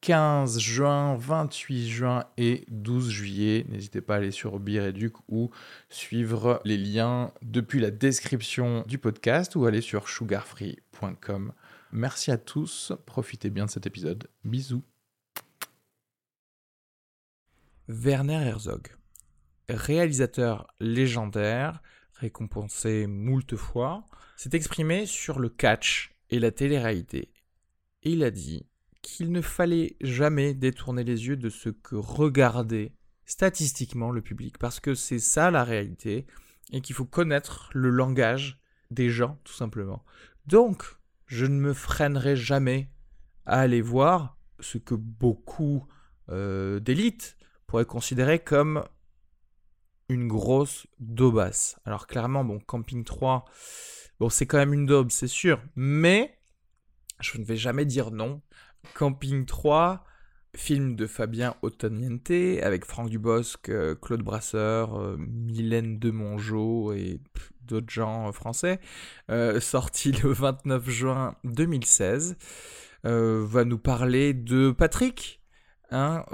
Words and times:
15 0.00 0.58
juin, 0.58 1.16
28 1.16 1.88
juin 1.88 2.24
et 2.36 2.64
12 2.68 3.10
juillet. 3.10 3.66
N'hésitez 3.68 4.00
pas 4.00 4.14
à 4.14 4.16
aller 4.18 4.30
sur 4.30 4.58
Bireduc 4.60 5.14
ou 5.28 5.50
suivre 5.88 6.60
les 6.64 6.76
liens 6.76 7.32
depuis 7.42 7.80
la 7.80 7.90
description 7.90 8.84
du 8.86 8.98
podcast 8.98 9.56
ou 9.56 9.66
aller 9.66 9.80
sur 9.80 10.08
sugarfree.com. 10.08 11.52
Merci 11.92 12.30
à 12.30 12.38
tous, 12.38 12.92
profitez 13.06 13.50
bien 13.50 13.66
de 13.66 13.70
cet 13.70 13.86
épisode. 13.86 14.28
Bisous. 14.44 14.82
Werner 17.88 18.44
Herzog, 18.44 18.88
réalisateur 19.68 20.66
légendaire, 20.80 21.80
récompensé 22.14 23.06
moult 23.06 23.54
fois, 23.56 24.04
s'est 24.36 24.50
exprimé 24.54 25.06
sur 25.06 25.38
le 25.38 25.48
catch 25.48 26.12
et 26.30 26.38
la 26.38 26.50
télé-réalité. 26.50 27.30
Il 28.02 28.24
a 28.24 28.30
dit 28.30 28.66
qu'il 29.06 29.30
ne 29.30 29.40
fallait 29.40 29.96
jamais 30.00 30.52
détourner 30.52 31.04
les 31.04 31.28
yeux 31.28 31.36
de 31.36 31.48
ce 31.48 31.68
que 31.68 31.94
regardait 31.94 32.92
statistiquement 33.24 34.10
le 34.10 34.20
public, 34.20 34.58
parce 34.58 34.80
que 34.80 34.96
c'est 34.96 35.20
ça 35.20 35.52
la 35.52 35.62
réalité, 35.62 36.26
et 36.72 36.80
qu'il 36.80 36.96
faut 36.96 37.04
connaître 37.04 37.70
le 37.72 37.90
langage 37.90 38.58
des 38.90 39.08
gens, 39.08 39.38
tout 39.44 39.52
simplement. 39.52 40.04
Donc, 40.48 40.82
je 41.26 41.46
ne 41.46 41.54
me 41.54 41.72
freinerai 41.72 42.34
jamais 42.34 42.90
à 43.44 43.60
aller 43.60 43.80
voir 43.80 44.36
ce 44.58 44.76
que 44.76 44.96
beaucoup 44.96 45.86
euh, 46.30 46.80
d'élites 46.80 47.36
pourraient 47.68 47.84
considérer 47.84 48.40
comme 48.40 48.82
une 50.08 50.26
grosse 50.26 50.88
daubasse. 50.98 51.78
Alors 51.84 52.08
clairement, 52.08 52.44
bon, 52.44 52.58
Camping 52.58 53.04
3, 53.04 53.44
bon, 54.18 54.30
c'est 54.30 54.46
quand 54.46 54.58
même 54.58 54.74
une 54.74 54.86
daube, 54.86 55.12
c'est 55.12 55.28
sûr, 55.28 55.62
mais 55.76 56.36
je 57.20 57.38
ne 57.38 57.44
vais 57.44 57.56
jamais 57.56 57.84
dire 57.84 58.10
non 58.10 58.42
Camping 58.94 59.46
3, 59.46 60.04
film 60.56 60.96
de 60.96 61.06
Fabien 61.06 61.54
Ottoniente 61.62 62.30
avec 62.62 62.84
Franck 62.84 63.10
Dubosc, 63.10 63.68
euh, 63.68 63.94
Claude 63.94 64.22
Brasseur, 64.22 64.98
euh, 64.98 65.16
Mylène 65.18 65.98
Demongeau 65.98 66.92
et 66.92 67.20
d'autres 67.62 67.90
gens 67.90 68.28
euh, 68.28 68.32
français, 68.32 68.80
sorti 69.60 70.12
le 70.12 70.32
29 70.32 70.88
juin 70.88 71.36
2016, 71.44 72.36
va 73.04 73.64
nous 73.64 73.78
parler 73.78 74.34
de 74.34 74.72
Patrick, 74.72 75.40
hein, 75.90 76.24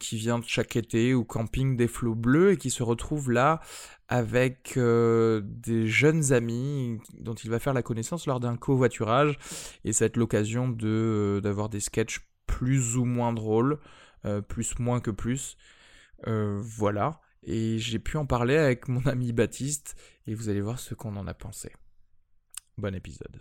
qui 0.00 0.16
vient 0.16 0.40
chaque 0.46 0.76
été 0.76 1.14
au 1.14 1.24
camping 1.24 1.76
des 1.76 1.88
flots 1.88 2.14
bleus 2.14 2.52
et 2.52 2.56
qui 2.56 2.70
se 2.70 2.82
retrouve 2.82 3.30
là 3.30 3.60
avec 4.08 4.76
euh, 4.76 5.42
des 5.44 5.86
jeunes 5.86 6.32
amis 6.32 6.98
dont 7.18 7.34
il 7.34 7.50
va 7.50 7.58
faire 7.58 7.74
la 7.74 7.82
connaissance 7.82 8.26
lors 8.26 8.40
d'un 8.40 8.56
covoiturage. 8.56 9.38
Et 9.84 9.92
ça 9.92 10.04
va 10.04 10.06
être 10.06 10.16
l'occasion 10.16 10.68
de, 10.68 10.88
euh, 10.88 11.40
d'avoir 11.40 11.68
des 11.68 11.80
sketchs 11.80 12.26
plus 12.46 12.96
ou 12.96 13.04
moins 13.04 13.32
drôles, 13.32 13.78
euh, 14.24 14.40
plus 14.40 14.78
moins 14.78 15.00
que 15.00 15.10
plus. 15.10 15.56
voilà. 16.24 17.20
Et 17.44 17.78
j'ai 17.78 17.98
pu 17.98 18.16
en 18.16 18.26
parler 18.26 18.56
avec 18.56 18.88
mon 18.88 19.00
ami 19.06 19.32
Baptiste, 19.32 19.94
et 20.26 20.34
vous 20.34 20.48
allez 20.48 20.60
voir 20.60 20.78
ce 20.78 20.94
qu'on 20.94 21.16
en 21.16 21.26
a 21.26 21.34
pensé. 21.34 21.70
Bon 22.78 22.94
épisode. 22.94 23.38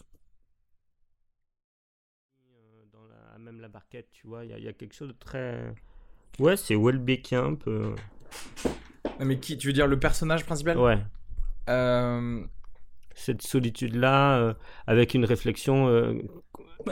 La, 3.68 3.72
barquette, 3.72 4.08
tu 4.14 4.28
vois, 4.28 4.46
il 4.46 4.58
y, 4.58 4.62
y, 4.64 4.67
a 4.67 4.73
quelque 4.73 4.94
chose 4.94 5.10
de 5.10 5.16
très... 5.20 5.73
Ouais, 6.39 6.55
c'est 6.55 6.76
Welbeckien 6.76 7.44
un 7.44 7.55
peu 7.55 7.95
mais 9.26 9.39
qui 9.39 9.58
Tu 9.58 9.67
veux 9.67 9.73
dire 9.73 9.88
le 9.88 10.00
personnage 10.00 10.45
principal? 10.45 10.78
Ouais. 10.78 10.98
Euh, 11.70 12.42
Cette 13.16 13.42
solitude-là, 13.42 14.38
euh, 14.38 14.54
avec 14.86 15.14
une 15.14 15.26
réflexion. 15.26 15.88
Euh, 15.88 16.14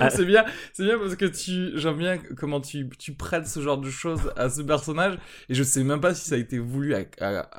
c'est 0.10 0.26
bien, 0.26 0.44
c'est 0.74 0.84
bien 0.84 0.98
parce 0.98 1.16
que 1.16 1.26
tu, 1.26 1.78
j'aime 1.80 1.98
bien 1.98 2.18
comment 2.18 2.60
tu, 2.60 2.90
tu 3.00 3.14
prêtes 3.14 3.48
ce 3.48 3.62
genre 3.62 3.78
de 3.78 3.90
choses 3.90 4.34
à 4.36 4.50
ce 4.50 4.62
personnage 4.62 5.18
et 5.48 5.54
je 5.54 5.64
sais 5.64 5.84
même 5.86 6.02
pas 6.02 6.14
si 6.14 6.28
ça 6.28 6.36
a 6.36 6.38
été 6.38 6.60
voulu 6.60 6.96
à, 6.96 7.06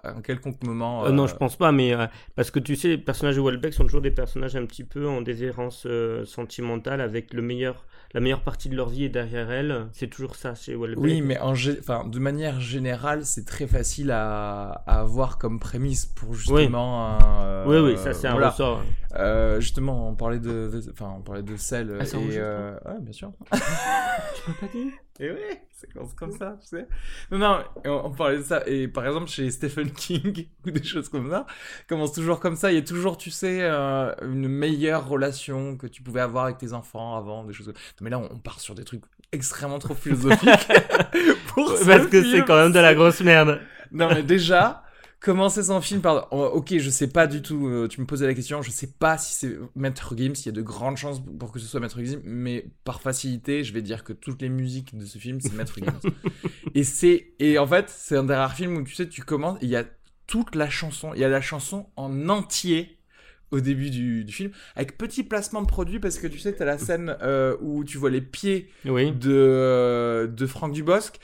un 0.04 0.20
quelconque 0.20 0.62
moment. 0.62 1.08
non, 1.10 1.26
je 1.26 1.36
pense 1.36 1.56
pas, 1.56 1.72
mais 1.72 1.94
parce 2.34 2.50
que 2.50 2.58
tu 2.58 2.76
sais, 2.76 2.88
les 2.88 2.98
personnages 2.98 3.36
de 3.36 3.40
Welbeck 3.40 3.72
sont 3.72 3.84
toujours 3.84 4.02
des 4.02 4.10
personnages 4.10 4.56
un 4.56 4.66
petit 4.66 4.84
peu 4.84 5.08
en 5.08 5.22
déshérence 5.22 5.86
sentimentale 6.24 7.00
avec 7.00 7.32
le 7.32 7.40
meilleur 7.40 7.86
la 8.14 8.20
meilleure 8.20 8.42
partie 8.42 8.68
de 8.68 8.76
leur 8.76 8.88
vie 8.88 9.04
est 9.04 9.08
derrière 9.08 9.50
elle. 9.50 9.86
C'est 9.92 10.08
toujours 10.08 10.36
ça 10.36 10.54
chez 10.54 10.74
Welbeck. 10.74 10.98
Oui, 10.98 11.20
mais 11.20 11.38
en 11.38 11.52
enfin, 11.52 12.04
de 12.06 12.18
manière 12.18 12.60
générale, 12.60 13.24
c'est 13.24 13.44
très 13.44 13.66
facile 13.66 14.10
à, 14.10 14.82
à, 14.86 15.00
avoir 15.00 15.38
comme 15.38 15.58
prémisse 15.58 16.06
pour 16.06 16.34
justement. 16.34 17.18
Oui, 17.66 17.78
oui, 17.78 17.96
ça 17.98 18.14
c'est 18.14 18.28
un 18.28 18.34
ressort. 18.34 18.82
Euh, 19.14 19.60
justement, 19.60 20.08
on 20.08 20.14
parlait 20.14 20.38
de, 20.38 20.70
enfin, 20.90 21.14
on 21.18 21.22
parlait 21.22 21.42
de 21.42 21.56
sel 21.56 21.96
ah, 22.00 22.04
et 22.04 22.38
euh... 22.38 22.72
ouais, 22.84 23.00
bien 23.00 23.12
sûr. 23.12 23.32
tu 23.52 24.50
m'as 24.50 24.54
pas 24.60 24.66
dit 24.72 24.90
Et 25.20 25.30
oui, 25.30 25.58
c'est 25.72 25.88
comme 26.16 26.32
ça, 26.32 26.58
tu 26.60 26.66
sais. 26.66 26.86
Non, 27.30 27.38
non, 27.38 27.58
on, 27.84 28.10
parlait 28.10 28.38
de 28.38 28.42
ça 28.42 28.62
et 28.66 28.88
par 28.88 29.06
exemple 29.06 29.28
chez 29.28 29.50
Stephen 29.50 29.90
King 29.90 30.48
ou 30.66 30.70
des 30.70 30.82
choses 30.82 31.08
comme 31.08 31.30
ça, 31.30 31.46
commence 31.88 32.12
toujours 32.12 32.40
comme 32.40 32.56
ça. 32.56 32.72
Il 32.72 32.74
y 32.74 32.78
a 32.78 32.82
toujours, 32.82 33.16
tu 33.16 33.30
sais, 33.30 33.60
euh, 33.62 34.12
une 34.22 34.48
meilleure 34.48 35.08
relation 35.08 35.76
que 35.76 35.86
tu 35.86 36.02
pouvais 36.02 36.20
avoir 36.20 36.44
avec 36.46 36.58
tes 36.58 36.72
enfants 36.72 37.16
avant, 37.16 37.44
des 37.44 37.52
choses. 37.52 37.72
Mais 38.00 38.10
là, 38.10 38.18
on, 38.18 38.38
part 38.38 38.60
sur 38.60 38.74
des 38.74 38.84
trucs 38.84 39.04
extrêmement 39.32 39.78
trop 39.78 39.94
philosophiques. 39.94 40.48
pour 41.48 41.74
Parce 41.86 42.06
que 42.08 42.22
c'est 42.22 42.44
quand 42.44 42.56
même 42.56 42.72
de 42.72 42.80
la 42.80 42.94
grosse 42.94 43.20
merde. 43.20 43.60
Non, 43.92 44.08
mais 44.08 44.22
déjà 44.22 44.82
commencer 45.26 45.64
son 45.64 45.80
film 45.80 46.02
par 46.02 46.32
ok 46.32 46.78
je 46.78 46.88
sais 46.88 47.08
pas 47.08 47.26
du 47.26 47.42
tout 47.42 47.66
euh, 47.66 47.88
tu 47.88 48.00
me 48.00 48.06
posais 48.06 48.28
la 48.28 48.34
question 48.34 48.62
je 48.62 48.70
sais 48.70 48.86
pas 48.86 49.18
si 49.18 49.32
c'est 49.32 49.58
Maître 49.74 50.14
Gims 50.16 50.34
il 50.36 50.46
y 50.46 50.48
a 50.50 50.52
de 50.52 50.62
grandes 50.62 50.96
chances 50.96 51.20
pour 51.40 51.50
que 51.50 51.58
ce 51.58 51.66
soit 51.66 51.80
Maître 51.80 52.00
Gims 52.00 52.20
mais 52.22 52.64
par 52.84 53.00
facilité 53.00 53.64
je 53.64 53.72
vais 53.72 53.82
dire 53.82 54.04
que 54.04 54.12
toutes 54.12 54.40
les 54.40 54.48
musiques 54.48 54.96
de 54.96 55.04
ce 55.04 55.18
film 55.18 55.40
c'est 55.40 55.52
Maître 55.54 55.80
Gims 55.80 56.12
et 56.76 56.84
c'est 56.84 57.32
et 57.40 57.58
en 57.58 57.66
fait 57.66 57.86
c'est 57.90 58.16
un 58.16 58.22
des 58.22 58.36
rares 58.36 58.54
films 58.54 58.76
où 58.76 58.84
tu 58.84 58.94
sais 58.94 59.08
tu 59.08 59.22
commences 59.22 59.58
il 59.62 59.68
y 59.68 59.74
a 59.74 59.84
toute 60.28 60.54
la 60.54 60.70
chanson 60.70 61.10
il 61.12 61.20
y 61.20 61.24
a 61.24 61.28
la 61.28 61.40
chanson 61.40 61.88
en 61.96 62.28
entier 62.28 62.96
au 63.50 63.58
début 63.58 63.90
du, 63.90 64.24
film 64.28 64.52
avec 64.76 64.96
petit 64.96 65.24
placement 65.24 65.62
de 65.62 65.66
produit 65.66 65.98
parce 65.98 66.18
que 66.18 66.28
tu 66.28 66.38
sais 66.38 66.54
tu 66.54 66.62
as 66.62 66.66
la 66.66 66.78
scène 66.78 67.16
euh, 67.22 67.56
où 67.60 67.82
tu 67.82 67.98
vois 67.98 68.10
les 68.10 68.20
pieds 68.20 68.70
oui. 68.84 69.10
de 69.10 69.32
euh, 69.32 70.28
de 70.28 70.46
Franck 70.46 70.72
Dubosc 70.72 71.18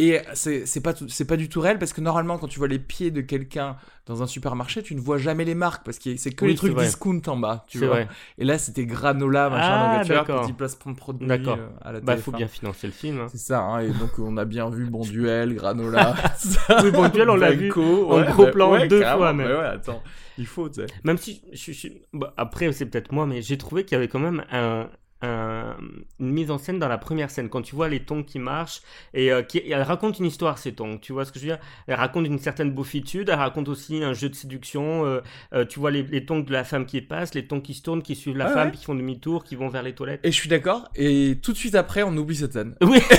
et 0.00 0.22
c'est 0.32 0.80
pas, 0.82 0.94
c'est 1.08 1.26
pas 1.26 1.36
du 1.36 1.50
tout 1.50 1.60
réel 1.60 1.78
parce 1.78 1.92
que 1.92 2.00
normalement, 2.00 2.38
quand 2.38 2.48
tu 2.48 2.58
vois 2.58 2.68
les 2.68 2.78
pieds 2.78 3.10
de 3.10 3.20
quelqu'un 3.20 3.76
dans 4.06 4.22
un 4.22 4.26
supermarché, 4.26 4.82
tu 4.82 4.94
ne 4.94 5.00
vois 5.00 5.18
jamais 5.18 5.44
les 5.44 5.54
marques 5.54 5.84
parce 5.84 5.98
que 5.98 6.16
c'est 6.16 6.32
que 6.32 6.46
les 6.46 6.54
trucs 6.54 6.74
discount 6.74 7.20
en 7.26 7.36
bas. 7.36 7.64
Tu 7.68 7.84
vois. 7.84 8.00
Et 8.38 8.44
là, 8.44 8.56
c'était 8.56 8.86
granola, 8.86 9.50
machin, 9.50 10.14
ah, 10.16 10.24
petit 10.24 10.54
placement 10.54 10.92
de 10.92 10.96
produit 10.96 11.30
euh, 11.30 11.68
à 11.82 11.92
la 11.92 12.00
Bah, 12.00 12.16
faut 12.16 12.32
bien 12.32 12.48
financer 12.48 12.86
le 12.86 12.94
film. 12.94 13.20
Hein. 13.20 13.26
C'est 13.30 13.38
ça, 13.38 13.60
hein, 13.60 13.80
et 13.80 13.90
donc 13.90 14.18
on 14.18 14.38
a 14.38 14.46
bien 14.46 14.70
vu 14.70 14.86
Bon 14.86 15.02
Duel, 15.04 15.54
Granola. 15.54 16.14
oui, 16.82 16.90
Bon 16.92 17.08
Duel, 17.08 17.28
on 17.28 17.36
l'a 17.36 17.52
vu 17.52 17.70
en 17.70 18.22
gros 18.22 18.46
plan 18.46 18.86
deux 18.86 19.02
fois 19.02 19.34
même. 19.34 19.48
Mais 19.48 19.54
ouais, 19.54 19.66
attends, 19.66 20.02
il 20.38 20.46
faut, 20.46 20.70
tu 20.70 20.80
sais. 20.80 20.86
Même 21.04 21.18
si, 21.18 21.42
je, 21.52 21.88
bah, 22.14 22.32
après, 22.38 22.72
c'est 22.72 22.86
peut-être 22.86 23.12
moi, 23.12 23.26
mais 23.26 23.42
j'ai 23.42 23.58
trouvé 23.58 23.84
qu'il 23.84 23.96
y 23.96 23.98
avait 23.98 24.08
quand 24.08 24.18
même 24.18 24.44
un, 24.50 24.88
une 25.22 26.04
mise 26.18 26.50
en 26.50 26.58
scène 26.58 26.78
dans 26.78 26.88
la 26.88 26.98
première 26.98 27.30
scène 27.30 27.48
quand 27.48 27.62
tu 27.62 27.74
vois 27.74 27.88
les 27.88 28.00
tons 28.00 28.22
qui 28.22 28.38
marchent 28.38 28.80
et, 29.12 29.30
euh, 29.30 29.42
qui, 29.42 29.58
elle 29.58 29.82
raconte 29.82 30.18
une 30.18 30.26
histoire 30.26 30.56
ces 30.58 30.72
tons 30.72 30.98
tu 30.98 31.12
vois 31.12 31.24
ce 31.24 31.32
que 31.32 31.38
je 31.38 31.44
veux 31.44 31.50
dire? 31.50 31.58
Elle 31.86 31.96
raconte 31.96 32.26
une 32.26 32.38
certaine 32.38 32.70
beaufitude 32.70 33.28
elle 33.28 33.38
raconte 33.38 33.68
aussi 33.68 34.02
un 34.02 34.14
jeu 34.14 34.28
de 34.28 34.34
séduction 34.34 35.04
euh, 35.04 35.20
euh, 35.52 35.64
tu 35.66 35.78
vois 35.78 35.90
les, 35.90 36.02
les, 36.04 36.24
tons 36.24 36.40
de 36.40 36.52
la 36.52 36.64
femme 36.64 36.86
qui 36.86 37.02
passe 37.02 37.34
les 37.34 37.46
tons 37.46 37.60
qui 37.60 37.74
se 37.74 37.82
tournent 37.82 38.02
qui 38.02 38.14
suivent 38.14 38.38
la 38.38 38.48
femme 38.48 38.70
qui 38.70 38.84
font 38.84 38.94
demi-tour 38.94 39.44
qui 39.44 39.56
vont 39.56 39.68
vers 39.68 39.82
les 39.82 39.94
toilettes. 39.94 40.20
Et 40.24 40.32
je 40.32 40.36
suis 40.36 40.48
d'accord 40.48 40.88
et 40.94 41.38
tout 41.42 41.52
de 41.52 41.58
suite 41.58 41.74
après 41.74 42.02
on 42.02 42.16
oublie 42.16 42.36
cette 42.36 42.52
scène. 42.52 42.74
Oui. 42.82 43.00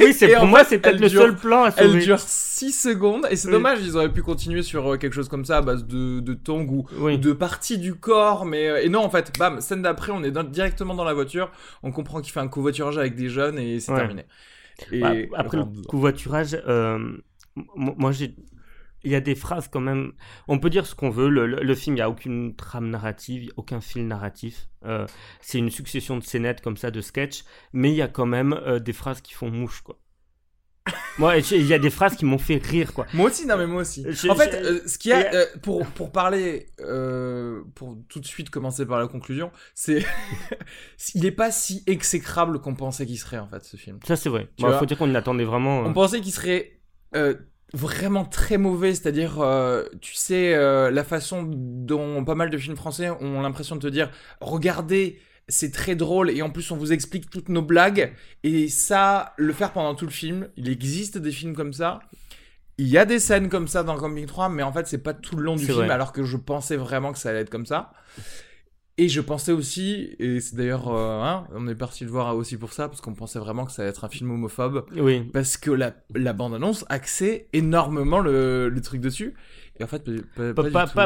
Oui 0.00 0.12
c'est 0.12 0.34
pour 0.34 0.46
moi 0.46 0.64
c'est 0.64 0.78
peut-être 0.78 1.00
le 1.00 1.08
seul 1.08 1.36
plan 1.36 1.64
à 1.64 1.70
sauver. 1.70 1.98
elle 1.98 2.04
dure 2.04 2.18
6 2.18 2.72
secondes 2.72 3.26
et 3.30 3.36
c'est 3.36 3.50
dommage 3.50 3.78
ils 3.82 3.96
auraient 3.96 4.12
pu 4.12 4.22
continuer 4.22 4.62
sur 4.62 4.98
quelque 4.98 5.12
chose 5.12 5.28
comme 5.28 5.44
ça 5.44 5.58
à 5.58 5.62
base 5.62 5.86
de, 5.86 6.20
de 6.20 6.34
tongs 6.34 6.66
ou 6.66 7.16
de 7.16 7.32
parties 7.32 7.78
du 7.78 7.94
corps 7.94 8.44
mais 8.44 8.84
et 8.84 8.88
non 8.88 9.00
en 9.00 9.10
fait 9.10 9.32
bam 9.38 9.60
scène 9.60 9.82
d'après 9.82 10.12
on 10.12 10.22
est 10.22 10.32
directement 10.50 10.94
dans 10.94 11.04
la 11.04 11.14
voiture 11.14 11.33
on 11.82 11.92
comprend 11.92 12.20
qu'il 12.20 12.32
fait 12.32 12.40
un 12.40 12.48
covoiturage 12.48 12.98
avec 12.98 13.14
des 13.14 13.28
jeunes 13.28 13.58
et 13.58 13.80
c'est 13.80 13.94
terminé. 13.94 14.24
Bah, 14.92 15.12
après 15.34 15.58
le 15.58 15.64
covoiturage, 15.86 16.56
euh, 16.66 17.16
moi 17.76 18.10
j'ai 18.10 18.34
il 19.04 19.10
y 19.10 19.14
a 19.14 19.20
des 19.20 19.34
phrases 19.34 19.68
quand 19.68 19.80
même. 19.80 20.12
On 20.48 20.58
peut 20.58 20.70
dire 20.70 20.86
ce 20.86 20.94
qu'on 20.94 21.10
veut. 21.10 21.28
Le, 21.28 21.74
film, 21.74 21.94
il 21.94 21.98
n'y 21.98 22.02
a 22.02 22.10
aucune 22.10 22.56
trame 22.56 22.88
narrative, 22.88 23.52
aucun 23.56 23.80
fil 23.80 24.08
narratif. 24.08 24.68
Euh, 24.84 25.06
c'est 25.40 25.58
une 25.58 25.70
succession 25.70 26.16
de 26.16 26.24
scénettes 26.24 26.62
comme 26.62 26.76
ça, 26.76 26.90
de 26.90 27.00
sketchs. 27.00 27.44
Mais 27.72 27.90
il 27.90 27.96
y 27.96 28.02
a 28.02 28.08
quand 28.08 28.26
même 28.26 28.54
euh, 28.54 28.78
des 28.78 28.94
phrases 28.94 29.20
qui 29.20 29.34
font 29.34 29.50
mouche, 29.50 29.82
quoi. 29.82 29.98
Moi, 31.18 31.38
il 31.38 31.66
y 31.66 31.72
a 31.72 31.78
des 31.78 31.90
phrases 31.90 32.16
qui 32.16 32.24
m'ont 32.24 32.38
fait 32.38 32.56
rire, 32.56 32.92
quoi. 32.92 33.06
Moi 33.14 33.30
aussi, 33.30 33.46
non, 33.46 33.56
mais 33.56 33.66
moi 33.66 33.82
aussi. 33.82 34.04
Je- 34.08 34.28
en 34.28 34.34
fait, 34.34 34.54
euh, 34.54 34.80
ce 34.86 34.98
qu'il 34.98 35.10
y 35.10 35.14
a, 35.14 35.32
euh, 35.32 35.46
pour, 35.62 35.86
pour 35.86 36.12
parler, 36.12 36.66
euh, 36.80 37.62
pour 37.74 37.96
tout 38.08 38.20
de 38.20 38.26
suite 38.26 38.50
commencer 38.50 38.84
par 38.84 38.98
la 38.98 39.06
conclusion, 39.08 39.50
c'est. 39.74 40.04
il 41.14 41.24
est 41.24 41.30
pas 41.30 41.50
si 41.50 41.82
exécrable 41.86 42.60
qu'on 42.60 42.74
pensait 42.74 43.06
qu'il 43.06 43.18
serait, 43.18 43.38
en 43.38 43.46
fait, 43.48 43.64
ce 43.64 43.76
film. 43.76 43.98
Ça, 44.06 44.16
c'est 44.16 44.28
vrai. 44.28 44.48
Tu 44.56 44.66
Il 44.66 44.72
faut 44.74 44.86
dire 44.86 44.98
qu'on 44.98 45.06
l'attendait 45.06 45.44
vraiment. 45.44 45.80
On 45.80 45.92
pensait 45.92 46.20
qu'il 46.20 46.32
serait 46.32 46.72
vraiment 47.72 48.24
très 48.24 48.56
mauvais, 48.58 48.94
c'est-à-dire, 48.94 49.40
euh, 49.40 49.84
tu 50.00 50.14
sais, 50.14 50.54
euh, 50.54 50.90
la 50.90 51.02
façon 51.04 51.44
dont 51.48 52.24
pas 52.24 52.34
mal 52.34 52.50
de 52.50 52.56
films 52.58 52.76
français 52.76 53.10
ont 53.10 53.40
l'impression 53.42 53.74
de 53.76 53.80
te 53.80 53.86
dire 53.88 54.10
regardez, 54.40 55.18
c'est 55.48 55.70
très 55.72 55.94
drôle, 55.94 56.30
et 56.30 56.42
en 56.42 56.50
plus, 56.50 56.70
on 56.70 56.76
vous 56.76 56.92
explique 56.92 57.28
toutes 57.30 57.48
nos 57.48 57.62
blagues, 57.62 58.12
et 58.42 58.68
ça, 58.68 59.34
le 59.36 59.52
faire 59.52 59.72
pendant 59.72 59.94
tout 59.94 60.06
le 60.06 60.10
film, 60.10 60.48
il 60.56 60.68
existe 60.68 61.18
des 61.18 61.30
films 61.32 61.54
comme 61.54 61.72
ça. 61.72 62.00
Il 62.78 62.88
y 62.88 62.98
a 62.98 63.04
des 63.04 63.18
scènes 63.20 63.48
comme 63.48 63.68
ça 63.68 63.82
dans 63.84 63.96
Camping 63.96 64.26
3, 64.26 64.48
mais 64.48 64.62
en 64.62 64.72
fait, 64.72 64.86
c'est 64.88 64.98
pas 65.02 65.14
tout 65.14 65.36
le 65.36 65.42
long 65.44 65.54
du 65.56 65.64
film, 65.64 65.76
vrai. 65.78 65.90
alors 65.90 66.12
que 66.12 66.24
je 66.24 66.36
pensais 66.36 66.76
vraiment 66.76 67.12
que 67.12 67.18
ça 67.18 67.30
allait 67.30 67.40
être 67.40 67.50
comme 67.50 67.66
ça. 67.66 67.92
Et 68.96 69.08
je 69.08 69.20
pensais 69.20 69.50
aussi, 69.50 70.14
et 70.20 70.40
c'est 70.40 70.54
d'ailleurs, 70.54 70.88
euh, 70.88 71.20
hein, 71.20 71.48
on 71.52 71.66
est 71.66 71.74
parti 71.74 72.04
le 72.04 72.10
voir 72.10 72.36
aussi 72.36 72.56
pour 72.56 72.72
ça, 72.72 72.88
parce 72.88 73.00
qu'on 73.00 73.14
pensait 73.14 73.40
vraiment 73.40 73.64
que 73.64 73.72
ça 73.72 73.82
allait 73.82 73.90
être 73.90 74.04
un 74.04 74.08
film 74.08 74.30
homophobe 74.30 74.86
Oui. 74.96 75.20
parce 75.32 75.56
que 75.56 75.72
la, 75.72 75.94
la 76.14 76.32
bande-annonce 76.32 76.84
axait 76.88 77.48
énormément 77.52 78.20
le, 78.20 78.68
le 78.68 78.80
truc 78.80 79.00
dessus. 79.00 79.34
Et 79.80 79.84
en 79.84 79.86
fait, 79.88 80.08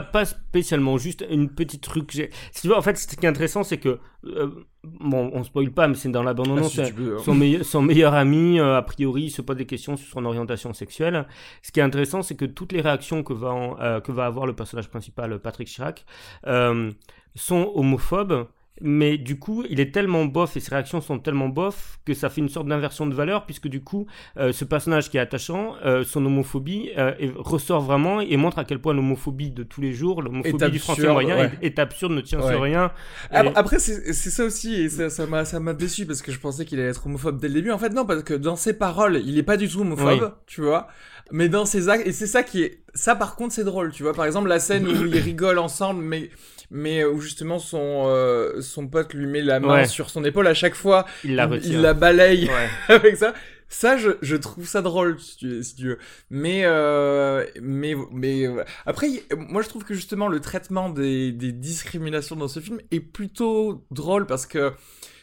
pas, 0.02 0.24
spécialement, 0.26 0.98
juste 0.98 1.24
une 1.30 1.48
petite 1.48 1.82
truc. 1.82 2.12
Si 2.12 2.60
tu 2.62 2.68
veux, 2.68 2.76
en 2.76 2.82
fait, 2.82 2.96
ce 2.98 3.06
qui 3.16 3.24
est 3.24 3.28
intéressant, 3.28 3.62
c'est 3.64 3.78
que. 3.78 3.98
euh, 4.24 4.48
bon, 4.84 5.30
on 5.32 5.42
spoil 5.42 5.70
pas, 5.70 5.88
mais 5.88 5.94
c'est 5.94 6.10
dans 6.10 6.22
la 6.22 6.34
Ah, 6.66 6.68
si 6.68 6.80
hein. 6.80 6.84
son, 7.24 7.34
meille- 7.34 7.64
son 7.64 7.80
meilleur 7.80 8.12
ami, 8.14 8.60
euh, 8.60 8.76
a 8.76 8.82
priori, 8.82 9.30
se 9.30 9.40
pose 9.40 9.56
des 9.56 9.64
questions 9.66 9.96
sur 9.96 10.08
son 10.10 10.24
orientation 10.26 10.72
sexuelle. 10.74 11.26
Ce 11.62 11.72
qui 11.72 11.80
est 11.80 11.82
intéressant, 11.82 12.20
c'est 12.22 12.36
que 12.36 12.44
toutes 12.44 12.72
les 12.72 12.82
réactions 12.82 13.22
que 13.22 13.32
va, 13.32 13.48
en- 13.52 13.80
euh, 13.80 14.00
que 14.00 14.12
va 14.12 14.26
avoir 14.26 14.44
le 14.46 14.52
personnage 14.54 14.88
principal, 14.90 15.38
Patrick 15.38 15.68
Chirac, 15.68 16.04
euh, 16.46 16.90
sont 17.34 17.72
homophobes. 17.74 18.46
Mais 18.80 19.18
du 19.18 19.38
coup, 19.38 19.64
il 19.68 19.80
est 19.80 19.92
tellement 19.92 20.24
bof 20.24 20.56
et 20.56 20.60
ses 20.60 20.70
réactions 20.70 21.00
sont 21.00 21.18
tellement 21.18 21.48
bof 21.48 21.98
que 22.04 22.14
ça 22.14 22.28
fait 22.28 22.40
une 22.40 22.48
sorte 22.48 22.68
d'inversion 22.68 23.06
de 23.06 23.14
valeur, 23.14 23.44
puisque 23.46 23.66
du 23.68 23.82
coup, 23.82 24.06
euh, 24.36 24.52
ce 24.52 24.64
personnage 24.64 25.10
qui 25.10 25.16
est 25.16 25.20
attachant, 25.20 25.74
euh, 25.84 26.04
son 26.04 26.24
homophobie 26.24 26.90
euh, 26.96 27.12
ressort 27.36 27.82
vraiment 27.82 28.20
et 28.20 28.36
montre 28.36 28.58
à 28.58 28.64
quel 28.64 28.80
point 28.80 28.94
l'homophobie 28.94 29.50
de 29.50 29.62
tous 29.62 29.80
les 29.80 29.92
jours, 29.92 30.22
l'homophobie 30.22 30.70
du 30.70 30.78
français 30.78 31.08
moyen 31.12 31.36
ouais. 31.36 31.50
est, 31.62 31.66
est 31.66 31.78
absurde, 31.78 32.12
ne 32.12 32.20
tient 32.20 32.40
Ouais. 32.40 32.52
sur 32.52 32.62
rien. 32.62 32.92
Après, 33.30 33.50
Et- 33.50 33.56
après, 33.56 33.78
c'est 33.80 34.12
ça 34.14 34.44
aussi, 34.44 34.74
et 34.74 34.88
ça 34.88 35.10
ça 35.10 35.26
m'a 35.26 35.44
ça 35.44 35.58
m'a 35.60 35.74
déçu 35.74 36.06
parce 36.06 36.22
que 36.22 36.30
je 36.30 36.38
pensais 36.38 36.64
qu'il 36.64 36.78
allait 36.78 36.90
être 36.90 37.06
homophobe 37.06 37.40
dès 37.40 37.48
le 37.48 37.54
début. 37.54 37.70
En 37.72 37.78
fait, 37.78 37.90
non, 37.90 38.04
parce 38.06 38.22
que 38.22 38.34
dans 38.34 38.54
ses 38.56 38.74
paroles, 38.74 39.20
il 39.24 39.36
est 39.38 39.42
pas 39.42 39.56
du 39.56 39.68
tout 39.68 39.80
homophobe, 39.80 40.20
Oui. 40.22 40.28
tu 40.46 40.60
vois. 40.62 40.88
Mais 41.30 41.48
dans 41.48 41.64
ses 41.66 41.88
actes, 41.88 42.06
et 42.06 42.12
c'est 42.12 42.26
ça 42.26 42.42
qui 42.42 42.62
est. 42.62 42.80
Ça, 42.94 43.14
par 43.14 43.34
contre, 43.36 43.52
c'est 43.52 43.64
drôle, 43.64 43.92
tu 43.92 44.02
vois. 44.02 44.14
Par 44.14 44.24
exemple, 44.24 44.48
la 44.48 44.58
scène 44.60 44.86
où 44.86 45.06
ils 45.06 45.18
rigolent 45.18 45.58
ensemble, 45.58 46.02
mais. 46.02 46.30
Mais 46.70 47.04
où 47.04 47.20
justement 47.20 47.58
son, 47.58 48.04
euh, 48.08 48.60
son 48.60 48.88
pote 48.88 49.14
lui 49.14 49.26
met 49.26 49.40
la 49.42 49.58
main 49.60 49.74
Ouais. 49.74 49.86
sur 49.86 50.10
son 50.10 50.22
épaule 50.24 50.46
à 50.46 50.54
chaque 50.54 50.74
fois, 50.74 51.06
Il 51.24 51.34
la 51.36 51.46
retire. 51.46 51.70
il 51.72 51.80
la 51.80 51.94
balaye 51.94 52.46
Ouais. 52.48 52.68
avec 52.94 53.16
ça. 53.16 53.32
Ça, 53.70 53.98
je, 53.98 54.10
je 54.22 54.34
trouve 54.36 54.66
ça 54.66 54.80
drôle, 54.80 55.20
si 55.20 55.36
tu, 55.36 55.62
si 55.62 55.74
tu 55.74 55.88
veux. 55.88 55.98
Mais, 56.30 56.62
euh, 56.64 57.44
mais, 57.60 57.94
mais 58.12 58.46
euh, 58.46 58.64
après, 58.86 59.08
moi, 59.36 59.60
je 59.60 59.68
trouve 59.68 59.84
que 59.84 59.92
justement 59.94 60.28
le 60.28 60.40
traitement 60.40 60.88
des, 60.88 61.32
des 61.32 61.52
discriminations 61.52 62.34
dans 62.36 62.48
ce 62.48 62.60
film 62.60 62.80
est 62.90 63.00
plutôt 63.00 63.84
drôle 63.90 64.24
parce 64.26 64.46
que, 64.46 64.72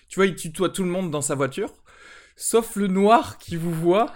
tu 0.09 0.19
vois, 0.19 0.27
il 0.27 0.35
tutoie 0.35 0.69
tout 0.69 0.83
le 0.83 0.89
monde 0.89 1.09
dans 1.09 1.21
sa 1.21 1.33
voiture, 1.33 1.73
sauf 2.35 2.75
le 2.75 2.85
noir 2.87 3.37
qui 3.39 3.55
vous 3.55 3.73
voit. 3.73 4.11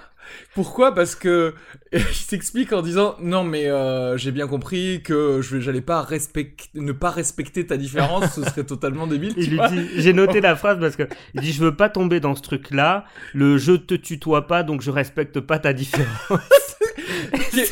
Pourquoi? 0.53 0.93
Parce 0.93 1.15
que 1.15 1.53
il 1.93 1.99
s'explique 2.01 2.73
en 2.73 2.81
disant 2.81 3.15
non 3.21 3.43
mais 3.43 3.67
euh, 3.67 4.17
j'ai 4.17 4.31
bien 4.31 4.47
compris 4.47 5.01
que 5.03 5.41
je 5.41 5.59
j'allais 5.59 5.81
pas 5.81 6.01
respecter 6.01 6.69
ne 6.75 6.91
pas 6.91 7.09
respecter 7.09 7.65
ta 7.65 7.77
différence 7.77 8.33
ce 8.33 8.43
serait 8.43 8.63
totalement 8.65 9.07
débile 9.07 9.33
tu 9.33 9.41
Il 9.41 9.51
lui 9.51 9.59
dit, 9.69 9.87
j'ai 9.95 10.13
noté 10.13 10.41
la 10.41 10.55
phrase 10.55 10.79
parce 10.79 10.95
que 10.95 11.03
il 11.33 11.41
dit 11.41 11.51
je 11.51 11.63
veux 11.63 11.75
pas 11.75 11.89
tomber 11.89 12.19
dans 12.19 12.35
ce 12.35 12.41
truc 12.41 12.71
là, 12.71 13.05
le 13.33 13.57
je 13.57 13.73
te 13.73 13.95
tutoie 13.95 14.47
pas 14.47 14.63
donc 14.63 14.81
je 14.81 14.91
respecte 14.91 15.39
pas 15.39 15.59
ta 15.59 15.73
différence. 15.73 16.39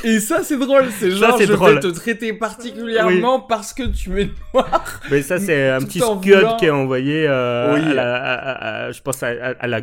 Et- 0.03 0.19
ça, 0.19 0.43
c'est 0.43 0.57
drôle. 0.57 0.85
C'est 0.99 1.11
Ça, 1.11 1.15
genre, 1.17 1.37
c'est 1.37 1.45
je 1.47 1.53
drôle. 1.53 1.75
vais 1.75 1.79
te 1.79 1.87
traiter 1.87 2.33
particulièrement 2.33 3.39
parce 3.41 3.73
que 3.73 3.83
tu 3.83 4.21
es 4.21 4.29
noir. 4.53 5.01
Mais 5.11 5.21
ça 5.21 5.39
c'est 5.39 5.69
un 5.69 5.79
petit 5.79 5.99
scud 5.99 6.33
voulant- 6.35 6.57
qui 6.57 6.65
est 6.65 6.69
envoyé 6.69 7.25
euh, 7.27 7.73
Oui. 7.75 7.81
à, 7.91 7.93
la, 7.93 8.15
à- 8.15 8.33
à- 8.33 8.85
à- 8.87 8.91
je 8.91 9.01
pense 9.01 9.21
à, 9.23 9.33
la, 9.33 9.81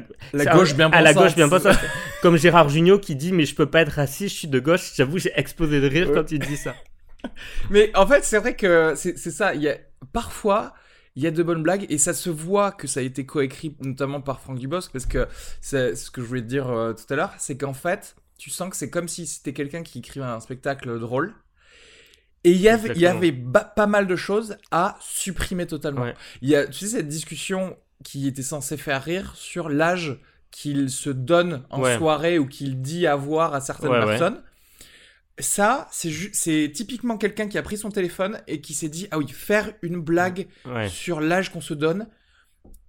gauche 0.55 0.75
bien 0.75 0.91
à 0.91 1.02
la 1.02 1.12
pensante. 1.12 1.25
gauche 1.29 1.37
bien 1.37 1.49
pensante. 1.49 1.79
Comme 2.23 2.37
Gérard 2.37 2.69
Jugnot 2.69 2.99
qui 2.99 3.14
dit 3.17 3.32
mais 3.32 3.44
je 3.46 3.55
peux 3.55 3.67
pas 3.67 3.81
être 3.82 3.93
raciste, 3.93 4.35
je 4.35 4.38
suis 4.41 4.49
de 4.49 4.58
gauche. 4.61 4.93
J'avoue 4.96 5.19
j'ai 5.19 5.32
explosé 5.37 5.81
de 5.81 5.87
rire 5.88 6.08
Ouais. 6.08 6.14
quand 6.14 6.31
il 6.32 6.38
dit 6.40 6.56
ça. 6.56 6.75
Mais 7.70 7.90
en 7.97 8.06
fait, 8.06 8.25
c'est 8.25 8.38
vrai 8.38 8.55
que 8.55 8.93
c'est 8.97 9.17
c'est 9.19 9.31
ça. 9.31 9.55
Il 9.55 9.62
y 9.62 9.69
a 9.69 9.76
parfois. 10.12 10.75
Il 11.17 11.23
y 11.23 11.29
a 11.29 11.31
de 11.31 11.44
bonnes 11.44 11.62
blagues 11.62 11.87
et 11.90 11.97
ça 11.99 12.12
se 12.12 12.29
voit 12.29 12.73
que 12.73 12.88
ça 12.88 12.99
a 12.99 13.02
été 13.05 13.25
coécrit 13.25 13.76
notamment 13.81 14.20
par 14.20 14.40
Franck 14.40 14.58
Dubosc 14.58 14.90
parce 14.93 15.06
que 15.06 15.29
c'est 15.61 15.94
ce 15.94 16.11
que 16.11 16.20
je 16.20 16.26
voulais 16.26 16.40
te 16.43 16.49
dire 16.49 16.69
euh, 16.69 16.93
tout 16.93 17.05
à 17.12 17.17
l'heure, 17.17 17.31
c'est 17.38 17.56
qu'en 17.56 17.73
fait, 17.73 18.17
tu 18.38 18.50
sens 18.50 18.70
que 18.70 18.76
c'est 18.76 18.90
comme 18.90 19.08
si 19.08 19.26
c'était 19.26 19.52
quelqu'un 19.52 19.82
qui 19.82 20.00
écrivait 20.00 20.26
un 20.26 20.40
spectacle 20.40 20.98
drôle. 20.98 21.34
Et 22.46 22.50
il 22.50 22.60
y 22.60 22.69
avait, 22.69 22.90
il 22.94 23.00
y 23.00 23.06
avait 23.06 23.32
pas 23.32 23.86
mal 23.86 24.06
de 24.06 24.16
choses 24.16 24.58
à 24.70 24.98
supprimer 25.00 25.66
totalement. 25.66 26.02
Ouais. 26.02 26.14
Il 26.42 26.48
y 26.50 26.56
a, 26.56 26.66
tu 26.66 26.81
sais, 26.81 26.98
cette 26.98 27.08
discussion 27.08 27.76
qui 28.02 28.28
était 28.28 28.42
censée 28.42 28.76
faire 28.76 29.02
rire 29.02 29.32
sur 29.34 29.70
l'âge 29.70 30.19
qu'il 30.50 30.90
se 30.90 31.08
donne 31.10 31.64
en 31.70 31.81
Ouais. 31.81 31.96
soirée 31.96 32.38
ou 32.38 32.46
qu'il 32.46 32.82
dit 32.82 33.06
avoir 33.06 33.54
à 33.54 33.60
certaines 33.62 33.90
Ouais, 33.90 34.04
personnes. 34.04 34.42
Ça, 35.38 35.88
c'est 35.90 36.70
typiquement 36.72 37.16
quelqu'un 37.16 37.48
qui 37.48 37.58
a 37.58 37.62
pris 37.62 37.76
son 37.76 37.90
téléphone 37.90 38.40
et 38.46 38.60
qui 38.60 38.72
s'est 38.75 38.88
dit 38.88 39.08
ah 39.10 39.19
oui 39.19 39.26
faire 39.28 39.72
une 39.82 40.00
blague 40.00 40.46
sur 40.88 41.20
l'âge 41.20 41.50
qu'on 41.50 41.60
se 41.62 41.75
donne. 41.75 42.08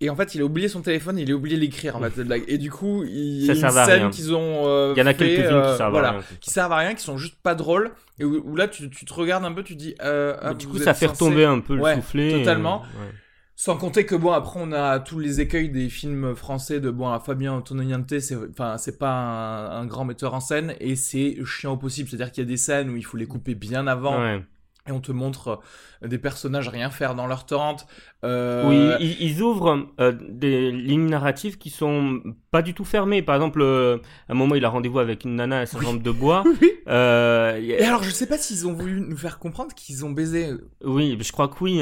Et 0.01 0.09
en 0.09 0.15
fait, 0.15 0.35
il 0.35 0.41
a 0.41 0.45
oublié 0.45 0.67
son 0.67 0.81
téléphone, 0.81 1.17
il 1.17 1.31
a 1.31 1.35
oublié 1.35 1.55
l'écrire 1.55 1.95
en 1.95 2.01
fait 2.01 2.21
blague. 2.23 2.43
Et 2.47 2.57
du 2.57 2.69
coup, 2.69 3.03
il 3.05 3.45
y 3.45 3.49
a 3.49 3.53
une 3.53 3.71
scène 3.71 4.09
qu'ils 4.09 4.33
ont 4.35 4.63
euh, 4.67 4.93
Il 4.95 4.99
y 4.99 5.01
en 5.01 5.05
a 5.07 5.13
fait, 5.13 5.25
quelques-unes 5.25 5.53
euh, 5.55 5.71
qui 5.71 5.77
servent 5.77 5.91
voilà, 5.91 6.07
à 6.09 6.11
rien. 6.11 6.21
qui 6.41 6.49
servent 6.49 6.71
à 6.73 6.77
rien, 6.77 6.93
qui 6.95 7.03
sont 7.03 7.17
juste 7.17 7.35
pas 7.41 7.55
drôles. 7.55 7.91
Et 8.19 8.25
où, 8.25 8.41
où 8.45 8.55
là, 8.57 8.67
tu, 8.67 8.89
tu 8.89 9.05
te 9.05 9.13
regardes 9.13 9.45
un 9.45 9.53
peu, 9.53 9.63
tu 9.63 9.73
te 9.75 9.79
dis. 9.79 9.95
Euh, 10.01 10.35
ah, 10.41 10.53
du 10.53 10.67
coup 10.67 10.77
ça 10.79 10.93
fait 10.93 11.07
censé- 11.07 11.23
retomber 11.25 11.45
un 11.45 11.59
peu 11.61 11.75
le 11.77 11.95
soufflet. 11.95 12.29
et- 12.29 12.39
totalement. 12.43 12.81
ouais. 12.81 13.11
Sans 13.57 13.77
compter 13.77 14.05
que 14.05 14.15
bon, 14.15 14.31
après, 14.31 14.59
on 14.61 14.73
a 14.73 14.99
tous 14.99 15.17
les 15.17 15.39
écueils 15.39 15.69
des 15.69 15.87
films 15.87 16.35
français 16.35 16.81
de 16.81 16.91
bon, 16.91 17.17
Fabien 17.21 17.53
Antoniente, 17.53 18.19
c'est 18.19 18.35
enfin, 18.35 18.77
c'est 18.77 18.99
pas 18.99 19.11
un, 19.13 19.79
un 19.81 19.85
grand 19.85 20.03
metteur 20.03 20.33
en 20.33 20.41
scène 20.41 20.75
et 20.81 20.97
c'est 20.97 21.37
chiant 21.45 21.71
au 21.71 21.77
possible. 21.77 22.09
C'est-à-dire 22.09 22.33
qu'il 22.33 22.43
y 22.43 22.47
a 22.47 22.49
des 22.49 22.57
scènes 22.57 22.89
où 22.89 22.97
il 22.97 23.05
faut 23.05 23.15
les 23.15 23.27
couper 23.27 23.55
bien 23.55 23.87
avant 23.87 24.19
Ouais. 24.19 24.43
Et 24.87 24.91
on 24.91 24.99
te 24.99 25.11
montre 25.11 25.61
euh, 26.03 26.07
des 26.07 26.17
personnages 26.17 26.69
rien 26.69 26.89
faire 26.89 27.15
dans 27.15 27.27
leur 27.27 27.45
tente. 27.45 27.87
Euh, 28.23 28.67
Oui, 28.67 29.17
ils, 29.19 29.41
ouvrent 29.41 29.87
euh, 29.99 30.11
des 30.29 30.71
lignes 30.71 31.09
narratives 31.09 31.57
qui 31.57 31.69
sont 31.69 32.21
pas 32.55 32.61
du 32.61 32.73
tout 32.73 32.85
fermées. 32.85 33.21
Par 33.21 33.35
exemple, 33.35 33.59
euh, 33.61 33.97
à 34.29 34.31
un 34.31 34.35
moment, 34.35 34.55
il 34.55 34.63
a 34.63 34.69
rendez-vous 34.69 34.99
avec 34.99 35.25
une 35.25 35.35
nana 35.35 35.59
à 35.59 35.65
sa 35.65 35.77
jambe 35.81 36.01
de 36.01 36.11
bois. 36.11 36.45
Oui. 36.61 36.71
Euh, 36.87 37.59
Et 37.61 37.83
alors, 37.83 38.01
je 38.01 38.11
sais 38.11 38.27
pas 38.27 38.37
s'ils 38.37 38.65
ont 38.65 38.71
voulu 38.71 39.01
nous 39.01 39.17
faire 39.17 39.39
comprendre 39.39 39.73
qu'ils 39.75 40.05
ont 40.05 40.11
baisé. 40.11 40.51
Oui, 40.85 41.17
je 41.19 41.31
crois 41.33 41.49
que 41.49 41.55
oui. 41.61 41.81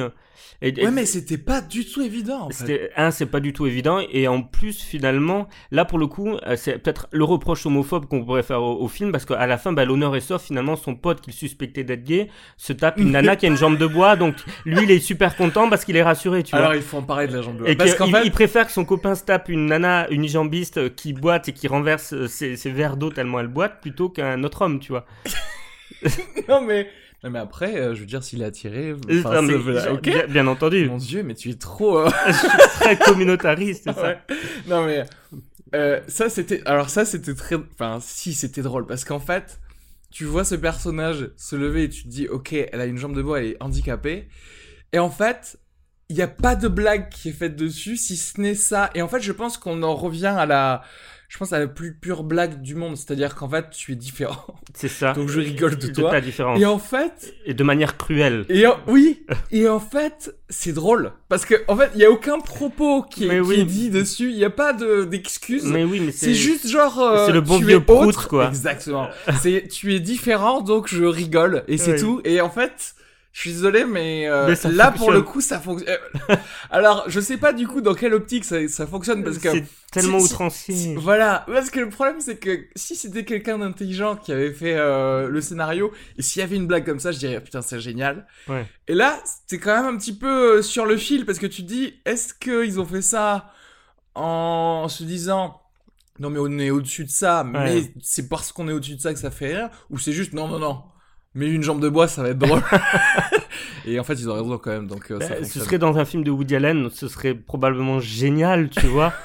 Et, 0.62 0.70
et- 0.70 0.86
Ouais, 0.86 0.92
mais 0.92 1.06
c'était 1.06 1.38
pas 1.38 1.60
du 1.62 1.86
tout 1.86 2.02
évident. 2.02 2.44
En 2.44 2.50
fait. 2.50 2.90
un, 2.96 3.12
c'est 3.12 3.26
pas 3.26 3.40
du 3.42 3.52
tout 3.54 3.68
évident, 3.68 4.00
et 4.12 4.28
en 4.30 4.42
plus, 4.42 4.82
finalement, 4.82 5.48
là 5.72 5.84
pour 5.84 6.00
le 6.00 6.08
coup, 6.08 6.30
euh, 6.48 6.56
c'est 6.56 6.78
peut-être 6.80 7.08
le 7.12 7.24
reproche 7.26 7.66
homophobe 7.66 8.06
qu'on 8.06 8.24
pourrait 8.24 8.44
faire 8.44 8.62
au, 8.64 8.80
au 8.82 8.88
film, 8.88 9.12
parce 9.12 9.26
qu'à 9.26 9.46
la 9.46 9.58
fin, 9.58 9.74
bah, 9.74 9.84
l'honneur 9.86 10.16
est 10.16 10.22
sauf. 10.22 10.42
Finalement, 10.44 10.76
son 10.78 10.96
pote 10.96 11.20
qu'il 11.22 11.34
suspectait 11.34 11.84
d'être 11.84 12.04
gay 12.04 12.30
se 12.58 12.72
tape 12.74 12.98
une 12.98 13.12
nana 13.18 13.36
qui 13.36 13.46
a 13.46 13.50
une 13.50 13.58
jambe 13.58 13.78
de 13.78 13.86
bois, 13.88 14.16
donc 14.16 14.36
lui, 14.66 14.84
il 14.84 14.92
est 14.92 15.00
super 15.00 15.36
content 15.36 15.70
parce 15.70 15.84
qu'il 15.86 15.98
est 15.98 16.04
rassuré, 16.04 16.44
tu 16.44 16.52
vois. 16.52 16.60
Alors, 16.60 16.76
il 16.76 16.82
faut 16.82 16.98
en 16.98 17.04
parler 17.04 17.28
de 17.28 17.36
la 17.36 17.42
jambe 17.42 17.56
de 17.58 17.62
bois. 17.64 17.70
Et 17.70 17.76
Parce 17.76 17.92
qu'il 17.92 18.00
qu'en 18.00 18.06
il, 18.08 18.16
fait, 18.16 18.26
il 18.26 18.32
préfère 18.32 18.66
que 18.66 18.72
son 18.72 18.86
copain 18.86 19.16
se 19.16 19.24
tape 19.26 19.50
une 19.50 19.66
nana, 19.66 20.08
une 20.12 20.24
euh, 20.78 20.90
qui 20.90 21.14
boite 21.14 21.50
et 21.50 21.54
qui 21.54 21.68
renverse 21.68 22.14
euh, 22.14 22.28
ses, 22.28 22.56
ses 22.58 22.72
verres 22.72 22.98
d'eau 22.98 23.10
tellement 23.10 23.40
elle 23.40 23.48
boite, 23.48 23.82
plutôt 23.82 24.10
qu'un 24.10 24.44
autre 24.44 24.62
homme, 24.64 24.80
tu 24.80 24.92
vois. 24.92 25.06
non 26.50 26.62
mais, 26.62 26.88
non 27.24 27.30
mais 27.30 27.40
après, 27.40 27.78
euh, 27.78 27.96
je 27.96 28.02
veux 28.02 28.06
dire, 28.06 28.24
s'il 28.24 28.42
est 28.42 28.46
attiré, 28.46 28.94
enfin, 29.10 29.42
mais- 29.42 29.56
ok. 29.90 30.02
bien, 30.02 30.28
bien 30.28 30.48
entendu. 30.48 30.88
Mon 30.88 30.98
Dieu, 30.98 31.24
mais 31.24 31.36
tu 31.36 31.50
es 31.50 31.56
trop. 31.56 32.00
euh, 32.00 32.10
Je 32.28 32.34
suis 32.34 32.48
très 32.80 32.98
communautariste, 32.98 33.84
c'est 33.86 33.94
ça. 33.96 34.02
Ouais. 34.04 34.18
Non 34.68 34.86
mais 34.86 35.04
euh, 35.76 36.00
ça 36.08 36.30
c'était 36.30 36.62
alors 36.66 36.90
ça 36.90 37.04
c'était 37.06 37.34
très 37.34 37.56
enfin 37.56 37.98
si 38.02 38.34
c'était 38.34 38.62
drôle 38.62 38.86
parce 38.86 39.04
qu'en 39.06 39.20
fait 39.20 39.60
tu 40.12 40.24
vois 40.26 40.44
ce 40.44 40.54
personnage 40.54 41.32
se 41.36 41.56
lever 41.56 41.84
et 41.86 41.90
tu 41.90 42.04
te 42.04 42.08
dis 42.10 42.28
ok 42.28 42.54
elle 42.54 42.80
a 42.80 42.86
une 42.86 42.98
jambe 42.98 43.16
de 43.16 43.24
bois 43.24 43.40
elle 43.40 43.48
est 43.48 43.58
handicapée 43.60 44.28
et 44.92 45.00
en 45.00 45.10
fait 45.10 45.58
il 46.14 46.18
n'y 46.18 46.22
a 46.22 46.28
pas 46.28 46.56
de 46.56 46.68
blague 46.68 47.10
qui 47.10 47.30
est 47.30 47.34
faite 47.34 47.56
dessus 47.56 47.98
si 47.98 48.18
ce 48.18 48.40
n'est 48.40 48.54
ça 48.54 48.92
et 48.94 49.02
en 49.02 49.08
fait 49.08 49.20
je 49.22 49.32
pense 49.32 49.58
qu'on 49.58 49.82
en 49.82 49.96
revient 49.96 50.28
à 50.28 50.46
la 50.46 50.84
je 51.30 51.40
pense, 51.40 51.52
à 51.52 51.58
la 51.58 51.66
plus 51.66 51.96
pure 51.96 52.22
blague 52.24 52.62
du 52.62 52.76
monde. 52.76 52.96
C'est-à-dire 52.96 53.34
qu'en 53.34 53.50
fait, 53.50 53.72
tu 53.72 53.94
es 53.94 53.96
différent. 53.96 54.46
C'est 54.76 54.88
ça. 54.88 55.14
Donc 55.14 55.30
je 55.30 55.40
rigole 55.40 55.76
de 55.80 55.88
de 55.88 55.92
toi. 55.92 56.12
ta 56.12 56.22
différence. 56.22 56.60
Et 56.60 56.66
en 56.68 56.78
fait, 56.78 57.34
Et 57.48 57.56
de 57.56 57.64
manière 57.64 57.98
cruelle. 57.98 58.46
et 58.50 58.68
en- 58.68 58.78
oui, 58.86 59.26
et 59.52 59.68
en 59.68 59.80
fait, 59.80 60.36
c'est 60.48 60.74
drôle. 60.74 61.12
Parce 61.30 61.46
que, 61.46 61.56
en 61.68 61.76
fait, 61.76 61.90
il 61.96 62.02
y 62.02 62.06
a 62.06 62.12
aucun 62.12 62.40
propos 62.40 63.02
qui 63.02 63.26
est, 63.26 63.42
qui 63.42 63.54
est 63.62 63.66
dit 63.66 63.90
dessus. 63.90 64.30
Il 64.30 64.36
n'y 64.38 64.46
a 64.46 64.52
pas 64.52 64.74
de- 64.74 65.06
d'excuses. 65.06 65.64
Mais 65.66 65.84
oui, 65.84 66.02
mais 66.02 66.12
C'est 66.12 66.36
juste 66.36 66.68
genre. 66.68 67.00
euh, 67.00 67.26
c'est 67.26 67.32
le 67.34 67.42
bon 67.42 67.58
tu 67.58 67.66
vieux 67.66 67.78
es 67.78 67.82
prout, 67.82 68.10
autre, 68.10 68.28
quoi. 68.28 68.50
Exactement. 68.50 69.10
c'est 69.42 69.68
tu 69.72 69.96
es 69.96 70.00
différent, 70.00 70.62
donc 70.62 70.88
je 70.88 71.04
rigole 71.04 71.64
et 71.68 71.78
c'est 71.80 71.96
tout. 71.96 72.22
Et 72.26 72.42
en 72.42 72.52
fait, 72.52 72.94
je 73.34 73.40
suis 73.42 73.52
désolé, 73.52 73.84
mais, 73.84 74.28
euh, 74.30 74.48
Mais 74.64 74.72
là 74.72 74.92
pour 74.92 75.12
le 75.12 75.22
coup, 75.24 75.42
ça 75.42 75.60
fonctionne. 75.60 75.98
Alors, 76.70 77.04
je 77.08 77.20
sais 77.20 77.38
pas 77.38 77.52
du 77.52 77.68
coup 77.68 77.82
dans 77.82 77.96
quelle 77.96 78.14
optique 78.14 78.46
ça, 78.46 78.66
ça 78.68 78.86
fonctionne 78.88 79.24
parce 79.24 79.40
que. 79.40 79.50
c'est 79.52 79.66
tellement 79.92 80.20
si- 80.20 80.28
si- 80.28 80.34
outrancier. 80.34 80.76
si- 80.76 80.96
voilà, 80.96 81.44
parce 81.48 81.70
que 81.72 81.80
le 81.80 81.90
problème 81.90 82.18
c'est 82.20 82.38
que 82.38 82.66
si 82.76 82.96
c'était 82.96 83.26
quelqu'un 83.26 83.58
d'intelligent 83.60 84.16
qui 84.16 84.32
avait 84.32 84.54
fait 84.54 84.76
euh, 84.76 85.30
le 85.30 85.42
scénario 85.42 85.92
et 86.18 86.22
s'il 86.22 86.40
y 86.40 86.44
avait 86.44 86.56
une 86.56 86.68
blague 86.68 86.86
comme 86.86 87.00
ça, 87.00 87.12
je 87.12 87.18
dirais 87.20 87.42
putain 87.44 87.62
c'est 87.64 87.80
génial. 87.80 88.26
Ouais. 88.48 88.66
Et 88.88 88.94
là, 88.94 89.20
c'est 89.48 89.58
quand 89.60 89.76
même 89.84 89.96
un 89.96 89.98
petit 89.98 90.16
peu 90.16 90.58
euh, 90.58 90.62
sur 90.62 90.86
le 90.86 90.96
fil 90.98 91.26
parce 91.26 91.40
que 91.40 91.48
tu 91.48 91.64
te 91.64 91.68
dis 91.68 91.96
est-ce 92.06 92.34
qu'ils 92.36 92.80
ont 92.80 92.86
fait 92.86 93.02
ça 93.02 93.52
en 94.16 94.88
se 94.90 95.04
disant 95.04 95.60
non 96.20 96.30
mais 96.30 96.40
on 96.40 96.60
est 96.60 96.70
au-dessus 96.70 97.06
de 97.06 97.10
ça, 97.10 97.44
mais 97.44 97.92
c'est 98.02 98.30
parce 98.30 98.52
qu'on 98.52 98.68
est 98.68 98.74
au-dessus 98.74 98.96
de 98.96 99.02
ça 99.02 99.12
que 99.14 99.20
ça 99.20 99.32
fait 99.32 99.56
rire 99.56 99.70
ou 99.90 99.98
c'est 99.98 100.12
juste 100.14 100.34
non 100.34 100.48
non 100.48 100.60
non. 100.60 100.84
Mais 101.36 101.48
une 101.50 101.64
jambe 101.64 101.82
de 101.82 101.90
bois, 101.90 102.08
ça 102.08 102.22
va 102.22 102.30
être 102.30 102.38
drôle. 102.40 102.62
et 103.86 104.00
en 104.00 104.04
fait, 104.04 104.14
ils 104.14 104.30
ont 104.30 104.34
raison 104.36 104.58
quand 104.58 104.72
même, 104.72 104.88
donc 104.88 105.12
euh, 105.12 105.20
ça 105.20 105.30
Bah, 105.30 105.44
ce 105.44 105.60
serait 105.60 105.80
dans 105.80 105.98
un 105.98 106.06
film 106.06 106.24
de 106.24 106.32
Woody 106.32 106.56
Allen, 106.56 106.90
ce 106.92 107.08
serait 107.08 107.34
probablement 107.34 108.00
génial, 108.00 108.70
tu 108.70 108.86
vois. 108.88 109.14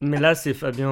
Mais 0.00 0.20
là, 0.20 0.36
c'est 0.36 0.54
Fabien 0.54 0.90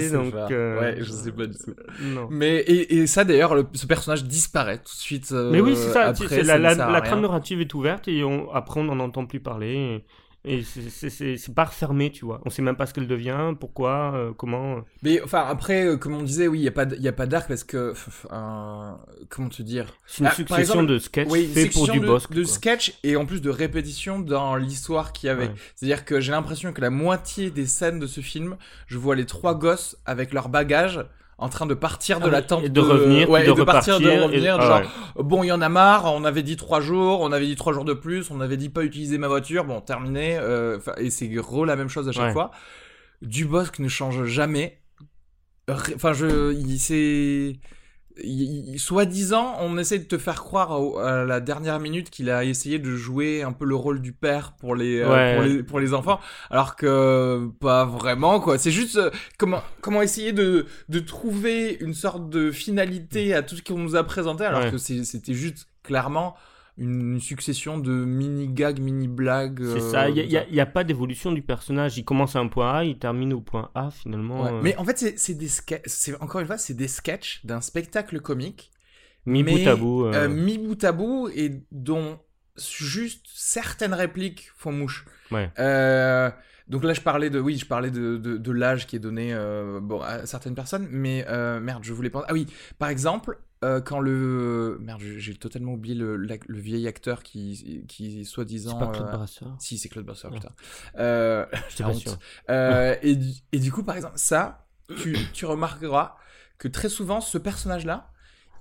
sais 0.00 0.10
donc. 0.16 0.32
euh, 0.50 0.80
Ouais, 0.80 0.96
je 1.00 1.10
sais 1.10 1.30
pas 1.30 1.46
du 1.46 1.52
tout. 1.58 1.74
Non. 2.00 2.26
Mais 2.30 2.56
et, 2.60 2.96
et 3.00 3.06
ça 3.06 3.24
d'ailleurs, 3.24 3.54
le- 3.54 3.66
ce 3.74 3.84
personnage 3.86 4.24
disparaît 4.24 4.78
tout 4.78 4.84
de 4.84 4.88
suite. 4.88 5.30
euh, 5.32 5.50
Mais 5.52 5.60
oui, 5.60 5.76
c'est 5.76 5.90
ça. 5.90 6.06
Après, 6.06 6.42
la, 6.42 7.00
trame 7.02 7.20
narrative 7.20 7.60
est 7.60 7.74
ouverte 7.74 8.08
et 8.08 8.24
on, 8.24 8.50
après 8.54 8.80
on 8.80 8.84
n'en 8.84 8.98
entend 9.00 9.26
plus 9.26 9.40
parler. 9.40 9.74
Et, 9.74 10.04
et 10.44 10.62
c'est- 10.62 11.54
pas 11.54 11.64
refermé, 11.64 12.10
tu 12.10 12.24
vois. 12.24 12.40
On 12.46 12.50
sait 12.50 12.62
même 12.62 12.76
pas 12.76 12.86
ce 12.86 12.94
qu'elle 12.94 13.06
devient, 13.08 13.54
pourquoi, 13.58 14.12
euh, 14.14 14.32
comment. 14.36 14.80
Mais 15.02 15.20
enfin 15.22 15.44
après, 15.48 15.84
euh, 15.86 15.96
comme 15.96 16.14
on 16.14 16.22
disait, 16.22 16.48
oui, 16.48 16.60
il 16.60 16.62
y 16.64 16.68
a 16.68 16.72
pas, 16.72 16.86
d- 16.86 16.96
il 16.98 17.02
y 17.04 17.08
a 17.08 17.12
pas 17.12 17.26
d'arc 17.26 17.48
parce 17.48 17.64
que, 17.64 17.92
euh, 18.32 18.92
comment 19.28 19.48
te 19.48 19.62
dire, 19.62 19.86
C'est 20.06 20.20
une 20.20 20.26
Ah, 20.26 20.30
succession 20.34 20.60
exemple, 20.60 20.86
de 20.86 20.98
sketchs 20.98 21.28
oui, 21.30 21.46
faits 21.46 21.72
pour 21.72 21.88
du 21.88 22.00
de, 22.00 22.06
Bosque. 22.06 22.32
de 22.32 22.42
quoi. 22.44 22.52
sketch 22.52 22.94
et 23.02 23.16
en 23.16 23.26
plus 23.26 23.40
de 23.42 23.50
répétition 23.50 24.18
dans 24.18 24.56
l'histoire 24.56 25.12
qu'il 25.12 25.26
y 25.26 25.30
avait. 25.30 25.48
Ouais. 25.48 25.54
C'est-à-dire 25.74 26.04
que 26.04 26.20
j'ai 26.20 26.32
l'impression 26.32 26.72
que 26.72 26.80
la 26.80 26.90
moitié 26.90 27.50
des 27.50 27.66
scènes 27.66 27.98
de 27.98 28.06
ce 28.06 28.20
film, 28.20 28.56
je 28.86 28.98
vois 28.98 29.16
les 29.16 29.26
trois 29.26 29.54
gosses 29.54 29.96
avec 30.06 30.32
leur 30.32 30.48
bagage 30.48 31.00
en 31.40 31.48
train 31.48 31.66
de 31.66 31.74
partir 31.74 32.20
de 32.20 32.26
Ah 32.26 32.30
la 32.30 32.42
tente 32.42 32.64
et 32.64 32.68
de 32.68 32.80
revenir, 32.80 33.28
ouais, 33.30 33.42
et 33.42 33.46
de 33.48 33.52
de 33.52 33.62
partir 33.64 33.98
de 33.98 34.04
repartir, 34.04 34.22
et- 34.22 34.24
revenir 34.26 34.56
ah 34.60 34.66
genre 34.66 34.80
ouais. 35.16 35.22
bon 35.24 35.42
il 35.42 35.48
y 35.48 35.52
en 35.52 35.60
a 35.62 35.68
marre 35.68 36.04
on 36.12 36.24
avait 36.24 36.42
dit 36.42 36.56
trois 36.56 36.80
jours 36.80 37.20
on 37.22 37.32
avait 37.32 37.46
dit 37.46 37.56
trois 37.56 37.72
jours 37.72 37.84
de 37.84 37.94
plus 37.94 38.30
on 38.30 38.40
avait 38.40 38.56
dit 38.58 38.68
pas 38.68 38.82
utiliser 38.84 39.16
ma 39.18 39.26
voiture 39.28 39.64
bon 39.64 39.80
terminé 39.80 40.36
euh, 40.38 40.78
et 40.98 41.10
c'est 41.10 41.28
gros 41.28 41.64
la 41.64 41.76
même 41.76 41.88
chose 41.88 42.08
à 42.08 42.12
chaque 42.12 42.26
Ouais. 42.26 42.32
fois 42.32 42.50
Dubosc 43.22 43.78
ne 43.80 43.88
change 43.88 44.24
jamais 44.24 44.80
enfin 45.94 46.12
je 46.12 46.52
il 46.52 46.76
il- 46.76 47.60
soi-disant, 48.78 49.56
on 49.60 49.78
essaie 49.78 49.98
de 49.98 50.04
te 50.04 50.18
faire 50.18 50.42
croire 50.42 50.72
à 50.98 51.24
la 51.24 51.40
dernière 51.40 51.80
minute 51.80 52.10
qu'il 52.10 52.30
a 52.30 52.44
essayé 52.44 52.78
de 52.78 52.94
jouer 52.96 53.42
un 53.42 53.52
peu 53.52 53.64
le 53.64 53.74
rôle 53.74 54.00
du 54.00 54.12
père 54.12 54.52
pour 54.58 54.74
les, 54.74 55.00
euh, 55.00 55.10
Ouais. 55.10 55.34
pour 55.36 55.44
les, 55.44 55.62
pour 55.62 55.80
les 55.80 55.94
enfants, 55.94 56.20
alors 56.50 56.76
que 56.76 57.48
pas 57.60 57.84
vraiment, 57.84 58.40
quoi. 58.40 58.58
C'est 58.58 58.70
juste 58.70 58.96
euh, 58.96 59.10
comment, 59.38 59.62
comment 59.80 60.02
essayer 60.02 60.32
de, 60.32 60.66
de 60.88 60.98
trouver 61.00 61.76
une 61.80 61.94
sorte 61.94 62.28
de 62.30 62.50
finalité 62.50 63.34
à 63.34 63.42
tout 63.42 63.56
ce 63.56 63.62
qu'on 63.62 63.78
nous 63.78 63.96
a 63.96 64.04
présenté, 64.04 64.44
alors 64.44 64.60
Ouais. 64.62 64.70
que 64.70 64.78
c'était 64.78 65.34
juste 65.34 65.66
clairement 65.82 66.34
une 66.78 67.20
succession 67.20 67.78
de 67.78 67.92
mini-gags, 67.92 68.78
mini-blagues. 68.80 69.62
C'est 69.64 69.82
euh, 69.82 69.90
ça, 69.90 70.08
il 70.08 70.26
n'y 70.50 70.60
a, 70.60 70.66
pas 70.66 70.84
d'évolution 70.84 71.32
du 71.32 71.42
personnage. 71.42 71.98
Il 71.98 72.04
commence 72.04 72.36
à 72.36 72.38
un 72.38 72.48
point 72.48 72.72
A, 72.72 72.84
il 72.84 72.98
termine 72.98 73.32
au 73.32 73.40
point 73.40 73.70
A 73.74 73.90
finalement. 73.90 74.44
Ouais. 74.44 74.52
euh, 74.52 74.60
Mais 74.62 74.76
en 74.76 74.84
fait, 74.84 75.18
c'est- 75.18 75.34
des 75.34 75.48
sketchs, 75.48 75.82
c'est 75.86 76.20
encore 76.20 76.40
une 76.40 76.46
fois, 76.46 76.58
c'est 76.58 76.74
des 76.74 76.88
sketchs 76.88 77.44
d'un 77.44 77.60
spectacle 77.60 78.20
comique 78.20 78.70
mais, 79.26 79.42
bout 79.42 79.68
à 79.68 79.76
bout. 79.76 80.04
euh, 80.06 80.12
euh, 80.14 80.28
mis 80.28 80.58
bout 80.58 80.82
à 80.84 80.92
bout 80.92 81.28
et 81.34 81.62
dont 81.70 82.18
juste 82.56 83.26
certaines 83.32 83.94
répliques 83.94 84.50
font 84.56 84.72
mouche. 84.72 85.04
Ouais. 85.30 85.50
Euh, 85.58 86.30
donc 86.70 86.84
là, 86.84 86.94
je 86.94 87.00
parlais 87.00 87.30
de, 87.30 87.40
oui, 87.40 87.58
je 87.58 87.66
parlais 87.66 87.90
de, 87.90 88.16
de, 88.16 88.36
de 88.36 88.52
l'âge 88.52 88.86
qui 88.86 88.94
est 88.94 89.00
donné 89.00 89.34
euh, 89.34 89.80
bon, 89.82 90.00
à 90.00 90.24
certaines 90.24 90.54
personnes, 90.54 90.86
mais 90.90 91.26
euh, 91.28 91.58
merde, 91.58 91.82
je 91.82 91.92
voulais 91.92 92.10
penser. 92.10 92.26
Ah 92.28 92.32
oui, 92.32 92.46
par 92.78 92.88
exemple, 92.88 93.40
euh, 93.64 93.80
quand 93.80 93.98
le. 93.98 94.78
Merde, 94.80 95.00
j'ai 95.00 95.34
totalement 95.34 95.72
oublié 95.72 95.96
le, 95.96 96.16
le 96.16 96.58
vieil 96.60 96.86
acteur 96.86 97.24
qui, 97.24 97.84
qui 97.88 98.24
C'est 98.24 98.30
soi-disant. 98.30 98.78
pas 98.78 98.86
Claude 98.86 99.10
Brasseur? 99.10 99.56
Si, 99.58 99.78
c'est 99.78 99.88
Claude 99.88 100.06
Brasseur, 100.06 100.30
putain. 100.30 100.52
Euh, 100.98 101.44
la 101.80 101.86
pas 101.86 101.94
sûr. 101.94 102.18
et, 102.48 103.16
du, 103.16 103.30
et 103.50 103.58
du 103.58 103.72
coup, 103.72 103.82
par 103.82 103.96
exemple, 103.96 104.14
ça, 104.16 104.68
tu, 105.02 105.16
tu 105.32 105.46
remarqueras 105.46 106.16
que 106.58 106.68
très 106.68 106.88
souvent, 106.88 107.20
ce 107.20 107.36
personnage-là, 107.36 108.12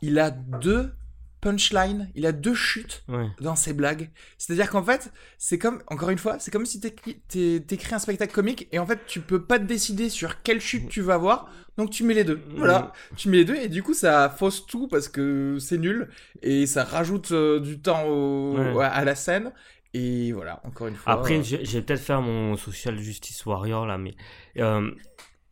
il 0.02 0.18
a 0.18 0.32
deux 0.32 0.92
punchlines, 1.42 2.10
il 2.16 2.26
a 2.26 2.32
deux 2.32 2.54
chutes 2.54 3.04
Ouais. 3.08 3.28
dans 3.40 3.56
ses 3.56 3.74
blagues. 3.74 4.10
C'est-à-dire 4.38 4.70
qu'en 4.70 4.84
fait, 4.84 5.12
c'est 5.38 5.58
comme, 5.58 5.82
encore 5.88 6.10
une 6.10 6.18
fois, 6.18 6.38
c'est 6.40 6.52
comme 6.52 6.66
si 6.66 6.80
t'écris 6.80 7.22
t'é- 7.28 7.62
t'écris 7.66 7.96
un 7.96 8.00
spectacle 8.00 8.34
comique 8.34 8.68
et 8.72 8.80
en 8.80 8.86
fait, 8.86 9.00
tu 9.08 9.22
peux 9.22 9.42
pas 9.44 9.58
te 9.60 9.64
décider 9.66 10.10
sur 10.10 10.42
quelle 10.42 10.60
chute 10.62 10.90
tu 10.90 11.02
vas 11.02 11.18
voir, 11.18 11.50
donc 11.78 11.90
tu 11.92 12.04
mets 12.04 12.14
les 12.14 12.24
deux. 12.26 12.42
Voilà, 12.56 12.92
tu 13.16 13.30
mets 13.30 13.38
les 13.38 13.46
deux 13.46 13.56
et 13.56 13.70
du 13.70 13.84
coup, 13.84 13.94
ça 13.94 14.30
fausse 14.30 14.66
tout 14.66 14.88
parce 14.88 15.08
que 15.08 15.58
c'est 15.60 15.78
nul 15.78 16.10
et 16.42 16.66
ça 16.66 16.84
rajoute 16.84 17.32
euh, 17.32 17.60
du 17.60 17.80
temps 17.80 18.06
au- 18.08 18.58
Ouais. 18.58 18.86
à 18.86 19.04
la 19.06 19.16
scène. 19.16 19.52
Et 19.96 20.34
voilà, 20.34 20.62
encore 20.66 20.86
une 20.86 20.96
fois. 20.96 21.12
Après, 21.14 21.40
euh, 21.40 21.42
vais 21.42 21.82
peut-être 21.82 22.00
faire 22.02 22.22
mon 22.22 22.56
social 22.58 23.00
justice 23.00 23.44
warrior 23.48 23.88
là, 23.88 23.98
mais 23.98 24.14
euh, 24.58 24.92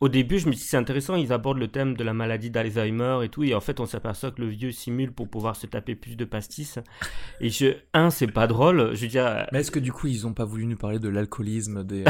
au 0.00 0.08
début, 0.08 0.38
je 0.38 0.46
me 0.46 0.52
suis 0.52 0.62
dit 0.62 0.68
c'est 0.68 0.76
intéressant, 0.76 1.16
ils 1.16 1.32
abordent 1.32 1.58
le 1.58 1.68
thème 1.68 1.96
de 1.96 2.04
la 2.04 2.12
maladie 2.14 2.50
d'Alzheimer 2.50 3.18
et 3.24 3.28
tout, 3.28 3.42
et 3.44 3.54
en 3.54 3.60
fait, 3.60 3.80
on 3.80 3.86
s'aperçoit 3.86 4.30
que 4.30 4.40
le 4.40 4.48
vieux 4.48 4.70
simule 4.70 5.12
pour 5.12 5.28
pouvoir 5.28 5.56
se 5.56 5.66
taper 5.66 5.94
plus 5.94 6.16
de 6.16 6.24
pastis. 6.24 6.78
Et 7.40 7.50
je, 7.50 7.74
un, 7.94 8.10
c'est 8.10 8.26
pas 8.28 8.46
drôle, 8.46 8.94
je 8.94 9.00
veux 9.02 9.08
dire, 9.08 9.46
Mais 9.52 9.60
est-ce 9.60 9.70
que 9.70 9.78
du 9.80 9.92
coup, 9.92 10.06
ils 10.06 10.26
ont 10.26 10.32
pas 10.34 10.44
voulu 10.44 10.66
nous 10.66 10.76
parler 10.76 10.98
de 10.98 11.08
l'alcoolisme 11.08 11.84
des. 11.84 12.04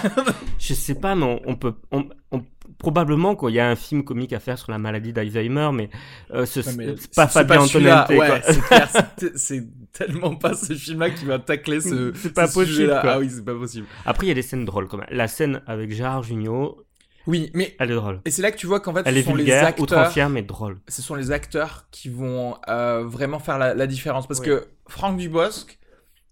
je 0.58 0.74
sais 0.74 0.94
pas, 0.94 1.14
mais 1.14 1.24
on, 1.24 1.40
on 1.46 1.56
peut, 1.56 1.74
on- 1.90 2.08
on- 2.32 2.42
probablement 2.78 3.34
quoi, 3.36 3.50
il 3.50 3.54
y 3.54 3.60
a 3.60 3.68
un 3.68 3.76
film 3.76 4.04
comique 4.04 4.32
à 4.32 4.40
faire 4.40 4.58
sur 4.58 4.70
la 4.72 4.78
maladie 4.78 5.12
d'Alzheimer, 5.12 5.70
mais 5.72 5.90
euh, 6.32 6.46
ce- 6.46 6.62
c'est 6.62 7.14
pas 7.14 7.26
Fabien 7.28 7.60
Antonente. 7.60 8.08
Ouais, 8.10 8.42
c'est 9.36 9.64
tellement 9.92 10.34
pas 10.36 10.54
ce 10.54 10.72
film-là 10.74 11.10
qui 11.10 11.24
va 11.24 11.38
tacler 11.38 11.80
ce. 11.80 12.12
C'est 12.14 12.32
pas 12.34 12.46
ce 12.48 12.54
possible, 12.54 12.88
quoi. 13.00 13.12
Ah 13.12 13.18
oui, 13.18 13.28
c'est 13.30 13.44
pas 13.44 13.54
possible. 13.54 13.86
Après, 14.04 14.26
il 14.26 14.28
y 14.28 14.32
a 14.32 14.34
des 14.34 14.42
scènes 14.42 14.64
drôles 14.64 14.88
quand 14.88 14.98
même. 14.98 15.06
La 15.10 15.28
scène 15.28 15.62
avec 15.66 15.92
Gérard 15.92 16.22
Jugnot, 16.22 16.83
Oui, 17.26 17.50
mais. 17.54 17.74
elle 17.78 17.90
est 17.90 17.94
drôle. 17.94 18.20
Et 18.24 18.30
c'est 18.30 18.42
là 18.42 18.50
que 18.52 18.56
tu 18.56 18.66
vois 18.66 18.80
qu'en 18.80 18.92
fait, 18.94 19.02
Elle 19.06 19.14
ce 19.14 19.18
est 19.20 19.22
sont 19.22 19.34
les 19.34 19.44
vulgaire, 19.44 19.66
acteurs. 19.66 19.82
outrancière, 19.82 20.28
mais 20.28 20.42
drôle. 20.42 20.78
Ce 20.88 21.00
sont 21.02 21.14
les 21.14 21.30
acteurs 21.30 21.86
qui 21.90 22.08
vont 22.08 22.56
euh, 22.68 23.02
vraiment 23.04 23.38
faire 23.38 23.58
la, 23.58 23.74
la 23.74 23.86
différence. 23.86 24.26
Parce 24.26 24.40
que 24.40 24.66
Franck 24.88 25.16
Dubosc, 25.16 25.78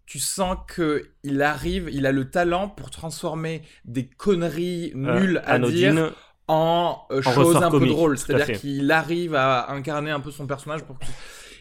tu 0.06 0.18
sens 0.18 0.56
que 0.68 1.08
il 1.22 1.40
arrive, 1.40 1.88
il 1.92 2.04
a 2.06 2.12
le 2.12 2.28
talent 2.28 2.68
pour 2.68 2.90
transformer 2.90 3.62
des 3.84 4.06
conneries 4.06 4.92
Euh, 4.94 5.18
nulles 5.20 5.42
à 5.46 5.58
dire 5.58 6.12
en 6.49 6.99
euh, 7.11 7.22
En 7.25 7.32
choses 7.32 7.56
un 7.56 7.70
peu 7.70 7.78
comique, 7.78 7.92
drôles. 7.94 8.18
C'est-à-dire 8.18 8.58
qu'il 8.61 8.90
arrive 8.90 9.34
à 9.34 9.70
incarner 9.72 10.11
un 10.11 10.20
peu 10.20 10.30
son 10.30 10.46
personnage 10.46 10.82
pour 10.82 10.99
que... 10.99 11.04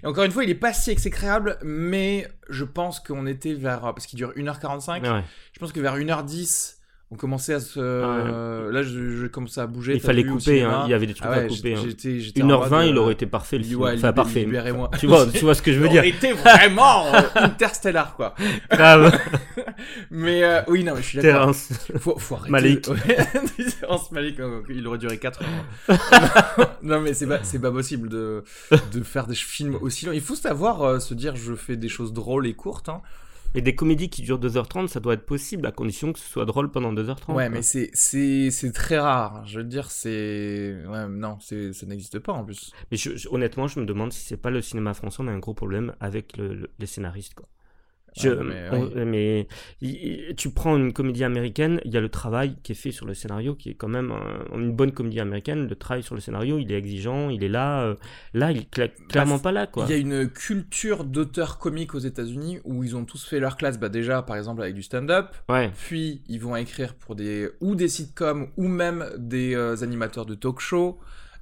Et 0.04 0.08
encore 0.08 0.24
une 0.24 0.32
fois, 0.32 0.44
il 0.44 0.50
est 0.50 0.56
pas 0.56 0.74
si 0.74 0.90
exécrable, 0.90 1.58
mais 1.64 2.28
je 2.50 2.66
pense 2.66 3.00
qu'on 3.00 3.28
était 3.28 3.54
vers... 3.54 3.82
Parce 3.82 4.08
qu'il 4.08 4.18
dure 4.18 4.34
1h45. 4.36 5.02
ouais. 5.04 5.24
Je 5.54 5.60
pense 5.60 5.72
que 5.72 5.80
vers 5.80 5.96
1h10, 5.96 6.78
on 7.12 7.16
commençait 7.18 7.54
à 7.54 7.60
se... 7.60 7.80
Là, 8.72 8.84
je, 8.84 9.18
je 9.18 9.28
commençais 9.28 9.60
à 9.62 9.68
bouger. 9.68 9.96
Il 9.96 10.00
fallait 10.00 10.24
couper, 10.24 10.64
hein, 10.64 10.84
il 10.86 10.92
y 10.92 10.94
avait 10.94 11.06
des 11.08 11.14
trucs 11.14 11.28
Ah 11.30 11.38
ouais, 11.38 11.44
à 11.46 11.48
couper. 11.48 11.76
hein. 11.76 11.82
j'étais- 11.86 12.20
j'étais 12.20 12.42
en 12.42 12.48
mode, 12.48 12.70
1h20, 12.72 12.88
il 12.88 12.96
euh, 12.98 13.02
aurait 13.02 13.14
été 13.14 13.26
parfait 13.26 13.58
le 13.58 13.64
film. 13.66 13.82
ouais, 13.82 13.94
enfin, 13.96 14.08
libé- 14.12 14.16
parfait. 14.16 14.40
libérez-moi. 14.46 14.90
Tu 15.00 15.08
vois, 15.08 15.26
tu 15.28 15.40
vois 15.40 15.54
ce 15.54 15.62
que 15.62 15.74
je 15.74 15.80
veux 15.80 15.90
dire. 15.90 16.04
On 16.06 16.08
était 16.08 16.32
vraiment 16.34 17.14
euh, 17.14 17.20
interstellar, 17.36 18.16
quoi. 18.16 18.34
Grave. 18.72 19.12
Mais 20.10 20.44
euh, 20.44 20.62
oui, 20.68 20.84
non, 20.84 20.94
mais 20.96 21.02
je 21.02 21.08
suis 21.08 21.18
d'accord. 21.20 21.40
Terence. 21.42 21.70
Faut, 21.98 22.18
faut 22.18 22.36
arrêter. 22.36 22.52
Malik. 22.52 22.88
Ouais. 22.88 23.18
Terrence 23.80 24.12
Malik, 24.12 24.40
euh, 24.40 24.62
il 24.70 24.86
aurait 24.88 24.98
duré 24.98 25.18
4 25.18 25.42
heures. 25.42 26.78
non, 26.84 27.02
mais 27.02 27.14
c'est 27.14 27.28
pas, 27.28 27.40
c'est 27.44 27.60
pas 27.60 27.72
possible 27.72 28.10
de, 28.10 28.44
de 28.94 29.02
faire 29.04 29.28
des 29.28 29.36
films 29.36 29.78
aussi 29.82 30.06
longs. 30.06 30.12
Il 30.14 30.22
faut 30.22 30.36
savoir 30.36 30.82
euh, 30.84 31.00
se 31.00 31.14
dire, 31.14 31.36
je 31.36 31.56
fais 31.56 31.78
des 31.78 31.90
choses 31.90 32.14
drôles 32.14 32.48
et 32.48 32.54
courtes. 32.54 32.90
Hein. 32.90 33.02
Et 33.54 33.62
des 33.62 33.76
comédies 33.76 34.10
qui 34.10 34.22
durent 34.22 34.40
2h30, 34.40 34.88
ça 34.88 35.00
doit 35.00 35.14
être 35.14 35.26
possible 35.26 35.66
à 35.68 35.72
condition 35.72 36.14
que 36.14 36.20
ce 36.20 36.26
soit 36.30 36.46
drôle 36.46 36.72
pendant 36.72 36.94
2h30. 36.94 37.34
Ouais, 37.34 37.44
quoi. 37.46 37.50
mais 37.50 37.62
c'est, 37.62 37.90
c'est, 37.94 38.50
c'est 38.50 38.72
très 38.72 38.98
rare. 38.98 39.46
Je 39.46 39.60
veux 39.60 39.66
dire, 39.66 39.92
c'est. 39.92 40.76
Ouais, 40.88 41.08
non, 41.10 41.38
c'est, 41.42 41.74
ça 41.74 41.86
n'existe 41.86 42.20
pas 42.20 42.32
en 42.34 42.46
plus. 42.46 42.72
Mais 42.92 42.98
je- 42.98 43.16
je- 43.18 43.28
honnêtement, 43.30 43.68
je 43.68 43.80
me 43.80 43.86
demande 43.86 44.14
si 44.14 44.26
c'est 44.26 44.38
pas 44.38 44.50
le 44.52 44.62
cinéma 44.62 44.94
français, 44.94 45.18
on 45.20 45.28
a 45.28 45.32
un 45.32 45.40
gros 45.40 45.54
problème 45.54 45.94
avec 46.00 46.38
le- 46.38 46.54
le- 46.54 46.70
les 46.80 46.86
scénaristes. 46.86 47.34
Quoi. 47.34 47.48
Je, 48.18 48.30
Ah, 48.30 48.44
mais 48.44 48.70
on- 48.74 48.84
oui. 48.88 49.06
mais 49.06 49.48
il- 49.82 49.90
il- 50.30 50.36
tu 50.36 50.50
prends 50.50 50.76
une 50.76 50.92
comédie 50.92 51.24
américaine, 51.24 51.80
il 51.86 51.92
y 51.94 51.98
a 51.98 52.02
le 52.02 52.10
travail 52.10 52.56
qui 52.62 52.74
est 52.74 52.76
fait 52.76 52.92
sur 52.92 53.06
le 53.06 53.14
scénario, 53.14 53.56
qui 53.56 53.70
est 53.70 53.74
quand 53.74 53.88
même 53.88 54.12
un- 54.12 54.58
une 54.58 54.74
bonne 54.74 54.92
comédie 54.92 55.22
américaine. 55.22 55.68
Le 55.70 55.76
travail 55.76 56.04
sur 56.04 56.14
le 56.16 56.20
scénario, 56.22 56.60
il 56.60 56.72
est 56.72 56.78
exigeant, 56.78 57.30
il 57.30 57.44
est 57.44 57.48
là. 57.50 57.84
euh, 57.84 57.96
là, 58.34 58.52
il 58.52 58.58
est 58.60 58.74
cla- 58.74 58.92
clairement 59.08 59.40
pas 59.40 59.52
là, 59.54 59.66
quoi. 59.66 59.86
Il 59.88 59.92
y 59.92 59.94
a 59.94 59.98
une 59.98 60.28
culture 60.30 61.06
d'auteurs 61.06 61.58
comiques 61.58 61.96
aux 61.96 62.00
États-Unis 62.00 62.60
où 62.66 62.84
ils 62.84 62.96
ont 62.98 63.06
tous 63.06 63.26
fait 63.26 63.40
leur 63.40 63.56
classe. 63.56 63.80
Bah 63.80 63.88
déjà, 63.90 64.22
par 64.22 64.36
exemple, 64.36 64.62
avec 64.62 64.76
du 64.76 64.84
stand-up. 64.84 65.28
Ouais, 65.48 65.72
Puis 65.88 66.22
ils 66.28 66.40
vont 66.42 66.56
écrire 66.58 66.96
pour 66.96 67.16
des 67.16 67.50
ou 67.62 67.76
des 67.76 67.88
sitcoms 67.88 68.50
ou 68.58 68.68
même 68.68 69.06
des 69.18 69.56
euh, 69.56 69.82
animateurs 69.84 70.26
de 70.26 70.36
talk-show 70.36 71.00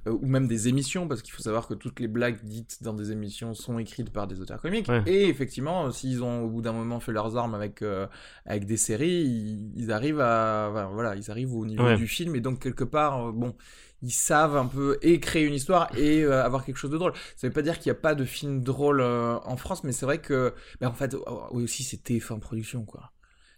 euh, 0.09 0.17
ou 0.21 0.25
même 0.25 0.47
des 0.47 0.67
émissions 0.67 1.07
parce 1.07 1.21
qu'il 1.21 1.33
faut 1.33 1.43
savoir 1.43 1.67
que 1.67 1.73
toutes 1.75 1.99
les 1.99 2.07
blagues 2.07 2.39
dites 2.43 2.81
dans 2.83 2.93
des 2.93 3.11
émissions 3.11 3.53
sont 3.53 3.79
écrites 3.79 4.09
par 4.11 4.27
des 4.27 4.41
auteurs 4.41 4.59
comiques 4.61 4.89
Ouais. 4.89 5.03
et 5.05 5.29
effectivement 5.29 5.85
euh, 5.85 5.91
s'ils 5.91 6.23
ont 6.23 6.41
au 6.41 6.49
bout 6.49 6.61
d'un 6.61 6.73
moment 6.73 6.99
fait 6.99 7.11
leurs 7.11 7.37
armes 7.37 7.55
avec 7.55 7.81
euh, 7.81 8.07
avec 8.45 8.65
des 8.65 8.77
séries 8.77 9.23
ils, 9.23 9.71
ils 9.75 9.91
arrivent 9.91 10.19
à 10.21 10.67
enfin, 10.71 10.89
voilà 10.93 11.15
ils 11.15 11.29
arrivent 11.31 11.53
au 11.55 11.65
niveau 11.65 11.83
Ouais. 11.83 11.95
du 11.97 12.07
film 12.07 12.35
et 12.35 12.41
donc 12.41 12.61
quelque 12.61 12.83
part 12.83 13.27
euh, 13.27 13.31
bon 13.31 13.55
ils 14.01 14.11
savent 14.11 14.55
un 14.55 14.65
peu 14.65 14.97
et 15.01 15.19
créer 15.19 15.43
une 15.43 15.53
histoire 15.53 15.89
et 15.97 16.23
euh, 16.23 16.41
avoir 16.45 16.63
quelque 16.63 16.77
chose 16.77 16.89
de 16.91 16.97
drôle. 16.97 17.11
Ça 17.35 17.47
veut 17.47 17.53
pas 17.53 17.61
dire 17.61 17.77
qu'il 17.79 17.91
n'y 17.91 17.97
a 17.97 18.01
pas 18.01 18.15
de 18.15 18.23
film 18.23 18.63
drôle 18.63 19.01
euh, 19.01 19.37
en 19.43 19.57
France, 19.57 19.83
mais 19.83 19.91
c'est 19.91 20.05
vrai 20.05 20.19
que, 20.19 20.53
ben, 20.79 20.87
en 20.87 20.93
fait, 20.93 21.17
oh, 21.27 21.41
oui 21.51 21.63
aussi 21.65 21.83
c'est 21.83 22.01
TF1 22.01 22.39
Production 22.39 22.85
quoi. 22.85 23.11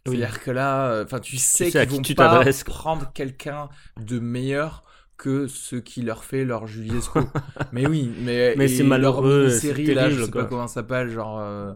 Oui. 0.08 0.17
C'est-à-dire 0.17 0.41
que 0.41 0.50
là, 0.50 1.03
enfin, 1.03 1.20
tu 1.20 1.38
sais 1.38 1.70
sais 1.70 1.77
à 1.77 1.86
qu'ils 1.86 1.91
qui 1.91 1.96
vont 1.98 2.01
tu 2.01 2.15
pas 2.15 2.43
prendre 2.65 3.12
quelqu'un 3.13 3.70
de 4.03 4.17
meilleur 4.17 4.84
que 5.22 5.46
ce 5.46 5.75
qui 5.75 6.01
leur 6.01 6.24
fait 6.24 6.46
leur 6.46 6.66
Juliesco. 6.66 7.20
mais 7.72 7.86
oui, 7.86 8.12
mais, 8.24 8.68
c'est 8.68 8.84
malheureux, 8.84 9.44
leur 9.44 9.51
série 9.51 9.86
là, 9.94 10.06
je 10.06 10.16
terrible, 10.16 10.25
sais 10.25 10.32
quoi. 10.32 10.42
pas 10.44 10.48
comment 10.50 10.68
ça 10.68 10.75
s'appelle, 10.75 11.12
genre 11.12 11.40
euh, 11.40 11.74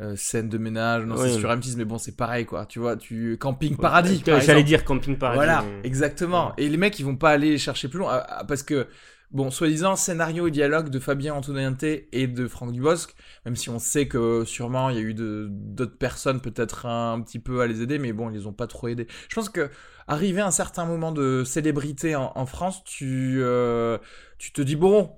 euh, 0.00 0.14
scène 0.16 0.48
de 0.48 0.58
ménage, 0.58 1.04
non, 1.04 1.16
c'est 1.16 1.38
sur 1.38 1.48
M6, 1.50 1.76
mais 1.76 1.84
bon, 1.84 1.98
c'est 1.98 2.16
pareil 2.16 2.46
quoi. 2.46 2.66
Tu 2.66 2.80
vois, 2.80 2.96
tu 2.96 3.38
Camping 3.38 3.76
Paradis. 3.76 4.24
par 4.24 4.40
J'allais 4.40 4.64
dire 4.64 4.84
Camping 4.84 5.16
Paradis. 5.16 5.36
Voilà, 5.36 5.62
mais- 5.62 5.86
exactement. 5.86 6.52
Et 6.58 6.68
les 6.68 6.76
mecs, 6.76 6.98
ils 6.98 7.04
vont 7.04 7.14
pas 7.14 7.30
aller 7.30 7.58
chercher 7.58 7.86
plus 7.86 8.00
loin 8.00 8.10
ah, 8.12 8.26
ah, 8.40 8.44
parce 8.44 8.64
que, 8.64 8.88
bon, 9.30 9.50
soi-disant, 9.50 9.96
scénario 9.96 10.46
et 10.48 10.50
dialogue 10.50 10.88
de 10.90 10.98
Fabien 10.98 11.34
Antoniente 11.34 11.82
et 11.84 12.26
de 12.26 12.48
Franck 12.48 12.72
Dubosc, 12.72 13.14
même 13.44 13.56
si 13.56 13.70
on 13.70 13.78
sait 13.78 14.08
que 14.08 14.44
sûrement 14.44 14.90
il 14.90 14.96
y 14.96 14.98
a 14.98 15.02
eu 15.02 15.14
d'autres 15.14 15.96
personnes 15.98 16.40
peut-être 16.40 16.86
un, 16.86 17.20
petit 17.22 17.38
peu 17.38 17.60
à 17.60 17.66
les 17.66 17.82
aider, 17.82 17.98
mais 17.98 18.12
bon, 18.12 18.30
ils 18.30 18.34
les 18.38 18.46
ont 18.46 18.52
pas 18.52 18.66
trop 18.66 18.88
aidés. 18.88 19.06
Je 19.28 19.34
pense 19.34 19.48
que 19.48 19.70
arrivé 20.08 20.40
à 20.40 20.46
un 20.46 20.50
certain 20.50 20.84
moment 20.86 21.12
de 21.12 21.44
célébrité 21.44 22.16
en, 22.16 22.32
en 22.34 22.46
France, 22.46 22.82
tu, 22.84 23.38
euh, 23.42 23.98
tu 24.38 24.52
te 24.52 24.62
dis, 24.62 24.76
bon. 24.76 25.12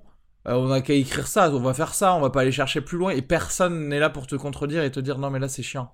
euh, 0.47 0.53
on 0.55 0.71
a 0.71 0.81
qu'à 0.81 0.93
écrire 0.93 1.27
ça, 1.27 1.51
on 1.53 1.59
va 1.61 1.73
faire 1.73 1.93
ça, 1.93 2.13
on 2.15 2.19
va 2.21 2.29
pas 2.29 2.41
aller 2.41 2.51
chercher 2.51 2.81
plus 2.81 2.97
loin 2.97 3.11
et 3.11 3.21
personne 3.21 3.87
n'est 3.89 3.99
là 3.99 4.09
pour 4.09 4.27
te 4.27 4.35
contredire 4.35 4.83
et 4.83 4.91
te 4.91 4.99
dire 4.99 5.17
non 5.19 5.29
mais 5.29 5.39
là 5.39 5.47
c'est 5.47 5.63
chiant. 5.63 5.93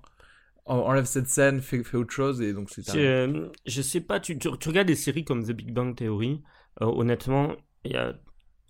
En- 0.66 0.78
Enlève 0.80 1.06
cette 1.06 1.28
scène, 1.28 1.62
fais, 1.62 1.84
fais 1.84 1.98
autre 1.98 2.14
chose 2.14 2.42
et 2.42 2.54
donc 2.54 2.70
c'est 2.72 2.84
euh, 2.96 3.50
je 3.66 3.82
sais 3.82 4.02
pas, 4.02 4.20
tu, 4.20 4.38
tu, 4.40 4.50
tu 4.58 4.70
regardes 4.70 4.88
des 4.88 4.96
séries 4.96 5.24
comme 5.26 5.44
The 5.44 5.52
Big 5.52 5.74
Bang 5.74 5.96
Theory, 5.96 6.42
euh, 6.82 6.86
honnêtement, 6.86 7.56
y 7.86 7.96
a- 7.96 8.14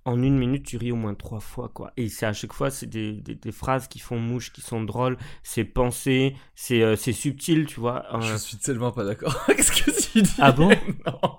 en 0.05 0.23
une 0.23 0.37
minute, 0.39 0.65
tu 0.65 0.77
ris 0.77 0.91
au 0.91 0.95
moins 0.95 1.13
trois 1.13 1.41
fois, 1.41 1.69
quoi. 1.71 1.91
Et 1.97 2.07
c'est 2.09 2.25
à 2.25 2.33
chaque 2.33 2.53
fois, 2.53 2.71
c'est 2.71 2.87
des, 2.87 3.11
des, 3.13 3.35
des 3.35 3.51
phrases 3.51 3.87
qui 3.87 3.99
font 3.99 4.17
mouche, 4.17 4.51
qui 4.51 4.61
sont 4.61 4.81
drôles, 4.83 5.17
c'est 5.43 5.65
pensé, 5.65 6.35
c'est 6.55 6.81
euh, 6.81 6.95
subtil, 6.95 7.65
tu 7.67 7.79
vois. 7.79 8.05
euh, 8.15 8.21
Je 8.21 8.35
suis 8.37 8.57
tellement 8.57 8.91
pas 8.91 9.03
d'accord 9.03 9.35
avec 9.47 9.61
ce 9.61 9.71
que 9.83 9.91
tu 9.91 10.21
dis? 10.23 10.33
Ah 10.39 10.51
bon? 10.51 10.69
Non. 11.05 11.31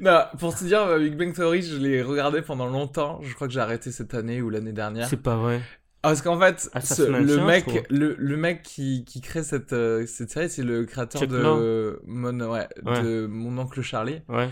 non, 0.00 0.20
pour 0.38 0.54
te 0.56 0.64
dire, 0.64 0.80
euh, 0.82 0.98
Big 1.00 1.16
Bang 1.16 1.34
Theory, 1.34 1.60
je 1.62 1.76
l'ai 1.76 2.00
regardé 2.02 2.40
pendant 2.40 2.66
longtemps. 2.68 3.20
Je 3.22 3.34
crois 3.34 3.46
que 3.48 3.52
j'ai 3.52 3.60
arrêté 3.60 3.90
cette 3.90 4.14
année 4.14 4.40
ou 4.42 4.48
l'année 4.48 4.72
dernière. 4.72 5.08
c'est 5.08 5.22
pas 5.22 5.36
vrai. 5.36 5.60
Parce 6.00 6.22
qu'en 6.22 6.38
fait, 6.38 6.70
Ah, 6.72 6.80
ce- 6.80 7.02
maintient, 7.02 7.36
le 7.36 7.44
mec, 7.44 7.86
le, 7.90 8.14
le 8.16 8.36
mec 8.36 8.62
qui, 8.62 9.04
qui 9.04 9.20
crée 9.20 9.42
cette, 9.42 9.72
euh, 9.72 10.06
cette 10.06 10.30
série, 10.30 10.48
c'est 10.48 10.62
le 10.62 10.84
créateur 10.86 11.26
de, 11.26 12.00
mon, 12.06 12.40
ouais, 12.48 12.68
Ouais. 12.86 13.02
de 13.02 13.26
Mon 13.26 13.58
oncle 13.58 13.82
Charlie. 13.82 14.20
Ouais. 14.28 14.48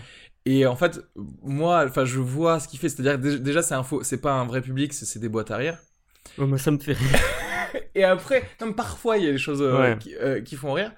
Et 0.49 0.65
en 0.65 0.77
fait, 0.77 1.01
moi, 1.43 1.83
enfin, 1.87 2.05
je 2.05 2.19
vois 2.19 2.59
ce 2.61 2.69
qu'il 2.69 2.79
fait. 2.79 2.87
C'est-à-dire, 2.87 3.19
déjà, 3.39 3.61
c'est 3.61 3.75
un 3.75 3.83
faux, 3.83 4.01
c'est 4.03 4.21
pas 4.21 4.31
un 4.31 4.45
vrai 4.45 4.61
public, 4.61 4.93
c'est 4.93 5.19
des 5.19 5.27
boîtes 5.27 5.51
à 5.51 5.57
rire. 5.57 5.77
Ouais, 6.37 6.45
moi, 6.45 6.57
ça 6.57 6.71
me 6.71 6.77
fait 6.79 6.93
rire. 6.93 7.19
Et 7.95 8.05
après, 8.05 8.43
même 8.61 8.73
parfois, 8.73 9.17
il 9.17 9.25
y 9.25 9.27
a 9.27 9.31
des 9.33 9.37
choses 9.37 9.61
euh, 9.61 9.77
Ouais. 9.77 9.97
qui, 9.99 10.15
euh, 10.15 10.41
qui 10.41 10.55
font 10.55 10.71
rire. 10.71 10.93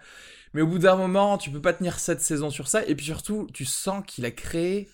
Mais 0.53 0.61
au 0.61 0.67
bout 0.67 0.77
d'un 0.77 0.95
moment, 0.95 1.37
tu 1.39 1.49
peux 1.49 1.61
pas 1.61 1.73
tenir 1.73 1.99
cette 1.99 2.21
saison 2.21 2.51
sur 2.51 2.67
ça. 2.67 2.85
Et 2.85 2.93
puis 2.95 3.05
surtout, 3.05 3.47
tu 3.53 3.65
sens 3.65 4.03
qu'il 4.05 4.25
a 4.25 4.31
créé 4.31 4.87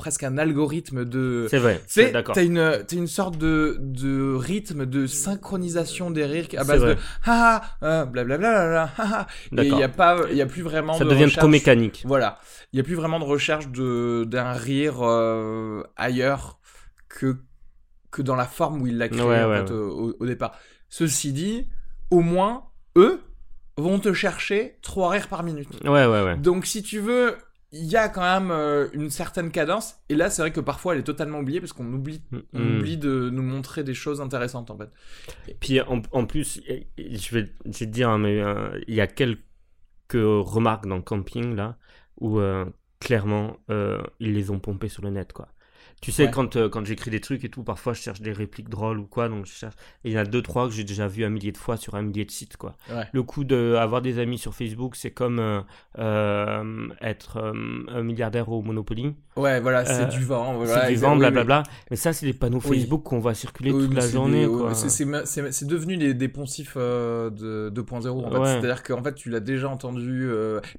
presque 0.00 0.22
un 0.24 0.38
algorithme 0.38 1.04
de. 1.04 1.46
C'est 1.50 1.58
vrai, 1.58 1.80
c'est 1.86 2.10
d'accord. 2.10 2.34
t'as 2.34 2.42
une, 2.44 2.82
t'as 2.86 2.96
une 2.96 3.06
sorte 3.06 3.36
de, 3.38 3.76
de 3.80 4.34
rythme 4.34 4.86
de 4.86 5.06
synchronisation 5.06 6.10
des 6.10 6.24
rires 6.24 6.48
à 6.56 6.64
base 6.64 6.82
de 6.82 6.96
ha 7.26 7.62
ha, 7.82 8.04
blablabla, 8.06 8.82
ha 8.84 8.90
ha. 8.98 9.26
Et 9.56 9.66
il 9.66 9.78
y 9.78 9.82
a 9.82 9.88
pas, 9.88 10.16
il 10.30 10.36
y 10.36 10.42
a 10.42 10.46
plus 10.46 10.62
vraiment 10.62 10.94
Ça 10.94 11.04
de 11.04 11.10
devient 11.10 11.24
recherche. 11.24 11.38
trop 11.38 11.48
mécanique. 11.48 12.02
Voilà, 12.06 12.38
il 12.72 12.78
y 12.78 12.80
a 12.80 12.82
plus 12.82 12.94
vraiment 12.94 13.20
de 13.20 13.24
recherche 13.24 13.68
de 13.68 14.24
d'un 14.26 14.52
rire 14.52 14.98
euh, 15.02 15.82
ailleurs 15.96 16.58
que 17.08 17.36
que 18.10 18.22
dans 18.22 18.36
la 18.36 18.46
forme 18.46 18.82
où 18.82 18.86
il 18.86 18.98
l'a 18.98 19.08
créé 19.08 19.22
Ouais, 19.22 19.42
en 19.44 19.50
ouais, 19.50 19.56
fait, 19.66 19.72
ouais. 19.72 19.78
Au, 19.78 20.16
au 20.18 20.26
départ. 20.26 20.52
Ceci 20.88 21.32
dit, 21.32 21.68
au 22.10 22.20
moins 22.20 22.64
eux 22.96 23.20
vont 23.76 23.98
te 24.00 24.12
chercher 24.12 24.78
trois 24.82 25.10
rires 25.10 25.28
par 25.28 25.42
minute. 25.42 25.68
Ouais, 25.84 26.04
ouais, 26.06 26.22
ouais. 26.24 26.36
Donc 26.36 26.66
si 26.66 26.82
tu 26.82 26.98
veux, 26.98 27.36
il 27.72 27.84
y 27.84 27.96
a 27.96 28.08
quand 28.08 28.22
même 28.22 28.50
euh, 28.50 28.88
une 28.92 29.10
certaine 29.10 29.50
cadence. 29.52 29.96
Et 30.08 30.14
là, 30.16 30.28
c'est 30.30 30.42
vrai 30.42 30.52
que 30.52 30.60
parfois, 30.60 30.94
elle 30.94 31.00
est 31.00 31.04
totalement 31.04 31.38
oubliée 31.38 31.60
parce 31.60 31.72
qu'on 31.72 31.92
oublie, 31.92 32.20
on 32.52 32.58
Mm. 32.58 32.78
oublie 32.78 32.96
de 32.98 33.30
nous 33.30 33.42
montrer 33.42 33.84
des 33.84 33.94
choses 33.94 34.20
intéressantes 34.20 34.70
en 34.70 34.76
fait. 34.78 34.90
Puis 35.60 35.80
en, 35.80 36.02
en 36.12 36.26
plus, 36.26 36.60
je 36.66 36.70
vais, 36.70 36.86
je 36.98 37.34
vais 37.34 37.46
te 37.72 37.84
dire, 37.84 38.10
hein, 38.10 38.18
mais 38.18 38.40
euh, 38.42 38.78
il 38.88 38.94
y 38.94 39.00
a 39.00 39.06
quelques 39.06 39.40
remarques 40.12 40.86
dans 40.86 41.00
Camping 41.00 41.54
là 41.54 41.76
où 42.20 42.40
euh, 42.40 42.64
clairement 42.98 43.56
ils 44.18 44.34
les 44.34 44.50
ont 44.50 44.58
pompées 44.58 44.88
sur 44.88 45.02
le 45.02 45.10
net 45.10 45.32
quoi. 45.32 45.48
Tu 46.00 46.12
sais, 46.12 46.24
Ouais. 46.24 46.30
quand, 46.30 46.56
euh, 46.56 46.70
quand 46.70 46.84
j'écris 46.86 47.10
des 47.10 47.20
trucs 47.20 47.44
et 47.44 47.50
tout, 47.50 47.62
parfois 47.62 47.92
je 47.92 48.00
cherche 48.00 48.22
des 48.22 48.32
répliques 48.32 48.70
drôles 48.70 48.98
ou 49.00 49.04
quoi, 49.06 49.28
donc 49.28 49.44
je 49.44 49.52
cherche. 49.52 49.74
Et 50.04 50.08
il 50.10 50.12
y 50.14 50.18
en 50.18 50.22
a 50.22 50.24
deux, 50.24 50.40
trois 50.40 50.66
que 50.66 50.72
j'ai 50.74 50.84
déjà 50.84 51.06
vu 51.06 51.24
un 51.24 51.28
millier 51.28 51.52
de 51.52 51.58
fois 51.58 51.76
sur 51.76 51.94
un 51.94 52.00
millier 52.02 52.24
de 52.24 52.30
sites, 52.30 52.56
quoi. 52.56 52.74
Ouais. 52.90 53.04
Le 53.12 53.22
coup 53.22 53.44
d'avoir 53.44 54.00
des 54.00 54.18
amis 54.18 54.38
sur 54.38 54.54
Facebook, 54.54 54.96
c'est 54.96 55.10
comme 55.10 55.38
euh, 55.38 55.60
euh, 55.98 56.88
être 57.02 57.52
un 57.88 58.02
milliardaire 58.02 58.48
au 58.48 58.62
Monopoly. 58.62 59.14
Ouais, 59.36 59.60
voilà, 59.60 59.84
c'est 59.84 60.08
du 60.08 60.24
vent. 60.24 60.54
Voilà, 60.54 60.86
c'est 60.86 60.92
du 60.94 60.98
vent, 60.98 61.08
oui, 61.10 61.14
oui. 61.14 61.18
blablabla. 61.20 61.62
Mais 61.90 61.96
ça, 61.96 62.12
c'est 62.12 62.26
des 62.26 62.32
panneaux 62.32 62.60
Oui. 62.66 62.78
Facebook 62.78 63.02
qu'on 63.02 63.18
voit 63.20 63.34
circuler 63.34 63.70
Oui, 63.70 63.84
toute 63.86 63.94
la 63.94 64.08
journée, 64.08 64.46
c'est- 64.74 65.66
devenu 65.66 65.96
des, 65.98 66.14
des 66.14 66.28
poncifs 66.28 66.76
de 66.76 67.70
2.0 67.70 68.24
en 68.24 68.30
fait. 68.30 68.38
Ouais. 68.38 68.46
C'est-à-dire 68.46 68.82
qu'en 68.82 69.02
fait 69.02 69.14
tu 69.14 69.28
l'as 69.30 69.40
déjà 69.40 69.68
entendu. 69.68 70.28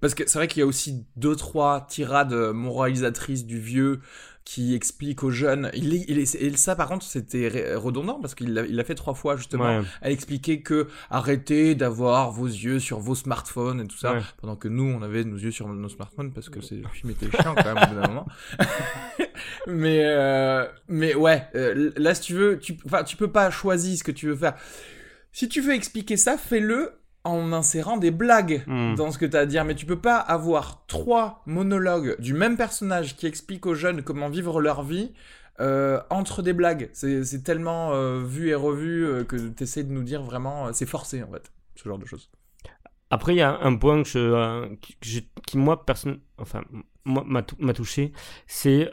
Parce 0.01 0.15
que 0.15 0.23
c'est 0.27 0.39
vrai 0.39 0.47
qu'il 0.47 0.61
y 0.61 0.63
a 0.63 0.65
aussi 0.65 1.05
deux 1.15 1.35
trois 1.35 1.85
tirades 1.87 2.33
moralisatrices 2.33 3.45
du 3.45 3.59
vieux 3.59 3.99
qui 4.43 4.73
expliquent 4.73 5.23
aux 5.23 5.29
jeunes. 5.29 5.69
Il 5.75 5.93
il 5.93 6.17
et 6.19 6.25
ça 6.57 6.75
par 6.75 6.87
contre 6.89 7.05
c'était 7.05 7.75
redondant 7.75 8.19
parce 8.19 8.33
qu'il 8.35 8.53
l'a 8.53 8.83
fait 8.83 8.95
trois 8.95 9.13
fois 9.13 9.37
justement 9.37 9.79
Ouais. 9.79 9.85
à 10.01 10.09
expliquer 10.11 10.61
que 10.61 10.87
arrêtez 11.11 11.75
d'avoir 11.75 12.31
vos 12.31 12.47
yeux 12.47 12.79
sur 12.79 12.99
vos 12.99 13.13
smartphones 13.15 13.81
et 13.81 13.87
tout 13.87 13.97
ça 13.97 14.13
Ouais. 14.13 14.21
pendant 14.41 14.55
que 14.55 14.67
nous 14.67 14.83
on 14.83 15.01
avait 15.03 15.23
nos 15.23 15.37
yeux 15.37 15.51
sur 15.51 15.67
nos 15.67 15.89
smartphones 15.89 16.33
parce 16.33 16.49
que 16.49 16.59
c'est- 16.59 16.75
le 16.81 16.87
film 16.89 17.11
était 17.11 17.29
chiant 17.29 17.53
quand 17.55 17.63
même 17.75 17.83
au 17.83 17.87
bout 17.93 18.01
d'un 18.01 18.07
moment 18.07 18.25
mais 19.67 20.01
euh, 20.05 20.65
mais 20.87 21.13
ouais 21.15 21.47
euh, 21.55 21.91
là 21.97 22.15
si 22.15 22.21
tu 22.21 22.33
veux 22.33 22.59
tu 22.59 22.77
enfin 22.85 23.03
tu 23.03 23.15
peux 23.17 23.31
pas 23.31 23.49
choisir 23.51 23.97
ce 23.97 24.03
que 24.03 24.11
tu 24.11 24.27
veux 24.27 24.35
faire 24.35 24.55
si 25.31 25.47
tu 25.49 25.61
veux 25.61 25.73
expliquer 25.73 26.17
ça 26.17 26.37
fais-le 26.37 26.91
en 27.23 27.53
insérant 27.53 27.97
des 27.97 28.11
blagues 28.11 28.63
Hmm. 28.67 28.95
dans 28.95 29.11
ce 29.11 29.17
que 29.17 29.25
tu 29.25 29.37
as 29.37 29.41
à 29.41 29.45
dire. 29.45 29.63
Mais 29.65 29.75
tu 29.75 29.85
peux 29.85 29.99
pas 29.99 30.17
avoir 30.17 30.83
trois 30.87 31.41
monologues 31.45 32.15
du 32.19 32.33
même 32.33 32.57
personnage 32.57 33.15
qui 33.15 33.27
expliquent 33.27 33.65
aux 33.65 33.75
jeunes 33.75 34.01
comment 34.03 34.29
vivre 34.29 34.61
leur 34.61 34.83
vie 34.83 35.11
euh, 35.59 35.99
entre 36.09 36.41
des 36.41 36.53
blagues. 36.53 36.89
C'est 36.93 37.43
tellement 37.43 37.93
euh, 37.93 38.23
vu 38.23 38.49
et 38.49 38.55
revu 38.55 39.05
euh, 39.05 39.23
que 39.23 39.35
tu 39.35 39.63
essaies 39.63 39.83
de 39.83 39.91
nous 39.91 40.03
dire 40.03 40.23
vraiment 40.23 40.73
c'est 40.73 40.85
forcé 40.87 41.21
en 41.23 41.31
fait 41.31 41.51
ce 41.75 41.87
genre 41.87 41.99
de 41.99 42.05
choses. 42.05 42.29
Après, 43.09 43.33
il 43.33 43.37
y 43.37 43.41
a 43.41 43.59
un 43.61 43.75
point 43.75 44.01
que 44.03 44.07
je, 44.09 44.73
qui, 44.75 44.93
que 44.95 45.07
je- 45.07 45.19
qui, 45.45 45.57
moi, 45.57 45.85
personne, 45.85 46.19
enfin, 46.37 46.63
moi, 47.03 47.23
m'a 47.27 47.41
tou- 47.43 47.57
m'a 47.59 47.73
touché, 47.73 48.13
c'est 48.47 48.89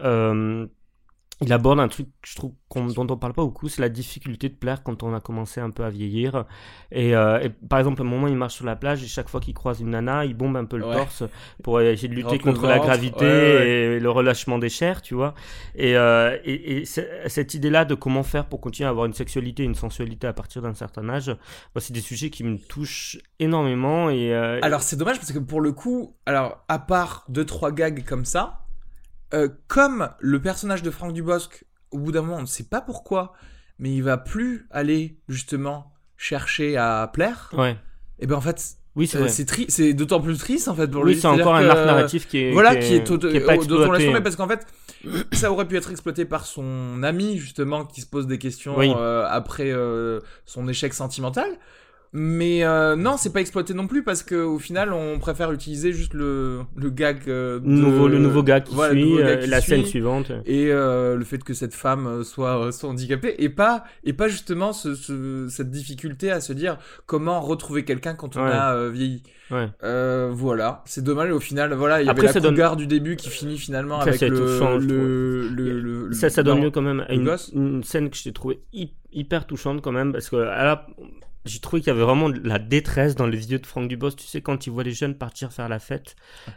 il 1.41 1.53
aborde 1.53 1.79
un 1.81 1.89
truc 1.89 2.09
je 2.25 2.35
trouve 2.35 2.53
qu'on- 2.69 2.87
dont 2.87 3.07
on 3.09 3.17
parle 3.17 3.33
pas 3.33 3.45
beaucoup, 3.45 3.69
c'est 3.69 3.81
la 3.81 3.89
difficulté 3.89 4.49
de 4.49 4.55
plaire 4.55 4.83
quand 4.83 5.03
on 5.03 5.15
a 5.15 5.21
commencé 5.21 5.61
un 5.61 5.71
peu 5.71 5.85
à 5.85 5.91
vieillir. 5.91 6.45
Et, 6.91 7.15
euh, 7.15 7.41
et 7.41 7.49
par 7.51 7.79
exemple, 7.79 8.03
à 8.03 8.05
un 8.05 8.09
moment, 8.09 8.27
il 8.27 8.35
marche 8.37 8.55
sur 8.57 8.67
la 8.67 8.77
plage 8.77 9.03
et 9.05 9.07
chaque 9.07 9.29
fois 9.29 9.41
qu'il 9.41 9.55
croise 9.55 9.81
une 9.81 9.91
nana, 9.91 10.25
il 10.25 10.35
bombe 10.35 10.57
un 10.57 10.65
peu 10.65 10.77
le 10.77 10.87
Ouais. 10.87 10.95
torse 10.97 11.23
pour 11.63 11.81
essayer 11.81 12.09
de 12.09 12.15
lutter 12.15 12.39
contre 12.39 12.67
la 12.67 12.79
gravité 12.79 13.25
ouais, 13.25 13.31
ouais. 13.31 13.69
et 13.69 14.01
le 14.01 14.11
relâchement 14.11 14.59
des 14.59 14.69
chairs, 14.69 15.01
tu 15.01 15.15
vois. 15.15 15.35
Et, 15.75 15.97
euh, 15.97 16.37
et, 16.45 16.79
et 16.79 16.85
c'est- 16.85 17.29
cette 17.29 17.55
idée-là 17.55 17.85
de 17.85 17.95
comment 17.95 18.23
faire 18.25 18.47
pour 18.49 18.61
continuer 18.61 18.87
à 18.87 18.91
avoir 18.91 19.07
une 19.07 19.13
sexualité, 19.15 19.63
une 19.65 19.75
sensualité 19.77 20.27
à 20.27 20.33
partir 20.33 20.61
d'un 20.63 20.75
certain 20.75 21.09
âge, 21.09 21.29
moi, 21.29 21.81
c'est 21.81 21.93
des 21.93 22.01
sujets 22.01 22.31
qui 22.31 22.43
me 22.45 22.59
touchent 22.59 23.19
énormément. 23.39 24.11
Et, 24.11 24.35
euh, 24.35 24.59
Alors 24.63 24.83
c'est 24.83 24.97
dommage 24.97 25.17
parce 25.19 25.33
que 25.33 25.39
pour 25.39 25.61
le 25.61 25.73
coup, 25.73 26.17
alors 26.27 26.65
à 26.69 26.79
part 26.79 27.25
deux 27.29 27.45
trois 27.47 27.71
gags 27.73 28.05
comme 28.05 28.25
ça, 28.25 28.65
euh, 29.35 29.49
comme 29.67 30.11
le 30.21 30.41
personnage 30.41 30.83
de 30.83 30.91
Franck 30.91 31.13
Dubosc, 31.13 31.65
au 31.91 31.99
bout 31.99 32.13
d'un 32.13 32.23
moment 32.23 32.37
on 32.37 32.43
ne 32.43 32.47
sait 32.47 32.65
pas 32.65 32.81
pourquoi, 32.81 33.33
mais 33.79 33.93
il 33.95 34.03
va 34.03 34.17
plus 34.19 34.67
aller 34.71 35.19
justement 35.29 35.93
chercher 36.17 36.77
à 36.77 37.09
plaire. 37.13 37.51
ouais. 37.57 37.77
Et 38.21 38.27
ben 38.27 38.35
en 38.35 38.41
fait, 38.41 38.61
Oui, 38.97 39.07
c'est 39.07 39.19
euh, 39.19 39.29
c'est 39.69 39.93
d'autant 39.93 40.21
plus 40.21 40.37
triste 40.39 40.67
en 40.67 40.75
fait 40.75 40.89
pour 40.89 41.03
Oui, 41.05 41.13
lui. 41.15 41.21
c'est 41.21 41.29
encore 41.29 41.55
un 41.55 41.69
arc 41.69 41.87
narratif 41.87 42.27
qui 42.27 42.39
est, 42.39 42.53
voilà, 42.53 42.75
qui 42.75 42.89
qui 42.89 42.95
est, 42.95 43.05
qui 43.19 43.37
est 43.37 43.41
pas 43.41 43.55
exploité. 43.55 44.21
parce 44.21 44.35
qu'en 44.35 44.49
fait, 44.49 44.67
ça 45.33 45.53
aurait 45.53 45.69
pu 45.69 45.77
être 45.77 45.91
exploité 45.93 46.25
par 46.25 46.45
son 46.47 47.03
ami 47.05 47.39
justement 47.39 47.85
qui 47.85 48.01
se 48.01 48.07
pose 48.07 48.27
des 48.27 48.39
questions 48.39 48.77
Oui. 48.77 48.93
euh, 48.97 49.25
après 49.31 49.73
son 50.47 50.67
échec 50.67 50.93
sentimental. 50.95 51.49
Mais 52.13 52.65
euh, 52.65 52.97
non, 52.97 53.17
c'est 53.19 53.33
pas 53.33 53.41
exploité 53.41 53.75
non 53.75 53.87
plus 53.87 54.03
parce 54.03 54.23
que 54.23 54.35
au 54.35 54.59
final, 54.59 54.93
on 54.93 55.19
préfère 55.19 55.53
utiliser 55.53 55.93
juste 55.93 56.15
le, 56.15 56.61
le 56.77 56.89
gag 56.91 57.21
euh, 57.29 57.59
de- 57.61 57.67
Nouveau, 57.67 58.09
le 58.09 58.19
nouveau 58.19 58.43
gars 58.43 58.61
qui 58.61 58.75
Voilà, 58.75 58.93
suit, 58.95 59.21
euh, 59.21 59.37
qui 59.37 59.47
la 59.49 59.61
suit. 59.61 59.71
scène 59.73 59.85
suivante. 59.85 60.33
et 60.47 60.69
euh, 60.73 61.17
le 61.17 61.25
fait 61.25 61.45
que 61.45 61.53
cette 61.53 61.75
femme 61.75 62.25
soit, 62.25 62.73
soit 62.73 62.89
handicapée 62.89 63.35
et 63.39 63.51
pas 63.51 63.85
et 64.05 64.13
pas 64.15 64.29
justement 64.29 64.73
ce, 64.73 64.95
ce- 64.95 65.49
cette 65.51 65.71
difficulté 65.71 66.31
à 66.31 66.41
se 66.41 66.53
dire 66.55 66.79
comment 67.07 67.41
retrouver 67.41 67.85
quelqu'un 67.85 68.15
quand 68.15 68.37
on 68.37 68.43
Ouais. 68.45 68.51
a 68.53 68.75
euh, 68.75 68.89
vieilli. 68.91 69.23
Ouais. 69.51 69.69
Voilà, 70.33 70.83
c'est 70.87 71.03
dommage. 71.05 71.31
Au 71.31 71.41
final, 71.41 71.73
voilà, 71.75 72.01
il 72.03 72.07
y 72.07 72.09
Après, 72.09 72.21
avait 72.21 72.27
la 72.29 72.33
ça 72.35 72.41
donne- 72.41 72.77
du 72.77 72.87
début 72.87 73.17
qui 73.17 73.29
finit 73.29 73.59
finalement 73.59 74.01
Ça, 74.01 74.09
avec 74.09 74.19
c'est 74.21 74.29
le, 74.29 76.11
Ça, 76.13 76.31
ça 76.31 76.43
donne 76.43 76.63
lieu 76.63 76.71
quand 76.71 76.83
même 76.83 77.05
à 77.09 77.13
une, 77.13 77.31
une 77.55 77.83
scène 77.83 78.11
que 78.11 78.17
j'ai 78.17 78.33
trouvée 78.33 78.61
hy- 78.73 78.93
hyper 79.13 79.47
touchante 79.47 79.81
quand 79.83 79.93
même 79.93 80.13
parce 80.13 80.29
que 80.31 80.37
à 80.37 80.65
la- 80.65 80.87
j'ai 81.49 81.59
trouvé 81.61 81.81
qu'il 81.83 81.89
y 81.89 81.91
avait 81.97 82.03
vraiment 82.05 82.29
de 82.31 82.41
la 82.47 82.59
détresse 82.59 83.15
dans 83.15 83.27
les 83.27 83.51
yeux 83.51 83.59
de 83.59 83.67
Franck 83.67 83.89
Dubos. 83.89 84.11
Tu 84.13 84.27
sais, 84.27 84.41
quand 84.41 84.67
il 84.67 84.71
voit 84.71 84.83
les 84.85 84.93
jeunes 84.93 85.15
partir 85.15 85.53
faire 85.53 85.69
la 85.69 85.79
fête 85.79 86.15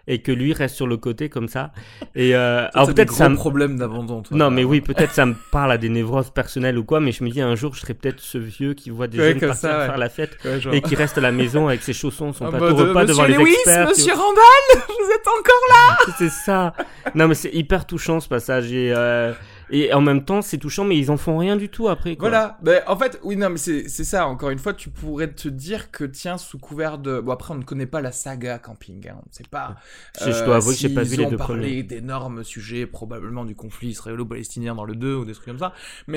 et 0.08 0.22
que 0.22 0.32
lui 0.32 0.54
reste 0.54 0.76
sur 0.76 0.88
le 0.88 0.98
côté 0.98 1.30
comme 1.30 1.48
ça. 1.48 1.72
Et 2.16 2.36
euh, 2.36 2.68
alors 2.74 2.88
peut-être 2.88 3.14
ça 3.14 3.30
me- 3.30 3.36
problème 3.36 3.78
d'abandon. 3.78 4.22
Non, 4.32 4.52
mais 4.52 4.64
oui, 4.64 4.82
peut-être 4.82 5.12
ça 5.14 5.26
me 5.26 5.36
parle 5.52 5.72
à 5.72 5.78
des 5.78 5.90
névroses 5.90 6.30
personnelles 6.30 6.78
ou 6.78 6.84
quoi, 6.84 7.00
mais 7.00 7.12
je 7.12 7.24
me 7.24 7.30
dis 7.30 7.42
un 7.42 7.56
jour, 7.56 7.74
je 7.74 7.82
serai 7.82 7.94
peut-être 7.94 8.20
ce 8.20 8.38
vieux 8.38 8.74
qui 8.74 8.90
voit 8.90 9.08
des 9.08 9.20
Ouais, 9.20 9.30
jeunes 9.32 9.40
partir 9.40 9.56
ça, 9.70 9.80
ouais. 9.80 9.86
faire 9.88 9.98
la 9.98 10.10
fête 10.10 10.38
Ouais, 10.46 10.60
et 10.78 10.82
qui 10.82 10.96
reste 10.96 11.18
à 11.18 11.22
la 11.22 11.32
maison 11.32 11.68
avec 11.68 11.82
ses 11.82 11.94
chaussons, 11.94 12.34
son 12.34 12.46
En 12.46 12.50
plateau 12.50 12.76
mode, 12.76 12.88
repas 12.90 13.06
devant 13.06 13.24
Monsieur 13.24 13.38
les 13.38 13.44
Lewis, 13.44 13.54
experts. 13.54 13.88
Monsieur 13.90 14.14
Randall, 14.14 14.84
vous 14.88 15.12
êtes 15.14 15.28
encore 15.28 16.16
c'est 16.18 16.30
ça. 16.30 16.74
Non, 17.16 17.28
mais 17.28 17.36
c'est 17.36 17.52
hyper 17.54 17.86
touchant 17.86 18.20
ce 18.20 18.28
passage. 18.28 18.72
Et, 18.72 18.94
euh, 18.96 19.34
et 19.72 19.94
en 19.94 20.02
même 20.02 20.24
temps, 20.26 20.42
c'est 20.42 20.58
touchant, 20.58 20.84
mais 20.86 20.98
ils 20.98 21.10
en 21.12 21.18
font 21.18 21.38
rien 21.38 21.56
du 21.58 21.70
tout 21.70 21.88
après. 21.90 22.16
Quoi. 22.18 22.30
Voilà, 22.30 22.60
ben, 22.62 22.84
en 22.86 22.96
fait, 22.98 23.20
oui, 23.24 23.36
non, 23.36 23.50
mais 23.50 23.58
c'est 23.58 23.90
c'est 23.90 24.04
ça, 24.04 24.28
encore 24.28 24.52
une 24.52 24.60
fois, 24.60 24.76
tu 24.76 24.92
pourrais 24.92 25.34
te 25.34 25.48
dire 25.48 25.90
que, 25.90 26.04
tiens, 26.04 26.38
sous 26.38 26.60
couvert 26.60 27.00
de... 27.00 27.20
Bon, 27.20 27.32
après, 27.32 27.52
on 27.54 27.58
ne 27.58 27.64
connaît 27.64 27.88
pas 27.88 28.00
la 28.00 28.12
saga 28.12 28.60
camping, 28.60 29.08
hein, 29.10 29.16
on 29.16 29.28
ne 29.28 29.34
sait 29.34 29.44
pas. 29.50 29.78
Je- 30.20 30.32
je 30.32 30.44
dois 30.44 30.58
avouer 30.58 30.76
que 30.76 30.80
j'ai 30.80 30.88
s'ils 30.88 30.96
pas 30.96 31.04
vu 31.04 31.16
les 31.18 31.26
ont 31.26 31.30
deux 31.32 31.38
parlé 31.38 31.70
premiers. 31.70 31.84
d'énormes 31.84 32.44
sujets, 32.44 32.86
probablement 32.86 33.44
du 33.44 33.56
conflit 33.56 33.90
israélo-palestinien 33.90 34.76
dans 34.76 34.86
le 34.86 34.96
2 34.96 35.16
ou 35.16 35.26
des 35.26 35.34
trucs 35.34 35.48
comme 35.48 35.58
ça. 35.58 35.74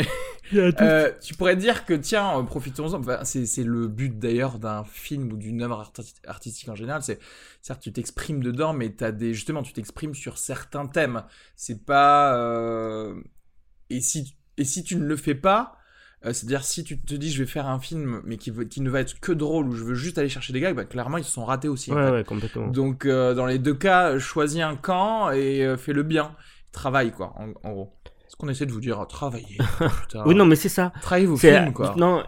Tout. 0.77 0.85
Euh, 0.85 1.11
tu 1.23 1.35
pourrais 1.35 1.57
dire 1.57 1.87
que, 1.87 1.95
tiens, 1.95 2.39
euh, 2.39 2.43
profitons-en. 2.43 2.99
Enfin, 3.01 3.21
c'est 3.25 3.47
c'est 3.47 3.65
le 3.65 3.89
but 3.89 4.19
d'ailleurs 4.19 4.59
d'un 4.59 4.85
film 4.85 5.33
ou 5.33 5.37
d'une 5.37 5.63
œuvre 5.63 5.81
arti- 5.91 6.15
artistique 6.27 6.69
en 6.69 6.75
général. 6.75 7.03
C'est 7.03 7.19
certes, 7.63 7.81
tu 7.81 7.93
t'exprimes 7.93 8.43
dedans, 8.43 8.73
mais 8.75 8.91
t'as 8.91 9.11
des 9.13 9.33
justement, 9.33 9.63
tu 9.63 9.73
t'exprimes 9.73 10.15
sur 10.15 10.37
certains 10.39 10.87
thèmes. 10.87 11.23
C'est 11.57 11.85
pas. 11.87 12.37
euh, 12.37 13.15
Et 13.91 14.01
si 14.01 14.37
et 14.57 14.65
si 14.65 14.85
tu 14.85 14.97
ne 14.97 15.05
le 15.05 15.17
fais 15.17 15.35
pas. 15.35 15.77
euh, 16.25 16.33
C'est-à-dire, 16.33 16.65
si 16.65 16.85
tu 16.85 16.99
te 17.01 17.15
dis 17.15 17.31
je 17.31 17.43
vais 17.43 17.49
faire 17.49 17.67
un 17.67 17.79
film, 17.81 18.23
mais 18.25 18.37
qui, 18.37 18.51
veut- 18.51 18.65
qui 18.65 18.81
ne 18.81 18.89
va 18.89 19.01
être 19.01 19.19
que 19.21 19.33
drôle, 19.33 19.69
ou 19.69 19.73
je 19.73 19.85
veux 19.85 19.95
juste 19.95 20.17
aller 20.19 20.29
chercher 20.29 20.53
des 20.53 20.61
gags, 20.61 20.75
bah, 20.77 20.85
clairement 20.85 21.19
ils 21.19 21.25
se 21.25 21.31
sont 21.33 21.45
ratés 21.45 21.69
aussi. 21.69 21.93
en 21.93 21.97
ouais, 21.97 22.05
fait. 22.05 22.11
ouais, 22.13 22.25
complètement. 22.25 22.69
Donc, 22.69 23.05
euh, 23.05 23.35
dans 23.35 23.47
les 23.47 23.59
deux 23.59 23.75
cas, 23.75 24.19
choisis 24.19 24.61
un 24.63 24.77
camp 24.77 25.31
et 25.33 25.65
euh, 25.65 25.77
fais 25.77 25.93
le 25.93 26.03
bien. 26.03 26.35
Travaille, 26.73 27.13
quoi, 27.13 27.35
en, 27.39 27.49
en 27.69 27.73
gros. 27.73 27.93
Ce 28.29 28.37
qu'on 28.37 28.49
essaie 28.49 28.67
de 28.67 28.73
vous 28.73 28.81
dire, 28.81 29.07
travaillez. 29.07 29.59
putain. 30.03 30.25
Oui, 30.27 30.35
non, 30.35 30.45
mais 30.45 30.57
c'est 30.57 30.69
ça. 30.69 30.93
Travaillez 31.03 31.27
vos 31.27 31.37
films, 31.61 31.73
quoi. 31.73 31.95
Non, 31.97 32.25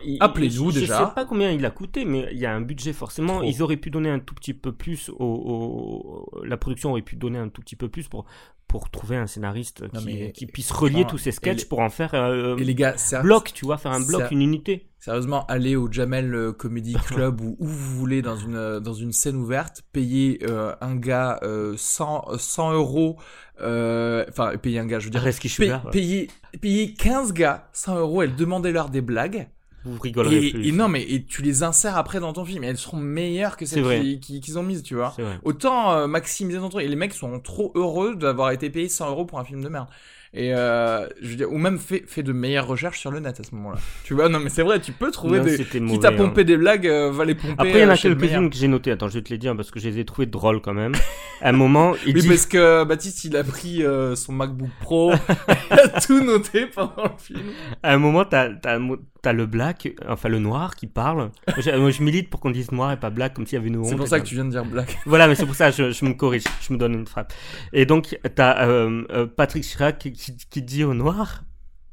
je- 0.74 0.80
déjà. 0.80 1.00
Je 1.00 1.04
sais 1.08 1.14
pas 1.14 1.24
combien 1.24 1.50
il 1.50 1.64
a 1.66 1.70
coûté, 1.70 2.04
mais 2.04 2.28
il 2.32 2.38
y 2.38 2.46
a 2.46 2.54
un 2.54 2.60
budget 2.60 2.92
forcément. 2.92 3.38
Trop. 3.38 3.48
Ils 3.48 3.60
auraient 3.62 3.76
pu 3.76 3.90
donner 3.90 4.10
un 4.10 4.20
tout 4.20 4.34
petit 4.34 4.54
peu 4.54 4.70
plus. 4.72 5.08
Au, 5.08 5.14
au- 5.18 6.44
La 6.44 6.56
production 6.56 6.90
aurait 6.90 7.02
pu 7.02 7.16
donner 7.16 7.38
un 7.38 7.48
tout 7.48 7.60
petit 7.60 7.74
peu 7.76 7.88
plus 7.88 8.06
pour, 8.08 8.24
pour 8.68 8.90
trouver 8.90 9.16
un 9.16 9.26
scénariste 9.26 9.82
Non, 9.94 10.00
qui, 10.00 10.06
mais- 10.06 10.32
qui 10.32 10.46
puisse 10.46 10.70
relier 10.72 11.04
tous 11.06 11.18
ces 11.18 11.28
et 11.28 11.32
sketchs 11.32 11.60
les- 11.60 11.64
pour 11.66 11.80
en 11.80 11.88
faire 11.90 12.14
un 12.14 12.56
Et 12.56 12.64
les 12.64 12.74
gars, 12.74 12.96
ser- 12.96 13.22
bloc, 13.22 13.52
tu 13.54 13.64
vois, 13.64 13.78
faire 13.78 13.92
un 13.92 14.00
bloc, 14.04 14.30
une 14.30 14.42
unité. 14.42 14.88
sérieusement, 14.98 15.46
allez 15.46 15.76
au 15.76 15.90
Jamel 15.90 16.34
euh, 16.34 16.52
Comedy 16.52 16.94
Club 17.06 17.40
ou 17.40 17.56
où 17.60 17.66
vous 17.66 17.96
voulez 17.98 18.22
dans 18.22 18.36
une, 18.36 18.56
euh, 18.56 18.80
dans 18.80 18.92
une 18.94 19.12
scène 19.12 19.36
ouverte, 19.36 19.82
payez 19.92 20.40
euh, 20.48 20.74
un 20.80 20.96
gars 20.96 21.38
euh, 21.42 21.74
100, 21.76 22.24
euh, 22.32 22.38
100 22.38 22.72
euros, 22.72 23.16
euh, 23.60 24.24
enfin, 24.28 24.52
payez 24.56 24.78
un 24.78 24.86
gars, 24.86 24.98
je 24.98 25.04
veux 25.06 25.10
dire, 25.10 25.22
pay- 25.22 25.48
Schubert, 25.48 25.84
ouais. 25.86 25.90
payez, 25.92 26.30
payez 26.60 26.92
15 26.94 27.32
gars 27.32 27.68
100 27.72 27.96
euros 27.98 28.22
et 28.22 28.28
demandez-leur 28.28 28.90
des 28.90 29.00
blagues. 29.00 29.48
Vous 29.86 30.00
rigolerez 30.00 30.46
Et, 30.46 30.50
plus. 30.50 30.68
et 30.68 30.72
non, 30.72 30.88
mais 30.88 31.02
et 31.02 31.24
tu 31.24 31.42
les 31.42 31.62
insères 31.62 31.96
après 31.96 32.20
dans 32.20 32.32
ton 32.32 32.44
film 32.44 32.64
et 32.64 32.66
elles 32.66 32.76
seront 32.76 32.96
meilleures 32.98 33.56
que 33.56 33.64
celles 33.66 33.82
vrai. 33.82 34.00
qui- 34.00 34.20
qui- 34.20 34.40
qu'ils 34.40 34.58
ont 34.58 34.62
mises, 34.62 34.82
tu 34.82 34.94
vois. 34.94 35.14
Autant 35.44 35.92
euh, 35.92 36.06
maximiser 36.06 36.58
ton 36.58 36.68
truc. 36.68 36.84
Et 36.84 36.88
les 36.88 36.96
mecs 36.96 37.14
sont 37.14 37.38
trop 37.40 37.72
heureux 37.74 38.16
d'avoir 38.16 38.50
été 38.50 38.68
payés 38.70 38.88
100 38.88 39.08
euros 39.10 39.24
pour 39.24 39.38
un 39.38 39.44
film 39.44 39.62
de 39.62 39.68
merde. 39.68 39.86
Et 40.34 40.52
euh, 40.52 41.06
je 41.22 41.28
veux 41.28 41.36
dire, 41.36 41.50
ou 41.50 41.56
même 41.56 41.78
fait, 41.78 42.04
fait 42.06 42.22
de 42.22 42.32
meilleures 42.32 42.66
recherches 42.66 42.98
sur 42.98 43.10
le 43.10 43.20
net 43.20 43.40
à 43.40 43.42
ce 43.42 43.54
moment-là. 43.54 43.78
tu 44.04 44.12
vois, 44.12 44.28
non 44.28 44.38
mais 44.38 44.50
c'est 44.50 44.62
vrai, 44.64 44.80
tu 44.80 44.92
peux 44.92 45.10
trouver 45.10 45.38
Non, 45.38 45.44
des. 45.44 45.56
Quitte 45.64 46.04
à 46.04 46.08
hein. 46.08 46.12
pomper 46.12 46.44
des 46.44 46.58
blagues, 46.58 46.86
euh, 46.86 47.10
va 47.10 47.24
les 47.24 47.34
pomper. 47.34 47.54
Après, 47.56 47.70
il 47.70 47.78
y 47.80 47.84
en 47.84 47.88
euh, 47.88 47.92
a 47.92 47.94
le 47.94 48.00
quelques-unes 48.14 48.50
que 48.50 48.56
j'ai 48.56 48.68
notées. 48.68 48.90
Attends, 48.90 49.08
je 49.08 49.14
vais 49.14 49.22
te 49.22 49.30
les 49.30 49.38
dire 49.38 49.56
parce 49.56 49.70
que 49.70 49.80
je 49.80 49.88
les 49.88 49.98
ai 50.00 50.04
trouvées 50.04 50.26
drôles 50.26 50.60
quand 50.60 50.74
même. 50.74 50.92
À 51.40 51.50
un 51.50 51.52
moment, 51.52 51.94
il 52.06 52.14
Oui, 52.14 52.20
dit. 52.20 52.28
parce 52.28 52.44
que 52.44 52.84
Baptiste, 52.84 53.24
il 53.24 53.34
a 53.36 53.44
pris 53.44 53.82
euh, 53.82 54.14
son 54.14 54.32
MacBook 54.32 54.68
Pro, 54.80 55.12
il 55.70 55.78
a 55.80 55.88
tout 56.00 56.22
noté 56.22 56.66
pendant 56.66 57.04
le 57.04 57.18
film. 57.18 57.40
À 57.82 57.94
un 57.94 57.98
moment, 57.98 58.24
t'as 58.26 58.50
as, 58.64 58.78
t'as 59.26 59.32
le 59.32 59.46
black, 59.46 59.88
enfin 60.06 60.28
le 60.28 60.38
noir 60.38 60.76
qui 60.76 60.86
parle. 60.86 61.32
Moi, 61.48 61.56
je, 61.58 61.70
moi, 61.72 61.90
je 61.90 62.00
milite 62.00 62.30
pour 62.30 62.38
qu'on 62.38 62.52
dise 62.52 62.70
noir 62.70 62.92
et 62.92 62.96
pas 62.96 63.10
black, 63.10 63.34
comme 63.34 63.44
s'il 63.44 63.58
y 63.58 63.60
avait 63.60 63.66
une 63.66 63.78
honte. 63.78 63.86
C'est 63.86 63.96
pour 63.96 64.06
ça 64.06 64.20
que 64.20 64.24
tu 64.24 64.36
viens 64.36 64.44
de 64.44 64.50
dire 64.50 64.64
black. 64.64 64.98
Voilà, 65.06 65.26
mais 65.26 65.34
c'est 65.34 65.46
pour 65.46 65.56
ça 65.56 65.72
je, 65.72 65.90
je 65.90 66.04
me 66.04 66.14
corrige, 66.14 66.44
je 66.60 66.72
me 66.72 66.78
donne 66.78 66.94
une 66.94 67.08
frappe. 67.08 67.32
Et 67.72 67.86
donc, 67.86 68.16
t'as 68.36 68.68
euh, 68.68 69.02
euh, 69.10 69.26
Patrick 69.26 69.64
Chirac 69.64 69.98
qui, 69.98 70.12
qui, 70.12 70.62
dit 70.62 70.84
au 70.84 70.94
noir, 70.94 71.42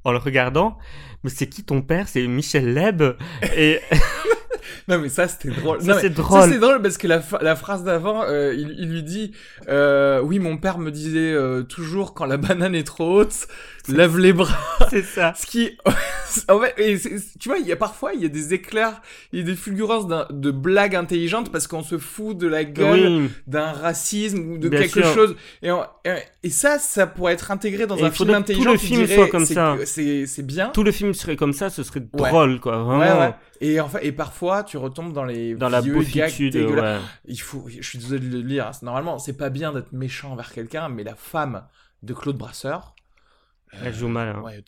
en 0.04 0.12
le 0.12 0.20
regardant, 0.20 0.78
mais 1.24 1.32
c'est 1.32 1.50
qui 1.50 1.64
ton 1.64 1.82
père? 1.82 2.08
C'est 2.08 2.28
Michel 2.28 2.72
Leb? 2.72 3.02
Et 3.58 3.80
Non 4.88 5.00
mais 5.00 5.10
ça 5.10 5.28
c'était 5.28 5.50
drôle. 5.50 5.82
Ça, 5.82 6.00
c'est 6.00 6.10
drôle. 6.10 6.42
Ça 6.42 6.48
c'est 6.50 6.60
drôle 6.60 6.82
parce 6.82 6.98
que 6.98 7.08
la, 7.08 7.22
la 7.42 7.56
phrase 7.56 7.84
d'avant, 7.84 8.24
euh, 8.24 8.54
il, 8.54 8.76
il 8.78 8.90
lui 8.90 9.04
dit, 9.04 9.32
euh, 9.70 10.22
oui 10.22 10.40
mon 10.40 10.58
père 10.58 10.78
me 10.78 10.92
disait 10.92 11.32
euh, 11.34 11.64
toujours 11.64 12.14
quand 12.14 12.26
la 12.26 12.38
banane 12.38 12.76
est 12.76 12.84
trop 12.84 13.22
haute, 13.22 13.48
lève 13.90 14.18
les 14.18 14.34
bras. 14.34 14.58
c'est 14.90 15.04
ça. 15.04 15.34
Ce 15.36 15.46
qui, 15.46 15.78
en 16.50 16.60
fait, 16.60 16.74
et 16.78 16.98
tu 17.40 17.50
vois, 17.50 17.58
il 17.58 17.68
y 17.68 17.72
a 17.72 17.76
parfois 17.76 18.14
il 18.14 18.22
y 18.22 18.26
a 18.26 18.30
des 18.30 18.54
éclairs, 18.54 19.02
il 19.32 19.40
y 19.40 19.42
a 19.42 19.46
des 19.46 19.56
fulgurances 19.56 20.08
de 20.08 20.52
blagues 20.52 20.96
intelligentes 20.96 21.52
parce 21.52 21.68
qu'on 21.68 21.84
se 21.84 21.98
fout 21.98 22.38
de 22.38 22.48
la 22.48 22.64
gueule 22.64 23.08
Oui. 23.24 23.30
d'un 23.48 23.72
racisme 23.72 24.52
ou 24.52 24.58
de 24.58 24.70
Bien 24.70 24.80
quelque 24.82 25.02
sûr. 25.04 25.14
chose. 25.14 25.36
Et, 25.62 25.72
on- 25.72 25.84
et, 26.06 26.16
et 26.44 26.50
ça, 26.50 26.80
ça 26.80 27.08
pourrait 27.08 27.34
être 27.34 27.52
intégré 27.52 27.86
dans 27.88 27.98
Et 27.98 28.04
un 28.04 28.08
il 28.08 28.12
film 28.12 28.28
que 28.30 28.34
tout 28.34 28.38
intelligent. 28.40 28.72
le 28.72 28.78
film 28.78 29.08
soit 29.08 29.28
comme 29.28 29.46
c'est 29.46 29.54
ça. 29.54 29.76
C'est 29.86 30.46
bien. 30.46 30.70
Tout 30.70 30.84
le 30.84 30.92
film 30.92 31.14
serait 31.14 31.36
comme 31.36 31.54
ça, 31.54 31.70
ce 31.70 31.84
serait 31.84 32.00
Ouais. 32.14 32.30
drôle, 32.30 32.60
quoi. 32.60 32.78
Vraiment. 32.84 33.00
Ouais, 33.00 33.12
ouais. 33.28 33.34
Et 33.62 33.80
enfin, 33.80 34.00
et 34.02 34.12
parfois, 34.12 34.64
tu 34.64 34.78
retombes 34.78 35.14
dans 35.14 35.24
les 35.24 35.56
Dans 35.56 35.70
la 35.70 35.82
dégueulasses. 35.82 36.40
ouais. 36.40 37.00
Il 37.26 37.40
faut, 37.40 37.66
je 37.70 37.82
suis 37.88 37.98
désolé 38.00 38.28
de 38.28 38.38
le 38.38 38.42
lire. 38.44 38.68
hein, 38.68 38.72
Normalement, 38.82 39.20
c'est 39.20 39.38
pas 39.38 39.50
bien 39.50 39.72
d'être 39.72 39.92
méchant 39.94 40.32
envers 40.32 40.52
quelqu'un, 40.52 40.90
mais 40.90 41.04
la 41.04 41.16
femme 41.16 41.64
de 42.02 42.14
Claude 42.14 42.38
Brasseur. 42.38 42.94
Elle 43.84 43.94
joue 43.94 44.08
mal. 44.08 44.28
hein. 44.30 44.42
Ouais, 44.44 44.62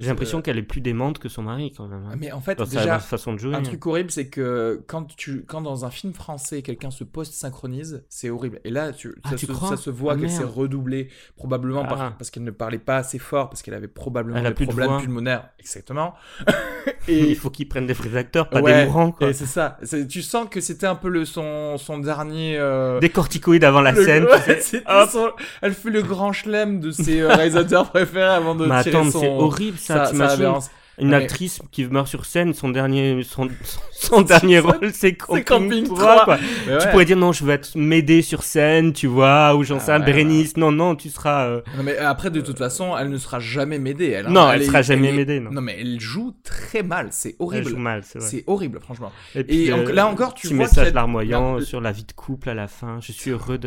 J'ai 0.00 0.08
l'impression 0.08 0.42
qu'elle 0.42 0.58
est 0.58 0.62
plus 0.62 0.80
démente 0.80 1.18
que 1.18 1.28
son 1.28 1.42
mari, 1.42 1.72
quand 1.76 1.86
même. 1.86 2.04
hein. 2.10 2.16
Mais 2.18 2.32
en 2.32 2.40
fait, 2.40 2.56
Dans 2.58 2.64
déjà, 2.64 2.98
façon 2.98 3.32
de 3.34 3.38
jouer. 3.38 3.54
un 3.54 3.58
hein. 3.58 3.62
truc 3.62 3.84
horrible, 3.86 4.10
c'est 4.10 4.28
que 4.28 4.82
quand 4.86 5.14
tu, 5.16 5.44
quand 5.46 5.60
dans 5.60 5.84
un 5.84 5.90
film 5.90 6.12
français, 6.12 6.62
quelqu'un 6.62 6.90
se 6.90 7.04
post-synchronise, 7.04 8.04
c'est 8.08 8.30
horrible. 8.30 8.60
Et 8.64 8.70
là, 8.70 8.92
tu, 8.92 9.14
Ah, 9.24 9.30
ça, 9.30 9.36
tu 9.36 9.46
se, 9.46 9.52
crois 9.52 9.68
ça 9.70 9.76
se 9.76 9.90
voit 9.90 10.14
Ah, 10.14 10.20
qu'elle 10.20 10.30
s'est 10.30 10.44
redoublée, 10.44 11.08
probablement 11.36 11.84
par- 11.84 12.00
Ah. 12.00 12.14
parce 12.18 12.30
qu'elle 12.30 12.44
ne 12.44 12.50
parlait 12.50 12.78
pas 12.78 12.96
assez 12.96 13.18
fort, 13.18 13.48
parce 13.50 13.62
qu'elle 13.62 13.74
avait 13.74 13.88
probablement 13.88 14.38
Elle 14.38 14.46
a 14.46 14.50
des 14.50 14.54
plus 14.54 14.66
problèmes 14.66 14.98
pulmonaires. 15.00 15.48
Exactement. 15.58 16.14
Il 17.08 17.14
et, 17.14 17.34
faut 17.34 17.50
qu'ils 17.50 17.68
prennent 17.68 17.86
des 17.86 17.92
vrais 17.92 18.16
acteurs, 18.16 18.48
pas 18.48 18.60
Ouais, 18.60 18.80
des 18.82 18.86
mourants, 18.86 19.12
quoi. 19.12 19.28
et 19.28 19.32
c'est 19.32 19.46
ça. 19.46 19.78
Tu 20.08 20.22
sens 20.22 20.48
que 20.50 20.60
c'était 20.60 20.86
un 20.86 20.94
peu 20.94 21.08
le, 21.08 21.24
son, 21.24 21.76
son 21.78 21.98
dernier. 21.98 22.56
euh, 22.58 22.98
Des 23.00 23.08
corticoïdes 23.10 23.64
avant 23.64 23.80
la 23.80 23.92
le- 23.92 24.04
scène. 24.04 24.24
ouais, 24.24 24.30
tu 24.44 24.44
sais. 24.52 24.60
c'était 24.60 24.84
Hop. 24.90 25.08
son- 25.10 25.30
Elle 25.62 25.72
fait 25.74 25.90
le 25.90 26.02
grand 26.02 26.32
chelem 26.32 26.80
de 26.80 26.90
ses 26.90 27.20
euh, 27.20 27.28
réalisateurs 27.28 27.90
préférés 27.90 28.15
avant 28.22 28.54
de 28.54 28.66
Mais 28.66 28.82
tirer 28.82 28.96
attends, 28.96 29.04
mais 29.04 29.10
son. 29.10 29.20
c'est 29.20 29.28
horrible 29.28 29.78
ça, 29.78 30.06
t'imagines 30.08 30.30
révérence. 30.36 30.70
Une 30.98 31.10
Ouais. 31.10 31.16
actrice 31.16 31.60
qui 31.72 31.84
meurt 31.84 32.08
sur 32.08 32.24
scène, 32.24 32.54
son 32.54 32.70
dernier, 32.70 33.22
son, 33.22 33.48
son 33.92 34.22
dernier 34.22 34.60
rôle, 34.60 34.92
c'est 34.94 35.12
Camping, 35.14 35.44
Camping 35.44 35.84
3, 35.84 35.98
3. 35.98 36.24
quoi. 36.24 36.38
Mais 36.66 36.78
Tu 36.78 36.84
ouais. 36.86 36.90
pourrais 36.90 37.04
dire 37.04 37.16
non, 37.18 37.32
je 37.32 37.44
vais 37.44 37.52
être 37.54 37.72
m'aider 37.76 38.22
sur 38.22 38.42
scène, 38.42 38.94
tu 38.94 39.06
vois, 39.06 39.54
ou 39.56 39.62
j'en 39.62 39.76
Ah 39.76 39.80
sais 39.80 39.92
un 39.92 40.00
ouais, 40.00 40.06
Bérénice. 40.06 40.56
Non, 40.56 40.72
non, 40.72 40.96
tu 40.96 41.10
seras. 41.10 41.46
euh, 41.48 41.60
Non, 41.76 41.82
mais 41.82 41.98
après, 41.98 42.30
de 42.30 42.40
toute 42.40 42.56
façon, 42.56 42.96
elle 42.96 43.10
ne 43.10 43.18
sera 43.18 43.40
jamais 43.40 43.78
m'aider. 43.78 44.08
Elle, 44.10 44.28
Non, 44.28 44.50
elle 44.50 44.62
est- 44.62 44.66
sera 44.66 44.80
jamais 44.80 45.12
m'aider, 45.12 45.38
non. 45.38 45.50
Non, 45.50 45.60
mais 45.60 45.76
elle 45.80 46.00
joue 46.00 46.34
très 46.42 46.82
mal. 46.82 47.08
C'est 47.10 47.30
Elle 47.30 47.36
horrible. 47.40 47.68
joue 47.68 47.76
mal, 47.76 48.02
c'est 48.02 48.18
vrai. 48.18 48.28
C'est 48.28 48.44
horrible, 48.46 48.80
franchement. 48.80 49.12
Et, 49.34 49.44
puis, 49.44 49.70
euh, 49.70 49.92
là 49.92 50.06
encore, 50.06 50.32
tu 50.32 50.46
vois 50.48 50.56
message 50.56 50.94
larmoyant 50.94 51.56
la- 51.56 51.60
sur 51.64 51.82
la 51.82 51.92
vie 51.92 52.04
de 52.04 52.12
couple 52.12 52.48
à 52.48 52.54
la 52.54 52.68
fin. 52.68 53.00
Je 53.02 53.12
suis 53.12 53.30
heureux 53.32 53.58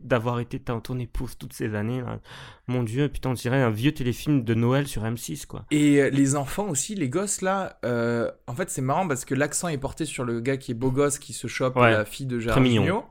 d'avoir 0.00 0.40
été 0.40 0.58
ton 0.58 0.98
épouse 0.98 1.36
toutes 1.38 1.52
ces 1.52 1.74
années. 1.74 2.00
là. 2.00 2.18
Mon 2.68 2.84
Dieu, 2.84 3.08
putain, 3.08 3.30
on 3.30 3.34
dirait 3.34 3.60
un 3.60 3.70
vieux 3.70 3.92
téléfilm 3.92 4.44
de 4.44 4.54
Noël 4.54 4.86
sur 4.86 5.02
M6, 5.04 5.46
quoi. 5.46 5.64
Et 5.72 6.00
euh, 6.00 6.10
les 6.10 6.36
enfants 6.36 6.61
enfants 6.62 6.70
aussi, 6.70 6.94
les 6.94 7.08
gosses 7.08 7.40
là, 7.42 7.78
euh, 7.84 8.30
en 8.46 8.54
fait 8.54 8.70
c'est 8.70 8.82
marrant 8.82 9.06
parce 9.08 9.24
que 9.24 9.34
l'accent 9.34 9.68
est 9.68 9.78
porté 9.78 10.04
sur 10.04 10.24
le 10.24 10.40
gars 10.40 10.56
qui 10.56 10.70
est 10.72 10.74
beau 10.74 10.90
gosse 10.90 11.18
qui 11.18 11.32
se 11.32 11.46
chope 11.46 11.76
Ouais. 11.76 11.90
la 11.90 12.04
fille 12.04 12.26
de 12.26 12.38
Gérard 12.38 12.56
Très 12.56 12.62
mignon. 12.68 13.04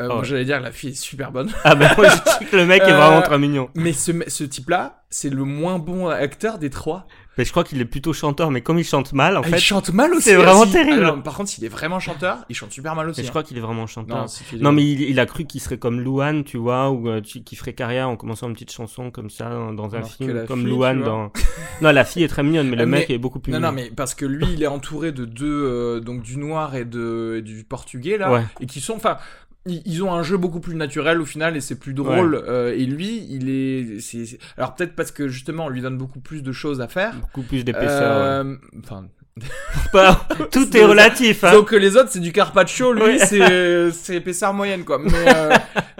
Euh, 0.00 0.08
Oh. 0.10 0.14
Moi 0.16 0.24
j'allais 0.24 0.44
dire 0.44 0.60
la 0.60 0.72
fille 0.72 0.90
est 0.90 0.94
super 0.94 1.32
bonne. 1.32 1.50
Ah 1.64 1.74
ben 1.74 1.88
moi 1.96 2.06
je 2.08 2.16
dis 2.44 2.50
que 2.50 2.56
le 2.56 2.66
mec 2.66 2.82
est 2.82 2.92
Euh, 2.92 2.96
vraiment 2.96 3.22
très 3.22 3.38
mignon. 3.38 3.70
Mais 3.74 3.94
ce, 3.94 4.12
ce 4.26 4.44
type-là, 4.44 5.04
c'est 5.08 5.30
le 5.30 5.44
moins 5.44 5.78
bon 5.78 6.08
acteur 6.08 6.58
des 6.58 6.68
trois. 6.68 7.06
Mais 7.38 7.44
je 7.44 7.50
crois 7.50 7.64
qu'il 7.64 7.80
est 7.80 7.84
plutôt 7.84 8.12
chanteur, 8.12 8.50
mais 8.50 8.62
comme 8.62 8.78
il 8.78 8.84
chante 8.84 9.12
mal, 9.12 9.36
en 9.36 9.40
Ah, 9.40 9.48
fait, 9.48 9.56
il 9.56 9.60
chante 9.60 9.90
mal 9.92 10.12
aussi. 10.14 10.22
c'est 10.30 10.36
vraiment 10.36 10.64
si. 10.64 10.72
terrible. 10.72 11.02
Alors, 11.04 11.22
par 11.22 11.34
contre, 11.34 11.50
s'il 11.50 11.64
est 11.64 11.68
vraiment 11.68 12.00
chanteur, 12.00 12.38
il 12.48 12.56
chante 12.56 12.72
super 12.72 12.94
mal 12.94 13.08
aussi. 13.08 13.20
mais 13.20 13.24
je 13.24 13.28
hein. 13.28 13.30
crois 13.30 13.42
qu'il 13.42 13.58
est 13.58 13.60
vraiment 13.60 13.86
chanteur. 13.86 14.16
Non, 14.22 14.26
si 14.26 14.42
mais 14.56 14.84
il, 14.84 15.02
il 15.02 15.20
a 15.20 15.26
cru 15.26 15.44
qu'il 15.44 15.60
serait 15.60 15.76
comme 15.78 16.00
Louane, 16.00 16.44
tu 16.44 16.56
vois, 16.56 16.90
ou 16.90 17.08
euh, 17.08 17.20
qu'il 17.20 17.58
ferait 17.58 17.74
carrière 17.74 18.08
en 18.08 18.16
commençant 18.16 18.48
une 18.48 18.54
petite 18.54 18.72
chanson 18.72 19.10
comme 19.10 19.28
ça 19.30 19.50
dans, 19.50 19.72
dans 19.72 19.94
un 19.96 20.02
film, 20.02 20.46
comme 20.46 20.60
fille, 20.60 20.68
Louane 20.70 21.02
dans. 21.02 21.30
non, 21.82 21.92
la 21.92 22.04
fille 22.04 22.22
est 22.24 22.28
très 22.28 22.42
mignonne, 22.42 22.68
mais 22.70 22.76
le 22.76 22.82
Ah, 22.82 22.86
mec 22.86 23.10
est 23.10 23.18
beaucoup 23.18 23.38
plus 23.38 23.52
Non, 23.52 23.58
mignon. 23.58 23.68
non, 23.70 23.74
mais 23.74 23.90
parce 23.94 24.14
que 24.14 24.24
lui, 24.24 24.46
il 24.54 24.62
est 24.62 24.66
entouré 24.66 25.12
de 25.12 25.24
deux, 25.26 25.46
euh, 25.46 26.00
donc 26.00 26.22
du 26.22 26.38
noir 26.38 26.74
et, 26.74 26.84
de, 26.86 27.36
et 27.38 27.42
du 27.42 27.64
portugais, 27.64 28.16
là, 28.16 28.32
Ouais. 28.32 28.42
et 28.60 28.66
qui 28.66 28.80
sont, 28.80 28.94
enfin, 28.94 29.18
ils, 29.66 30.02
ont 30.02 30.12
un 30.12 30.22
jeu 30.22 30.36
beaucoup 30.36 30.60
plus 30.60 30.74
naturel 30.74 31.20
au 31.20 31.24
final, 31.26 31.56
et 31.56 31.60
c'est 31.60 31.78
plus 31.78 31.94
drôle. 31.94 32.34
euh, 32.46 32.72
et 32.76 32.84
lui, 32.86 33.26
il 33.30 33.48
est, 33.50 34.00
c'est, 34.00 34.24
c'est- 34.26 34.38
alors 34.56 34.74
peut-être 34.74 34.94
parce 34.94 35.10
que 35.10 35.28
justement, 35.28 35.66
on 35.66 35.68
lui 35.68 35.80
donne 35.80 35.96
beaucoup 35.98 36.20
plus 36.20 36.42
de 36.42 36.52
choses 36.52 36.80
à 36.80 36.88
faire. 36.88 37.14
Beaucoup 37.16 37.42
plus 37.42 37.64
d'épaisseur. 37.64 38.16
ouais. 38.44 38.50
Euh, 38.50 38.56
Enfin, 38.82 39.06
Pas- 39.92 40.26
Tout 40.50 40.74
est 40.76 40.84
relatif, 40.84 41.44
hein. 41.44 41.52
donc 41.52 41.68
que 41.68 41.76
les 41.76 41.96
autres, 41.96 42.08
c'est 42.10 42.20
du 42.20 42.32
carpaccio, 42.32 42.92
lui, 42.92 43.02
Ouais. 43.02 43.18
c'est, 43.18 43.90
c'est 43.92 44.16
épaisseur 44.16 44.54
moyenne, 44.54 44.84
quoi. 44.84 44.98
Mais, 44.98 45.10
euh, 45.34 45.50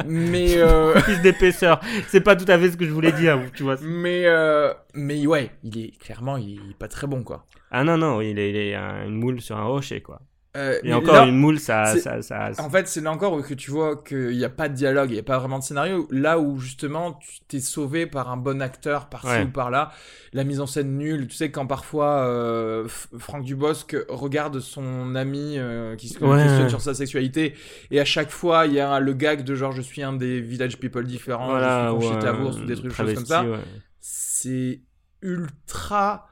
mais, 0.06 0.54
euh, 0.56 0.94
Plus 1.00 1.18
d'épaisseur. 1.20 1.80
C'est 2.08 2.22
pas 2.22 2.34
tout 2.36 2.50
à 2.50 2.58
fait 2.58 2.70
ce 2.70 2.76
que 2.78 2.86
je 2.86 2.90
voulais 2.92 3.12
dire, 3.12 3.38
tu 3.54 3.62
vois. 3.62 3.76
mais, 3.82 4.22
euh, 4.24 4.72
mais 4.94 5.26
ouais, 5.26 5.50
il 5.64 5.78
est 5.78 5.98
clairement, 5.98 6.36
il 6.38 6.54
est 6.70 6.78
pas 6.78 6.88
très 6.88 7.06
bon, 7.06 7.22
quoi. 7.22 7.44
Ah 7.70 7.84
non, 7.84 7.98
non, 7.98 8.20
il 8.22 8.38
est, 8.38 8.50
il 8.50 8.56
est 8.56 8.74
un- 8.74 9.04
une 9.06 9.16
moule 9.16 9.40
sur 9.42 9.56
un 9.58 9.64
rocher, 9.64 10.00
quoi. 10.00 10.20
Euh, 10.56 10.78
Et 10.82 10.94
encore, 10.94 11.14
là- 11.16 11.26
une 11.26 11.36
moule, 11.36 11.60
ça. 11.60 11.84
c'est- 11.86 12.00
ça, 12.00 12.22
ça, 12.22 12.50
En 12.64 12.70
fait, 12.70 12.88
c'est 12.88 13.00
là 13.02 13.12
encore 13.12 13.46
que 13.46 13.52
tu 13.54 13.70
vois 13.70 13.96
qu'il 14.02 14.30
n'y 14.36 14.44
a 14.44 14.48
pas 14.48 14.68
de 14.68 14.74
dialogue, 14.74 15.10
il 15.10 15.14
n'y 15.14 15.18
a 15.20 15.22
pas 15.22 15.38
vraiment 15.38 15.58
de 15.58 15.64
scénario. 15.64 16.08
Là 16.10 16.38
où 16.38 16.58
justement 16.58 17.12
tu 17.14 17.40
t'es 17.46 17.60
sauvé 17.60 18.06
par 18.06 18.30
un 18.30 18.36
bon 18.36 18.62
acteur 18.62 19.08
par-ci 19.08 19.26
Ouais. 19.28 19.44
ou 19.44 19.48
par-là, 19.50 19.92
la 20.32 20.44
mise 20.44 20.60
en 20.60 20.66
scène 20.66 20.96
nulle. 20.96 21.26
Tu 21.28 21.36
sais, 21.36 21.50
quand 21.50 21.66
parfois 21.66 22.20
euh, 22.26 22.88
Franck 23.18 23.44
Dubosc 23.44 23.96
regarde 24.08 24.60
son 24.60 25.14
ami 25.14 25.56
euh, 25.58 25.94
qui 25.96 26.08
se 26.08 26.24
Ouais. 26.24 26.42
questionne 26.42 26.68
sur 26.70 26.80
sa 26.80 26.94
sexualité, 26.94 27.54
et 27.90 28.00
à 28.00 28.04
chaque 28.06 28.30
fois 28.30 28.66
il 28.66 28.72
y 28.72 28.80
a 28.80 28.98
le 28.98 29.12
gag 29.12 29.42
de 29.44 29.54
genre 29.54 29.72
je 29.72 29.82
suis 29.82 30.02
un 30.02 30.14
des 30.14 30.40
village 30.40 30.78
people 30.78 31.04
différents, 31.04 31.50
voilà, 31.50 31.90
je 31.92 31.98
suis 31.98 32.06
ou 32.06 32.10
Conchita 32.12 32.30
un 32.30 32.42
Wurst 32.42 32.60
ou 32.60 32.64
des 32.64 32.74
trucs 32.76 32.92
choses 32.92 33.14
comme 33.14 33.26
ça. 33.26 33.42
ouais. 33.44 33.58
C'est 34.00 34.80
ultra. 35.22 36.26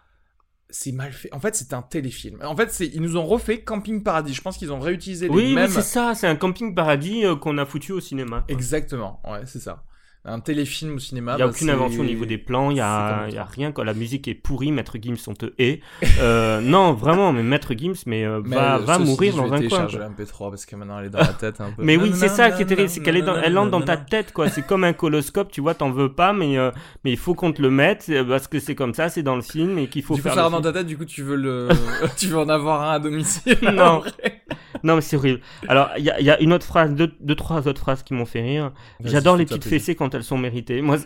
C'est 0.76 0.90
mal 0.90 1.12
fait. 1.12 1.32
En 1.32 1.38
fait, 1.38 1.54
c'est 1.54 1.72
un 1.72 1.82
téléfilm. 1.82 2.38
En 2.42 2.56
fait, 2.56 2.72
c'est 2.72 2.86
ils 2.86 3.00
nous 3.00 3.16
ont 3.16 3.24
refait 3.24 3.60
Camping 3.60 4.02
Paradis. 4.02 4.34
Je 4.34 4.42
pense 4.42 4.56
qu'ils 4.56 4.72
ont 4.72 4.80
réutilisé 4.80 5.28
les 5.28 5.32
Oui, 5.32 5.42
oui, 5.46 5.54
mêmes. 5.54 5.70
c'est 5.70 5.82
ça, 5.82 6.16
c'est 6.16 6.26
un 6.26 6.34
camping 6.34 6.74
paradis 6.74 7.24
euh, 7.24 7.36
qu'on 7.36 7.58
a 7.58 7.64
foutu 7.64 7.92
au 7.92 8.00
cinéma. 8.00 8.42
quoi. 8.44 8.52
Exactement, 8.56 9.20
ouais, 9.24 9.42
c'est 9.46 9.60
ça. 9.60 9.84
Un 10.26 10.40
téléfilm 10.40 10.94
au 10.94 10.98
cinéma. 10.98 11.32
Il 11.32 11.36
n'y 11.36 11.42
a 11.42 11.46
bah, 11.46 11.52
aucune 11.54 11.68
invention 11.68 12.00
au 12.00 12.06
niveau 12.06 12.24
des 12.24 12.38
plans, 12.38 12.70
il 12.70 12.74
n'y 12.74 12.80
a, 12.80 13.28
y 13.28 13.36
a 13.36 13.44
rien. 13.44 13.72
Quoi. 13.72 13.84
La 13.84 13.92
musique 13.92 14.26
est 14.26 14.34
pourrie, 14.34 14.72
Maître 14.72 14.96
Gims, 14.98 15.16
on 15.26 15.34
te 15.34 15.46
hait. 15.58 15.80
Euh, 16.20 16.60
non, 16.60 16.94
vraiment, 16.94 17.32
mais 17.32 17.42
Maître 17.42 17.74
Gims, 17.76 17.94
mais, 18.06 18.24
euh, 18.24 18.40
Mais, 18.44 18.54
va, 18.54 18.76
euh, 18.76 18.78
va 18.78 18.98
mourir 18.98 19.32
je 19.32 19.36
dans 19.36 19.48
vais 19.48 19.66
un 19.66 19.68
coin. 19.68 19.86
quoi. 19.86 19.98
la 19.98 20.08
MP3 20.08 20.50
parce 20.50 20.64
que 20.64 20.76
maintenant 20.76 21.00
elle 21.00 21.06
est 21.06 21.10
dans 21.10 21.18
la 21.18 21.26
tête 21.26 21.60
un 21.60 21.72
peu. 21.72 21.82
Mais 21.84 21.96
oui, 21.96 22.12
c'est 22.14 22.28
ça 22.28 22.52
qui 22.52 22.62
est 22.62 22.66
terrible, 22.66 22.88
c'est 22.88 23.00
qu'elle 23.02 23.16
est 23.16 23.22
dans, 23.22 23.34
elle 23.36 23.58
entre 23.58 23.72
dans 23.72 23.80
ta 23.82 23.96
tête, 23.96 24.32
quoi. 24.32 24.48
C'est 24.48 24.64
comme 24.64 24.84
un 24.84 24.92
coloscope, 24.92 25.50
tu 25.50 25.60
vois, 25.60 25.74
t'en 25.74 25.90
veux 25.90 26.12
pas, 26.12 26.32
mais, 26.32 26.56
euh, 26.56 26.70
mais 27.04 27.10
il 27.10 27.16
faut 27.16 27.34
qu'on 27.34 27.52
te 27.52 27.60
le 27.60 27.70
mette 27.70 28.10
parce 28.28 28.46
que 28.46 28.60
c'est 28.60 28.74
comme 28.74 28.94
ça, 28.94 29.08
c'est 29.08 29.24
dans 29.24 29.36
le 29.36 29.42
film 29.42 29.76
et 29.78 29.88
qu'il 29.88 30.02
faut 30.02 30.14
Du 30.14 30.22
coup, 30.22 30.28
ça 30.28 30.44
rentre 30.44 30.62
dans 30.62 30.62
ta 30.62 30.72
tête, 30.72 30.86
du 30.86 30.96
coup, 30.96 31.04
tu 31.04 31.22
veux 31.22 31.36
le, 31.36 31.68
tu 32.16 32.28
veux 32.28 32.38
en 32.38 32.48
avoir 32.48 32.82
un 32.82 32.92
à 32.92 32.98
domicile. 33.00 33.58
Non. 33.74 34.02
Non, 34.82 34.96
mais 34.96 35.00
c'est 35.00 35.16
horrible. 35.16 35.40
Alors, 35.68 35.90
il 35.98 36.04
y 36.04 36.10
a, 36.10 36.20
il 36.20 36.26
y 36.26 36.30
a 36.30 36.40
une 36.40 36.52
autre 36.52 36.66
phrase, 36.66 36.94
deux, 36.94 37.12
deux, 37.20 37.34
trois 37.34 37.66
autres 37.66 37.80
phrases 37.80 38.02
qui 38.02 38.14
m'ont 38.14 38.26
fait 38.26 38.42
rire. 38.42 38.72
J'adore 39.02 39.36
les 39.36 39.44
petites 39.44 39.64
fessées 39.64 39.94
quand 39.94 40.13
elles 40.14 40.24
sont 40.24 40.38
méritées. 40.38 40.80
Moi, 40.82 40.96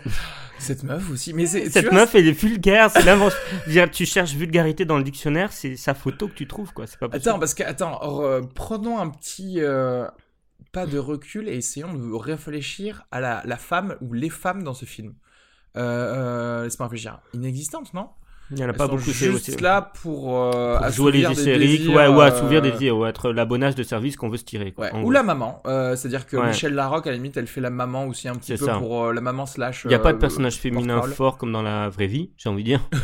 Cette 0.58 0.82
meuf 0.82 1.10
aussi, 1.10 1.32
mais 1.34 1.46
cette 1.46 1.84
vois, 1.84 1.92
meuf, 1.94 2.14
elle 2.14 2.26
est 2.28 2.32
vulgaire, 2.32 2.90
c'est 2.90 3.04
l'invention. 3.04 3.38
Tu 3.92 4.06
cherches 4.06 4.32
vulgarité 4.34 4.84
dans 4.84 4.98
le 4.98 5.04
dictionnaire, 5.04 5.52
c'est 5.52 5.76
sa 5.76 5.94
photo 5.94 6.28
que 6.28 6.34
tu 6.34 6.46
trouves, 6.46 6.72
quoi. 6.72 6.86
C'est 6.86 6.98
pas 6.98 7.08
possible. 7.08 7.28
Attends, 7.28 7.38
parce 7.38 7.54
que 7.54 7.62
attends, 7.62 7.92
re- 8.00 8.46
prenons 8.54 8.98
un 8.98 9.08
petit 9.08 9.60
euh, 9.60 10.06
pas 10.72 10.86
de 10.86 10.98
recul 10.98 11.48
et 11.48 11.54
essayons 11.56 11.94
de 11.94 12.12
réfléchir 12.14 13.04
à 13.10 13.20
la, 13.20 13.42
la 13.44 13.56
femme 13.56 13.96
ou 14.00 14.12
les 14.12 14.30
femmes 14.30 14.62
dans 14.64 14.74
ce 14.74 14.84
film. 14.84 15.14
Euh, 15.76 15.80
euh, 15.80 16.64
Laisse-moi 16.64 16.88
réfléchir. 16.88 17.20
Inexistantes, 17.34 17.94
non? 17.94 18.08
Il 18.50 18.58
y 18.58 18.64
en 18.64 18.66
a 18.66 18.70
Elles 18.70 18.76
pas 18.76 18.88
beaucoup, 18.88 19.02
c'est 19.02 19.30
juste 19.30 19.60
là 19.60 19.92
pour, 20.02 20.34
euh, 20.54 20.78
Pour 20.78 20.88
jouer 20.90 21.12
les 21.12 21.20
hystériques, 21.30 21.80
désirs, 21.80 21.94
ouais, 21.94 22.06
ou 22.08 22.18
euh, 22.20 22.24
assouvir 22.24 22.62
des 22.62 22.70
désirs, 22.70 22.96
ou 22.96 23.04
être 23.04 23.30
l'abonnage 23.30 23.74
de 23.74 23.82
service 23.82 24.16
qu'on 24.16 24.30
veut 24.30 24.38
se 24.38 24.44
tirer. 24.44 24.72
Quoi, 24.72 24.86
Ouais. 24.86 25.02
Ou 25.02 25.10
la 25.10 25.22
maman, 25.22 25.62
euh, 25.66 25.96
c'est-à-dire 25.96 26.26
que 26.26 26.36
Ouais. 26.38 26.46
Michel 26.48 26.72
Larocque, 26.74 27.06
à 27.06 27.10
la 27.10 27.16
limite, 27.16 27.36
elle 27.36 27.46
fait 27.46 27.60
la 27.60 27.68
maman 27.70 28.06
aussi 28.06 28.26
un 28.26 28.34
petit 28.36 28.56
peu 28.56 28.64
ça. 28.64 28.76
pour 28.78 29.04
euh, 29.04 29.12
la 29.12 29.20
maman 29.20 29.44
slash. 29.44 29.82
Il 29.84 29.88
n'y 29.88 29.94
a 29.94 29.98
pas 29.98 30.12
de 30.12 30.16
euh, 30.16 30.20
personnage 30.20 30.56
féminin 30.56 31.02
fort 31.02 31.36
comme 31.36 31.52
dans 31.52 31.62
la 31.62 31.90
vraie 31.90 32.06
vie, 32.06 32.30
j'ai 32.38 32.48
envie 32.48 32.62
de 32.62 32.68
dire. 32.68 32.80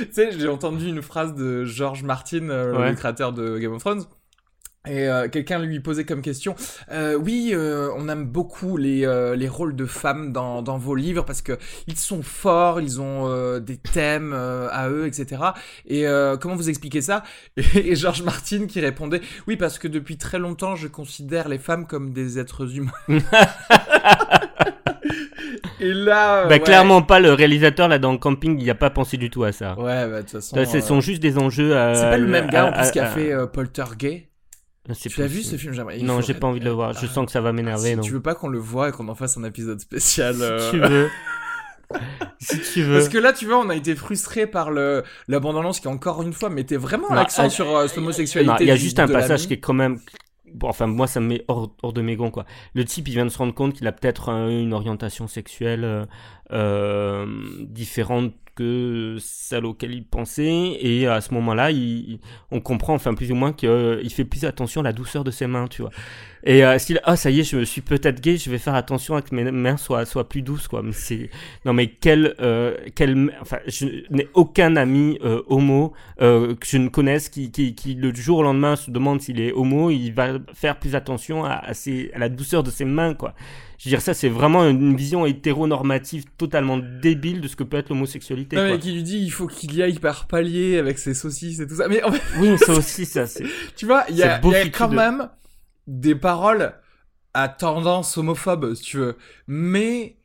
Tu 0.00 0.06
sais, 0.12 0.30
j'ai 0.38 0.48
entendu 0.48 0.88
une 0.88 1.02
phrase 1.02 1.34
de 1.34 1.64
George 1.64 2.02
Martin, 2.02 2.48
euh, 2.50 2.90
le 2.90 2.94
créateur 2.94 3.32
de 3.32 3.58
Game 3.58 3.72
of 3.72 3.80
Thrones. 3.82 4.04
Et 4.86 5.08
euh, 5.08 5.28
quelqu'un 5.30 5.60
lui 5.60 5.80
posait 5.80 6.04
comme 6.04 6.20
question, 6.20 6.54
euh, 6.92 7.14
oui, 7.14 7.52
euh, 7.54 7.88
on 7.96 8.06
aime 8.10 8.26
beaucoup 8.26 8.76
les, 8.76 9.06
euh, 9.06 9.34
les 9.34 9.48
rôles 9.48 9.74
de 9.74 9.86
femmes 9.86 10.30
dans, 10.30 10.60
dans 10.60 10.76
vos 10.76 10.94
livres 10.94 11.24
parce 11.24 11.40
que 11.40 11.56
ils 11.86 11.96
sont 11.96 12.22
forts, 12.22 12.82
ils 12.82 13.00
ont 13.00 13.26
euh, 13.26 13.60
des 13.60 13.78
thèmes 13.78 14.32
euh, 14.34 14.68
à 14.70 14.90
eux, 14.90 15.06
etc. 15.06 15.40
Et 15.86 16.06
euh, 16.06 16.36
comment 16.36 16.54
vous 16.54 16.68
expliquez 16.68 17.00
ça? 17.00 17.22
Et 17.74 17.96
George 17.96 18.22
Martin 18.22 18.66
qui 18.66 18.80
répondait, 18.80 19.22
oui, 19.46 19.56
parce 19.56 19.78
que 19.78 19.88
depuis 19.88 20.18
très 20.18 20.38
longtemps, 20.38 20.76
je 20.76 20.86
considère 20.86 21.48
les 21.48 21.58
femmes 21.58 21.86
comme 21.86 22.12
des 22.12 22.38
êtres 22.38 22.76
humains. 22.76 22.92
Et 25.80 25.92
là, 25.92 26.44
bah, 26.44 26.50
ouais. 26.50 26.60
clairement 26.60 27.00
pas, 27.02 27.20
le 27.20 27.32
réalisateur 27.32 27.88
là 27.88 27.98
dans 27.98 28.12
le 28.12 28.18
camping, 28.18 28.58
il 28.58 28.64
n'y 28.64 28.70
a 28.70 28.74
pas 28.74 28.90
pensé 28.90 29.16
du 29.16 29.30
tout 29.30 29.44
à 29.44 29.52
ça. 29.52 29.78
Ouais, 29.78 30.06
bah, 30.08 30.16
de 30.16 30.20
toute 30.22 30.30
façon. 30.30 30.56
Ça, 30.56 30.64
Ce 30.66 30.76
euh, 30.76 30.80
sont 30.80 31.00
juste 31.00 31.22
des 31.22 31.38
enjeux 31.38 31.76
à. 31.76 31.94
C'est 31.94 32.02
pas 32.02 32.18
le 32.18 32.26
même 32.26 32.48
gars 32.48 32.66
en 32.66 32.68
à- 32.72 32.82
plus 32.82 32.90
qui 32.90 33.00
a 33.00 33.06
fait 33.06 33.32
euh, 33.32 33.46
Poltergeist. 33.46 34.24
Tu 34.92 35.20
l'as 35.20 35.26
vu 35.26 35.42
ce 35.42 35.56
film 35.56 35.72
J'aimerais- 35.72 35.98
Non, 35.98 36.20
j'ai 36.20 36.34
pas 36.34 36.46
envie 36.46 36.60
de 36.60 36.64
le 36.66 36.70
voir. 36.70 36.92
Je 36.92 37.06
Ah, 37.06 37.08
sens 37.08 37.24
que 37.26 37.32
ça 37.32 37.40
va 37.40 37.52
m'énerver. 37.52 37.90
si 37.90 37.96
non. 37.96 38.02
tu 38.02 38.12
veux 38.12 38.20
pas 38.22 38.34
qu'on 38.34 38.48
le 38.48 38.58
voit 38.58 38.90
et 38.90 38.92
qu'on 38.92 39.08
en 39.08 39.14
fasse 39.14 39.36
un 39.38 39.44
épisode 39.44 39.80
spécial. 39.80 40.36
euh, 40.42 40.58
Si 40.60 40.70
tu 40.72 40.78
veux. 40.80 41.08
si 42.38 42.60
tu 42.60 42.82
veux. 42.82 42.94
Parce 42.98 43.08
que 43.08 43.18
là, 43.18 43.32
tu 43.32 43.46
vois, 43.46 43.58
on 43.58 43.68
a 43.70 43.74
été 43.76 43.94
frustré 43.94 44.46
par 44.46 44.70
le 44.70 45.02
la 45.28 45.40
bande-annonce 45.40 45.80
qui, 45.80 45.88
encore 45.88 46.22
une 46.22 46.32
fois, 46.32 46.50
mettait 46.50 46.76
vraiment 46.76 47.12
l'accent 47.14 47.46
euh, 47.46 47.48
sur 47.50 47.74
euh, 47.76 47.86
cette 47.88 47.98
homosexualité. 47.98 48.56
Il 48.60 48.66
y 48.66 48.70
a 48.70 48.76
juste 48.76 48.98
un 48.98 49.08
passage 49.08 49.46
qui 49.46 49.54
est 49.54 49.60
quand 49.60 49.72
même. 49.74 49.98
Bon, 50.52 50.68
enfin, 50.68 50.86
moi, 50.86 51.06
ça 51.08 51.18
me 51.18 51.26
met 51.28 51.44
hors, 51.48 51.74
hors 51.82 51.92
de 51.92 52.00
mes 52.00 52.14
gonds, 52.14 52.30
quoi. 52.30 52.44
Le 52.74 52.84
type, 52.84 53.08
il 53.08 53.12
vient 53.14 53.24
de 53.24 53.30
se 53.30 53.38
rendre 53.38 53.54
compte 53.54 53.72
qu'il 53.74 53.86
a 53.88 53.92
peut-être 53.92 54.28
euh, 54.28 54.48
une 54.60 54.72
orientation 54.72 55.26
sexuelle 55.26 56.06
euh, 56.54 57.24
euh, 57.24 57.26
différente 57.60 58.32
que 58.54 59.16
celle 59.18 59.64
auquel 59.64 59.92
il 59.92 60.04
pensait. 60.04 60.76
Et 60.80 61.08
à 61.08 61.20
ce 61.20 61.34
moment-là, 61.34 61.70
on 62.52 62.60
comprend, 62.60 62.94
enfin, 62.94 63.14
plus 63.14 63.32
ou 63.32 63.34
moins, 63.34 63.52
qu'il 63.52 64.10
fait 64.10 64.24
plus 64.24 64.44
attention 64.44 64.80
à 64.80 64.84
la 64.84 64.92
douceur 64.92 65.24
de 65.24 65.32
ses 65.32 65.48
mains, 65.48 65.66
tu 65.66 65.82
vois. 65.82 65.90
Et 66.44 66.64
euh, 66.64 66.78
s'il, 66.78 67.00
ah, 67.04 67.16
ça 67.16 67.30
y 67.30 67.40
est, 67.40 67.42
je 67.42 67.56
me 67.56 67.64
suis 67.64 67.80
peut-être 67.80 68.20
gay, 68.20 68.36
je 68.36 68.50
vais 68.50 68.58
faire 68.58 68.74
attention 68.74 69.16
à 69.16 69.22
que 69.22 69.34
mes 69.34 69.50
mains 69.50 69.76
soient, 69.76 70.04
soient 70.04 70.28
plus 70.28 70.42
douces, 70.42 70.68
quoi. 70.68 70.82
Mais 70.82 70.92
c'est, 70.92 71.30
non, 71.64 71.72
mais 71.72 71.88
quel, 71.88 72.34
euh, 72.38 72.76
quel, 72.94 73.32
enfin, 73.40 73.58
je 73.66 73.86
n'ai 74.10 74.28
aucun 74.34 74.76
ami 74.76 75.18
euh, 75.24 75.42
homo 75.48 75.94
euh, 76.20 76.54
que 76.54 76.66
je 76.66 76.76
ne 76.76 76.88
connaisse 76.88 77.30
qui, 77.30 77.50
qui, 77.50 77.74
qui, 77.74 77.94
le 77.94 78.14
jour 78.14 78.38
au 78.38 78.42
lendemain, 78.42 78.76
se 78.76 78.90
demande 78.92 79.20
s'il 79.20 79.40
est 79.40 79.52
homo, 79.52 79.90
il 79.90 80.10
va 80.10 80.34
faire 80.52 80.78
plus 80.78 80.94
attention 80.94 81.44
à, 81.44 81.62
à 81.64 82.18
la 82.18 82.28
douceur 82.28 82.62
de 82.62 82.70
ses 82.70 82.84
mains, 82.84 83.14
quoi. 83.14 83.34
Je 83.78 83.84
veux 83.84 83.90
dire, 83.90 84.00
ça, 84.02 84.14
c'est 84.14 84.28
vraiment 84.28 84.68
une 84.68 84.96
vision 84.96 85.26
hétéronormative 85.26 86.24
totalement 86.38 86.78
débile 86.78 87.40
de 87.40 87.48
ce 87.48 87.56
que 87.56 87.64
peut 87.64 87.76
être 87.76 87.88
l'homosexualité, 87.88 88.56
Non, 88.56 88.64
mais 88.64 88.78
qui 88.78 88.92
lui 88.92 89.02
dit 89.02 89.18
il 89.18 89.30
faut 89.30 89.46
qu'il 89.46 89.74
y 89.74 89.82
aille 89.82 89.98
par 89.98 90.26
palier 90.26 90.78
avec 90.78 90.98
ses 90.98 91.14
saucisses 91.14 91.60
et 91.60 91.66
tout 91.66 91.76
ça. 91.76 91.88
Mais 91.88 92.02
en 92.02 92.12
fait, 92.12 92.22
Oui, 92.38 92.56
ça 92.58 92.72
aussi, 92.76 93.04
ça, 93.04 93.26
c'est. 93.26 93.44
tu 93.76 93.86
vois, 93.86 94.04
il 94.08 94.16
y 94.16 94.22
a, 94.22 94.38
y 94.38 94.70
quand 94.70 94.88
de- 94.88 94.94
même 94.96 95.28
des 95.86 96.14
paroles 96.14 96.74
à 97.34 97.48
tendance 97.48 98.16
homophobe, 98.16 98.74
si 98.74 98.82
tu 98.82 98.96
veux. 98.98 99.16
Mais, 99.48 100.16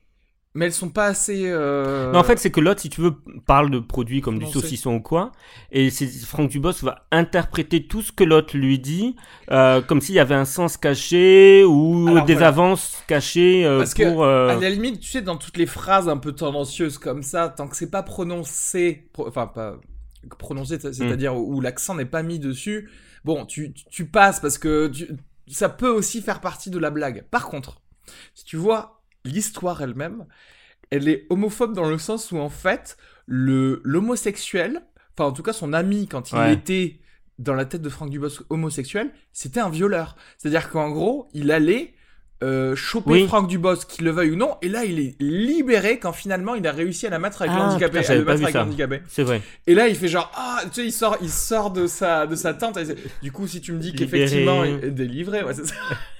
mais 0.56 0.66
elles 0.66 0.74
sont 0.74 0.90
pas 0.90 1.06
assez. 1.06 1.44
euh, 1.46 2.12
Non, 2.12 2.20
en 2.20 2.24
fait, 2.24 2.40
c'est 2.40 2.50
que 2.52 2.60
l'autre, 2.60 2.82
si 2.82 2.90
tu 2.90 3.02
veux, 3.02 3.16
parle 3.46 3.70
de 3.70 3.80
produits 3.80 4.22
comme 4.22 4.40
du 4.40 4.48
saucisson 4.48 4.96
ou 4.96 5.00
quoi, 5.02 5.32
et 5.72 5.90
Franck 6.26 6.50
Dubos 6.50 6.74
va 6.82 7.08
interpréter 7.12 7.86
tout 7.88 8.02
ce 8.02 8.12
que 8.12 8.24
l'autre 8.24 8.58
lui 8.58 8.80
dit, 8.80 9.16
euh, 9.52 9.82
comme 9.82 10.02
s'il 10.02 10.16
y 10.16 10.20
avait 10.20 10.36
un 10.36 10.46
sens 10.46 10.76
caché 10.78 11.64
ou 11.64 12.08
Alors, 12.10 12.26
des 12.26 12.34
voilà. 12.34 12.48
avances 12.48 12.98
cachées 13.08 13.66
euh, 13.66 13.78
Parce 13.80 13.94
que, 13.94 14.04
pour. 14.10 14.24
euh, 14.24 14.50
À 14.50 14.56
la 14.60 14.70
limite, 14.70 15.00
tu 15.00 15.10
sais, 15.12 15.22
dans 15.22 15.38
toutes 15.38 15.58
les 15.58 15.68
phrases 15.68 16.10
un 16.10 16.18
peu 16.18 16.32
tendancieuses 16.34 16.98
comme 16.98 17.22
ça, 17.24 17.50
tant 17.50 17.68
que 17.68 17.76
c'est 17.78 17.92
pas 17.92 18.04
prononcé, 18.04 19.08
pro- 19.14 19.28
enfin 19.28 19.48
pas 19.48 19.80
prononcé, 20.40 20.78
Hmm. 20.78 20.92
c'est-à-dire 20.92 21.36
où, 21.36 21.56
où 21.56 21.62
l'accent 21.62 21.96
n'est 21.96 22.06
pas 22.06 22.24
mis 22.24 22.40
dessus, 22.40 22.90
bon, 23.24 23.46
tu, 23.46 23.72
tu- 23.72 23.86
tu 23.90 24.06
passes 24.06 24.40
parce 24.40 24.58
que 24.58 24.88
tu- 24.88 25.10
ça 25.48 25.70
peut 25.70 25.90
aussi 25.90 26.22
faire 26.22 26.42
partie 26.42 26.70
de 26.70 26.78
la 26.80 26.90
blague. 26.90 27.24
Par 27.32 27.48
contre, 27.48 27.82
si 28.36 28.44
tu 28.46 28.58
vois 28.58 28.99
l'histoire 29.26 29.82
elle-même, 29.82 30.26
elle 30.92 31.08
est 31.08 31.26
homophobe 31.30 31.74
dans 31.74 31.88
le 31.90 31.98
sens 31.98 32.32
où 32.32 32.38
en 32.38 32.50
fait, 32.50 32.98
le 33.26 33.82
l'homosexuel 33.84 34.82
enfin 35.18 35.30
en 35.30 35.34
tout 35.34 35.44
cas 35.44 35.54
son 35.54 35.74
ami 35.74 36.08
quand 36.08 36.32
il 36.32 36.38
Ouais. 36.38 36.54
était 36.54 37.00
dans 37.38 37.54
la 37.54 37.66
tête 37.66 37.82
de 37.82 37.90
Franck 37.90 38.10
Dubosc 38.10 38.42
homosexuel, 38.50 39.12
c'était 39.32 39.60
un 39.62 39.70
violeur. 39.70 40.16
C'est-à-dire 40.38 40.70
qu'en 40.70 40.90
gros, 40.90 41.30
il 41.34 41.52
allait 41.52 41.94
euh, 42.44 42.76
choper 42.76 43.12
Oui. 43.12 43.28
Franck 43.28 43.48
Dubosc, 43.50 43.88
qu'il 43.88 44.06
le 44.06 44.12
veuille 44.12 44.32
ou 44.32 44.36
non, 44.38 44.56
et 44.62 44.70
là 44.70 44.86
il 44.86 45.00
est 45.00 45.16
libéré 45.22 46.00
quand 46.00 46.14
finalement 46.14 46.56
il 46.56 46.66
a 46.68 46.72
réussi 46.72 47.06
à 47.06 47.10
la 47.10 47.20
mettre 47.20 47.42
avec 47.42 47.54
Ah, 47.54 47.60
l'handicapé. 47.60 48.02
C'est 49.10 49.24
vrai. 49.24 49.42
Et 49.68 49.74
là 49.76 49.88
il 49.90 49.96
fait 49.96 50.08
genre 50.08 50.32
ah, 50.36 50.62
tu 50.66 50.82
sais 50.82 50.86
il 50.86 50.92
sort, 50.94 51.18
il 51.22 51.30
sort 51.30 51.72
de 51.72 51.86
sa 51.88 52.28
de 52.28 52.36
sa 52.36 52.54
tente. 52.54 52.78
et 52.78 52.96
du 53.22 53.32
coup 53.34 53.46
si 53.48 53.60
tu 53.62 53.74
me 53.74 53.80
dis 53.80 53.94
qu'effectivement 53.94 54.64
il 54.64 54.84
est 54.86 54.92
délivré, 54.92 55.44
ouais 55.44 55.54
c'est 55.54 55.66
ça. 55.68 55.76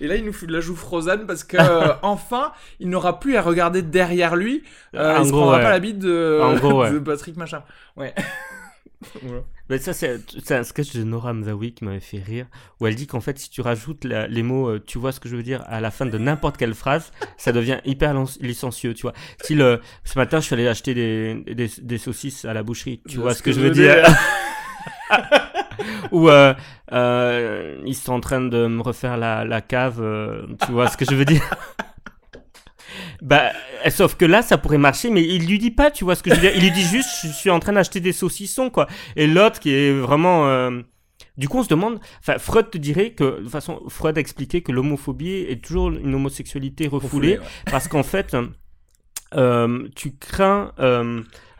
Et 0.00 0.06
là, 0.08 0.16
il 0.16 0.24
nous 0.24 0.32
fout 0.32 0.48
de 0.48 0.52
la 0.52 0.60
joue 0.60 0.74
Frozen 0.76 1.26
parce 1.26 1.44
que 1.44 1.56
euh, 1.58 1.92
enfin, 2.02 2.52
il 2.80 2.88
n'aura 2.88 3.20
plus 3.20 3.36
à 3.36 3.42
regarder 3.42 3.82
derrière 3.82 4.36
lui. 4.36 4.62
Euh, 4.94 5.18
il 5.22 5.30
gros, 5.30 5.40
prendra 5.40 5.56
ouais. 5.58 5.62
pas 5.62 5.70
la 5.70 5.78
bite 5.78 5.98
de, 5.98 6.40
En 6.42 6.54
gros, 6.54 6.80
ouais. 6.82 6.90
de 6.92 6.98
Patrick 6.98 7.36
machin. 7.36 7.62
Ouais. 7.96 8.14
Voilà. 9.20 9.42
Mais 9.68 9.78
ça, 9.78 9.92
c'est 9.92 10.20
un 10.52 10.62
sketch 10.62 10.94
de 10.94 11.02
Nora 11.02 11.32
Mzaoui 11.32 11.72
qui 11.74 11.84
m'avait 11.84 11.98
fait 11.98 12.20
rire, 12.22 12.46
où 12.78 12.86
elle 12.86 12.94
dit 12.94 13.08
qu'en 13.08 13.20
fait, 13.20 13.36
si 13.36 13.50
tu 13.50 13.60
rajoutes 13.60 14.04
la- 14.04 14.28
les 14.28 14.44
mots, 14.44 14.68
euh, 14.68 14.80
tu 14.84 14.98
vois 14.98 15.10
ce 15.10 15.18
que 15.18 15.28
je 15.28 15.34
veux 15.34 15.42
dire, 15.42 15.64
à 15.66 15.80
la 15.80 15.90
fin 15.90 16.06
de 16.06 16.16
n'importe 16.18 16.56
quelle 16.56 16.74
phrase, 16.74 17.10
ça 17.36 17.50
devient 17.50 17.78
hyper 17.84 18.14
licencieux, 18.40 18.94
tu 18.94 19.02
vois. 19.02 19.12
Si 19.42 19.56
le, 19.56 19.80
ce 20.04 20.16
matin, 20.20 20.38
je 20.38 20.44
suis 20.46 20.54
allé 20.54 20.68
acheter 20.68 20.94
des, 20.94 21.34
des, 21.52 21.68
des 21.80 21.98
saucisses 21.98 22.44
à 22.44 22.52
la 22.54 22.62
boucherie, 22.62 23.02
tu 23.08 23.18
vois 23.18 23.34
ce 23.34 23.42
que, 23.42 23.50
je 23.50 23.58
veux 23.58 23.70
dire. 23.70 24.04
Ou 26.10 26.28
euh, 26.28 26.54
euh, 26.92 27.80
ils 27.86 27.94
sont 27.94 28.12
en 28.12 28.20
train 28.20 28.40
de 28.40 28.66
me 28.66 28.82
refaire 28.82 29.16
la, 29.16 29.44
la 29.44 29.60
cave, 29.60 30.00
euh, 30.00 30.46
tu 30.64 30.72
vois 30.72 30.88
ce 30.88 30.96
que 30.96 31.04
je 31.04 31.14
veux 31.14 31.24
dire? 31.24 31.42
Bah, 33.22 33.52
sauf 33.88 34.16
que 34.16 34.24
là, 34.24 34.42
ça 34.42 34.58
pourrait 34.58 34.78
marcher, 34.78 35.08
mais 35.08 35.22
il 35.22 35.46
lui 35.46 35.58
dit 35.58 35.70
pas, 35.70 35.90
tu 35.92 36.04
vois 36.04 36.16
ce 36.16 36.22
que 36.22 36.30
je 36.30 36.34
veux 36.34 36.40
dire? 36.40 36.52
Il 36.56 36.62
lui 36.62 36.72
dit 36.72 36.82
juste, 36.82 37.08
je 37.22 37.28
suis 37.28 37.50
en 37.50 37.60
train 37.60 37.72
d'acheter 37.72 38.00
des 38.00 38.12
saucissons, 38.12 38.68
quoi. 38.68 38.88
Et 39.16 39.26
l'autre 39.28 39.60
qui 39.60 39.72
est 39.72 39.92
vraiment. 39.92 40.70
Du 41.38 41.48
coup, 41.48 41.58
on 41.58 41.62
se 41.62 41.68
demande. 41.68 42.00
Enfin, 42.18 42.38
Freud 42.38 42.68
te 42.70 42.78
dirait 42.78 43.12
que, 43.12 43.24
de 43.24 43.42
toute 43.42 43.50
façon, 43.50 43.80
Freud 43.88 44.18
a 44.18 44.20
expliqué 44.20 44.62
que 44.62 44.72
l'homophobie 44.72 45.46
est 45.48 45.64
toujours 45.64 45.90
une 45.90 46.14
homosexualité 46.14 46.88
refoulée, 46.88 47.38
ouais. 47.38 47.44
parce 47.70 47.86
qu'en 47.86 48.02
fait, 48.02 48.36
tu 49.94 50.16
crains. 50.18 50.72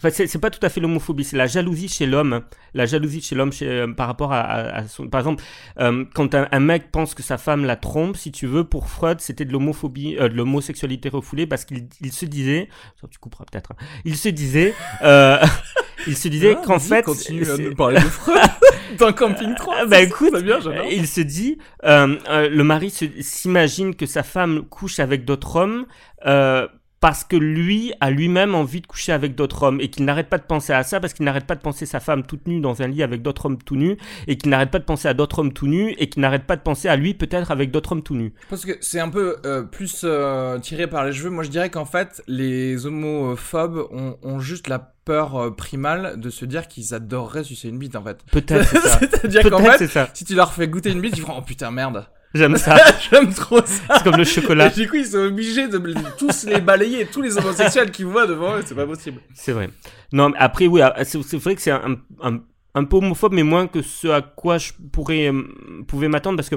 Enfin, 0.04 0.10
c'est 0.26 0.40
pas 0.40 0.50
tout 0.50 0.58
à 0.64 0.68
fait 0.68 0.80
l'homophobie, 0.80 1.22
c'est 1.22 1.36
la 1.36 1.46
jalousie 1.46 1.88
chez 1.88 2.06
l'homme. 2.06 2.42
La 2.74 2.86
jalousie 2.86 3.20
chez 3.22 3.34
l'homme 3.36 3.50
euh, 3.62 3.86
par 3.94 4.08
rapport 4.08 4.32
à, 4.32 4.40
à- 4.40 4.78
à 4.78 4.88
son. 4.88 5.06
Par 5.08 5.20
exemple, 5.20 5.42
euh, 5.78 6.04
quand 6.14 6.34
un, 6.34 6.48
un 6.50 6.60
mec 6.60 6.90
pense 6.90 7.14
que 7.14 7.22
sa 7.22 7.38
femme 7.38 7.64
la 7.64 7.76
trompe, 7.76 8.16
si 8.16 8.32
tu 8.32 8.46
veux, 8.46 8.64
pour 8.64 8.88
Freud, 8.88 9.20
c'était 9.20 9.44
de 9.44 9.52
l'homophobie, 9.52 10.16
euh, 10.18 10.28
de 10.28 10.34
l'homosexualité 10.34 11.08
refoulée, 11.08 11.46
parce 11.46 11.64
qu'il 11.64 11.86
il 12.00 12.12
se 12.12 12.24
disait. 12.26 12.68
Ça, 13.00 13.06
tu 13.08 13.18
couperas 13.18 13.44
peut-être. 13.50 13.72
hein. 13.72 13.84
Il 14.04 14.16
se 14.16 14.28
disait. 14.28 14.74
euh, 15.02 15.38
il 16.08 16.16
se 16.16 16.26
disait 16.28 16.56
Ah, 16.58 16.62
qu'en 16.66 16.78
fait. 16.80 17.02
continue 17.04 17.48
à 17.48 17.56
nous 17.56 17.74
parler 17.76 18.00
de 18.00 18.04
Freud 18.04 18.40
dans 18.98 19.12
Camping 19.12 19.54
3. 19.54 19.74
Ah, 19.82 19.86
bah, 19.86 20.00
écoute, 20.00 20.42
bien, 20.42 20.58
il 20.90 21.06
se 21.06 21.20
dit, 21.20 21.58
le 21.84 22.62
mari 22.62 22.90
s'imagine 22.90 23.94
que 23.94 24.06
sa 24.06 24.22
femme 24.22 24.64
couche 24.68 24.98
avec 25.00 25.24
d'autres 25.24 25.56
hommes 25.56 25.86
euh, 26.26 26.66
parce 27.02 27.24
que 27.24 27.34
lui 27.34 27.92
a 28.00 28.10
lui-même 28.10 28.54
envie 28.54 28.80
de 28.80 28.86
coucher 28.86 29.10
avec 29.10 29.34
d'autres 29.34 29.64
hommes 29.64 29.80
et 29.80 29.90
qu'il 29.90 30.04
n'arrête 30.04 30.28
pas 30.28 30.38
de 30.38 30.44
penser 30.44 30.72
à 30.72 30.84
ça 30.84 31.00
parce 31.00 31.12
qu'il 31.12 31.24
n'arrête 31.24 31.48
pas 31.48 31.56
de 31.56 31.60
penser 31.60 31.84
sa 31.84 31.98
femme 31.98 32.22
toute 32.22 32.46
nue 32.46 32.60
dans 32.60 32.80
un 32.80 32.86
lit 32.86 33.02
avec 33.02 33.22
d'autres 33.22 33.46
hommes 33.46 33.58
tout 33.58 33.74
nus 33.74 33.96
et 34.28 34.38
qu'il 34.38 34.50
n'arrête 34.50 34.70
pas 34.70 34.78
de 34.78 34.84
penser 34.84 35.08
à 35.08 35.12
d'autres 35.12 35.40
hommes 35.40 35.52
tout 35.52 35.66
nus 35.66 35.96
et 35.98 36.08
qu'il 36.08 36.22
n'arrête 36.22 36.44
pas 36.44 36.54
de 36.54 36.60
penser 36.60 36.86
à 36.86 36.94
lui 36.94 37.14
peut-être 37.14 37.50
avec 37.50 37.72
d'autres 37.72 37.90
hommes 37.90 38.04
tout 38.04 38.14
nus. 38.14 38.32
Parce 38.48 38.64
que 38.64 38.78
c'est 38.80 39.00
un 39.00 39.08
peu 39.08 39.38
euh, 39.44 39.64
plus 39.64 40.02
euh, 40.04 40.60
tiré 40.60 40.86
par 40.86 41.04
les 41.04 41.12
cheveux. 41.12 41.30
Moi, 41.30 41.42
je 41.42 41.50
dirais 41.50 41.70
qu'en 41.70 41.86
fait, 41.86 42.22
les 42.28 42.86
homophobes 42.86 43.88
ont, 43.90 44.16
ont 44.22 44.38
juste 44.38 44.68
la 44.68 44.78
peur 45.04 45.34
euh, 45.34 45.50
primale 45.50 46.20
de 46.20 46.30
se 46.30 46.44
dire 46.44 46.68
qu'ils 46.68 46.94
adoreraient 46.94 47.42
sucer 47.42 47.68
une 47.68 47.78
bite, 47.78 47.96
en 47.96 48.04
fait. 48.04 48.18
Peut-être 48.30 48.64
c'est 48.68 48.78
ça. 48.88 49.00
C'est-à-dire 49.00 49.50
qu'en 49.50 49.58
fait, 49.58 49.88
ça. 49.88 50.08
si 50.14 50.24
tu 50.24 50.36
leur 50.36 50.52
fais 50.52 50.68
goûter 50.68 50.92
une 50.92 51.00
bite, 51.00 51.16
ils 51.16 51.22
feront 51.22 51.38
oh 51.38 51.42
putain 51.42 51.72
merde. 51.72 52.06
J'aime 52.34 52.56
ça. 52.56 52.76
J'aime 53.10 53.32
trop 53.32 53.58
ça. 53.64 53.96
C'est 53.98 54.04
comme 54.04 54.16
le 54.16 54.24
chocolat. 54.24 54.68
Et 54.68 54.70
du 54.80 54.88
coup, 54.88 54.96
ils 54.96 55.06
sont 55.06 55.18
obligés 55.18 55.68
de 55.68 55.78
tous 56.18 56.44
les 56.46 56.60
balayer, 56.60 57.06
tous 57.06 57.22
les 57.22 57.36
homosexuels 57.36 57.90
qu'ils 57.90 58.06
voient 58.06 58.26
devant 58.26 58.56
eux, 58.56 58.62
c'est 58.64 58.74
pas 58.74 58.86
possible. 58.86 59.20
C'est 59.34 59.52
vrai. 59.52 59.68
Non, 60.12 60.30
mais 60.30 60.36
après, 60.38 60.66
oui, 60.66 60.80
ah, 60.82 60.94
c'est 61.04 61.18
vrai 61.36 61.54
que 61.54 61.60
c'est 61.62 61.70
un, 61.70 61.96
un, 62.22 62.38
un 62.74 62.84
peu 62.84 62.96
homophobe, 62.96 63.32
mais 63.34 63.42
moins 63.42 63.66
que 63.66 63.82
ce 63.82 64.08
à 64.08 64.22
quoi 64.22 64.58
je 64.58 64.72
pourrais, 64.92 65.28
euh, 65.30 65.42
pouvais 65.86 66.08
m'attendre, 66.08 66.36
parce 66.36 66.48
que 66.48 66.56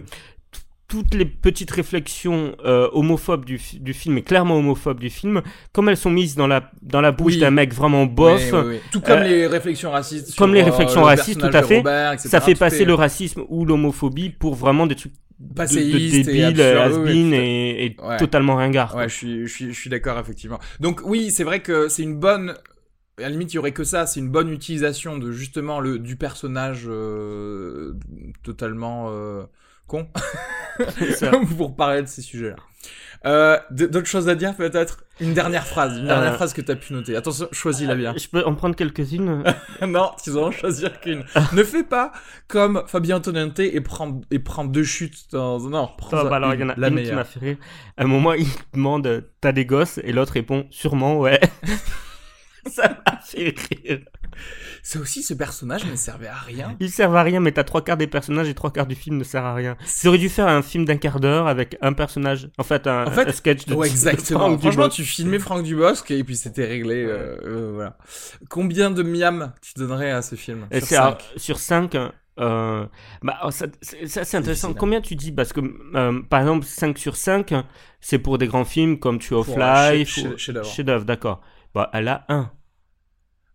toutes 0.87 1.15
les 1.15 1.25
petites 1.25 1.71
réflexions 1.71 2.55
euh, 2.63 2.87
homophobes 2.93 3.43
du, 3.43 3.59
du 3.79 3.93
film, 3.93 4.19
et 4.19 4.21
clairement 4.21 4.55
homophobes 4.57 4.99
du 4.99 5.09
film, 5.09 5.41
comme 5.73 5.89
elles 5.89 5.97
sont 5.97 6.11
mises 6.11 6.35
dans 6.35 6.45
la, 6.47 6.69
dans 6.83 7.01
la 7.01 7.11
bouche 7.11 7.33
Oui. 7.33 7.39
d'un 7.39 7.49
mec 7.49 7.73
vraiment 7.73 8.05
bof, 8.05 8.39
Oui, 8.53 8.59
oui, 8.59 8.65
oui. 8.67 8.79
Tout 8.91 9.01
comme 9.01 9.19
Euh, 9.19 9.23
les 9.27 9.47
réflexions 9.47 9.89
racistes. 9.91 10.35
comme 10.37 10.51
sur, 10.51 10.55
les 10.55 10.61
réflexions 10.63 11.01
le 11.01 11.07
racistes, 11.07 11.39
tout 11.41 11.47
à 11.57 11.63
fait, 11.63 11.77
Robert, 11.77 12.13
etc., 12.13 12.29
ça 12.29 12.39
fait 12.39 12.53
passer 12.55 12.83
est 12.83 12.85
le 12.85 12.93
racisme 12.93 13.41
ou 13.49 13.65
l'homophobie 13.65 14.29
pour 14.29 14.53
vraiment 14.53 14.85
des 14.85 14.95
trucs 14.95 15.13
de, 15.39 15.49
de 15.49 15.53
passéiste 15.53 16.13
et 16.15 16.23
débiles, 16.23 16.61
absurde, 16.61 17.03
oui, 17.03 17.09
has-been 17.11 17.33
et, 17.33 17.85
et 17.85 17.97
Ouais. 18.01 18.17
totalement 18.17 18.55
ringard. 18.55 18.91
quoi. 18.91 19.01
Ouais, 19.01 19.09
je 19.09 19.13
suis, 19.13 19.47
je 19.47 19.53
suis, 19.53 19.73
je 19.73 19.79
suis 19.79 19.89
d'accord, 19.89 20.17
effectivement. 20.19 20.59
Donc 20.79 21.01
oui, 21.05 21.31
c'est 21.31 21.43
vrai 21.43 21.61
que 21.61 21.87
c'est 21.89 22.03
une 22.03 22.15
bonne... 22.17 22.55
À 23.17 23.21
la 23.21 23.29
limite, 23.29 23.53
il 23.53 23.55
y 23.55 23.59
aurait 23.59 23.71
que 23.71 23.85
ça, 23.85 24.05
c'est 24.07 24.19
une 24.19 24.29
bonne 24.29 24.49
utilisation 24.51 25.17
de 25.17 25.31
justement 25.31 25.79
le 25.79 25.99
du 25.99 26.17
personnage 26.17 26.83
euh, 26.87 27.93
totalement 28.43 29.07
euh, 29.11 29.43
con 29.87 30.07
pour 31.57 31.75
parler 31.77 32.01
de 32.01 32.07
ces 32.07 32.21
sujets-là. 32.21 32.57
Euh, 33.25 33.57
D'autres 33.71 34.05
choses 34.05 34.27
à 34.27 34.35
dire 34.35 34.53
peut-être? 34.55 35.04
Une 35.21 35.33
dernière 35.33 35.65
phrase, 35.65 35.97
une 35.97 36.07
dernière 36.07 36.33
Euh, 36.33 36.35
phrase 36.35 36.53
que 36.53 36.61
tu 36.61 36.71
as 36.71 36.75
pu 36.75 36.91
noter. 36.93 37.15
Attention, 37.15 37.47
choisis-la 37.51 37.95
bien. 37.95 38.13
Je 38.17 38.27
peux 38.27 38.43
en 38.43 38.53
prendre 38.53 38.75
quelques-unes 38.75 39.43
non, 39.87 40.11
tu 40.21 40.31
dois 40.31 40.47
en 40.47 40.51
choisir 40.51 40.99
qu'une. 40.99 41.23
ne 41.53 41.63
fais 41.63 41.83
pas 41.83 42.11
comme 42.47 42.83
Fabien 42.87 43.17
Antonente 43.17 43.59
et 43.59 43.79
prends, 43.81 44.19
et 44.29 44.39
prends 44.39 44.65
deux 44.65 44.83
chutes 44.83 45.31
dans... 45.31 45.59
Non, 45.59 45.89
prends 45.97 46.17
Ah, 46.17 46.23
bah 46.25 46.35
alors, 46.35 46.53
il 46.53 46.59
y 46.59 46.63
en 46.63 46.69
a 46.69 46.75
la 46.77 46.89
une 46.89 47.01
qui 47.03 47.11
m'a 47.13 47.23
fait 47.23 47.39
rire. 47.39 47.57
À 47.97 48.03
un 48.03 48.07
moment, 48.07 48.33
il 48.33 48.47
demande 48.73 49.23
T'as 49.39 49.51
des 49.53 49.65
gosses? 49.65 49.99
Et 50.03 50.11
l'autre 50.11 50.33
répond 50.33 50.67
Sûrement, 50.69 51.17
ouais. 51.19 51.39
Ça 52.67 52.89
m'a 53.05 53.19
fait 53.21 53.53
rire. 53.85 53.99
C'est 54.83 54.99
aussi 54.99 55.23
ce 55.23 55.33
personnage 55.33 55.85
ne 55.85 55.95
servait 55.95 56.27
à 56.27 56.35
rien. 56.35 56.75
Ils 56.79 56.91
servent 56.91 57.15
à 57.15 57.23
rien, 57.23 57.39
mais 57.39 57.51
t'as 57.51 57.63
trois 57.63 57.83
quarts 57.83 57.97
des 57.97 58.07
personnages 58.07 58.47
et 58.49 58.53
trois 58.53 58.71
quarts 58.71 58.85
du 58.87 58.95
film 58.95 59.17
ne 59.17 59.23
servent 59.23 59.45
à 59.45 59.53
rien. 59.53 59.77
Auraient 60.05 60.17
dû 60.17 60.29
faire 60.29 60.47
un 60.47 60.61
film 60.61 60.85
d'un 60.85 60.97
quart 60.97 61.19
d'heure 61.19 61.47
avec 61.47 61.77
un 61.81 61.93
personnage. 61.93 62.49
En 62.57 62.63
fait, 62.63 62.87
un, 62.87 63.05
En 63.07 63.11
fait, 63.11 63.27
un 63.27 63.31
sketch 63.31 63.65
de. 63.65 63.73
Ouais, 63.75 63.87
de 63.89 63.91
exactement. 63.93 64.39
Franck 64.41 64.59
Franchement, 64.61 64.83
Dubosc. 64.83 64.95
tu 64.95 65.03
filmais 65.03 65.39
Franck 65.39 65.63
Dubosc 65.63 66.11
et 66.11 66.23
puis 66.23 66.35
c'était 66.35 66.65
réglé. 66.65 67.03
euh, 67.03 67.37
euh, 67.43 67.71
voilà. 67.73 67.97
Combien 68.49 68.91
de 68.91 69.03
miam 69.03 69.53
tu 69.61 69.73
donnerais 69.75 70.11
à 70.11 70.21
ce 70.21 70.35
film 70.35 70.67
Et 70.71 70.79
sur 70.79 70.87
c'est 70.87 70.95
cinq 70.95 71.01
alors, 71.03 71.17
sur 71.37 71.59
5. 71.59 71.95
Euh, 72.37 72.85
bah, 73.21 73.39
oh, 73.45 73.51
ça, 73.51 73.65
c'est 73.81 74.07
ça, 74.07 74.25
c'est 74.25 74.35
intéressant. 74.37 74.73
Combien 74.73 74.99
tu 74.99 75.15
dis? 75.15 75.31
Parce 75.31 75.53
que, 75.53 75.61
euh, 75.95 76.21
par 76.29 76.41
exemple, 76.41 76.65
5 76.65 76.97
sur 76.97 77.15
5, 77.15 77.53
c'est 78.01 78.19
pour 78.19 78.37
des 78.37 78.47
grands 78.47 78.65
films 78.65 78.99
comme 78.99 79.19
Tree 79.19 79.35
of 79.35 79.47
Life. 79.55 80.09
chef- 80.15 80.25
ou- 80.33 80.37
chef-. 80.37 80.63
Chef-d'œuvre, 80.65 81.05
d'accord. 81.05 81.41
Bah, 81.73 81.89
elle 81.93 82.09
a 82.09 82.25
1. 82.27 82.51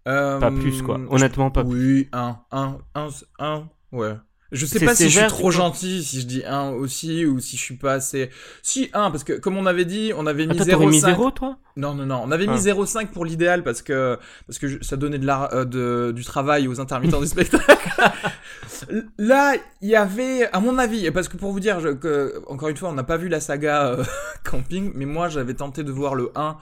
Euh, 0.08 0.38
Pas 0.38 0.50
plus, 0.50 0.82
quoi. 0.82 0.98
Honnêtement, 1.10 1.50
pas 1.50 1.62
plus. 1.64 1.96
Oui, 1.98 2.08
un, 2.12 2.38
un, 2.52 2.78
un, 2.94 3.08
un, 3.38 3.68
ouais. 3.92 4.14
Je 4.52 4.66
sais 4.66 4.84
pas 4.84 4.96
si 4.96 5.08
je 5.08 5.16
suis 5.20 5.28
trop 5.28 5.52
gentil, 5.52 6.02
si 6.02 6.22
je 6.22 6.26
dis 6.26 6.42
un 6.44 6.70
aussi, 6.70 7.24
ou 7.24 7.38
si 7.38 7.56
je 7.56 7.62
suis 7.62 7.76
pas 7.76 7.92
assez... 7.92 8.30
Si, 8.64 8.90
un, 8.94 9.12
parce 9.12 9.22
que 9.22 9.34
comme 9.34 9.56
on 9.56 9.64
avait 9.64 9.84
dit, 9.84 10.10
on 10.16 10.26
avait 10.26 10.44
mis 10.46 10.56
Attends, 10.60 10.68
t'aurais 10.72 10.86
mis 10.86 10.98
0,5. 10.98 11.06
0, 11.06 11.30
toi? 11.30 11.58
Non, 11.76 11.94
non, 11.94 12.04
non, 12.04 12.22
on 12.24 12.32
avait 12.32 12.46
Ah. 12.48 12.52
mis 12.54 12.58
0,5 12.58 13.12
pour 13.12 13.24
l'idéal 13.24 13.62
parce 13.62 13.80
que, 13.80 14.18
parce 14.48 14.58
que 14.58 14.66
je- 14.66 14.82
ça 14.82 14.96
donnait 14.96 15.20
de 15.20 15.26
la, 15.26 15.54
euh, 15.54 15.64
de, 15.64 16.10
du 16.10 16.24
travail 16.24 16.66
aux 16.66 16.80
intermittents 16.80 17.20
du 17.20 17.26
spectacle. 17.28 17.90
Là, 19.18 19.54
il 19.82 19.88
y 19.88 19.96
avait, 19.96 20.48
à 20.52 20.60
mon 20.60 20.78
avis, 20.78 21.10
parce 21.12 21.28
que 21.28 21.36
pour 21.36 21.52
vous 21.52 21.60
dire, 21.60 21.78
je- 21.80 21.88
que, 21.90 22.42
encore 22.48 22.68
une 22.70 22.76
fois, 22.76 22.88
on 22.88 22.94
n'a 22.94 23.04
pas 23.04 23.18
vu 23.18 23.28
la 23.28 23.38
saga 23.40 23.86
euh, 23.86 24.04
Camping, 24.50 24.90
mais 24.94 25.06
moi 25.06 25.28
j'avais 25.28 25.54
tenté 25.54 25.84
de 25.84 25.92
voir 25.92 26.14
le 26.14 26.30
1 26.34 26.56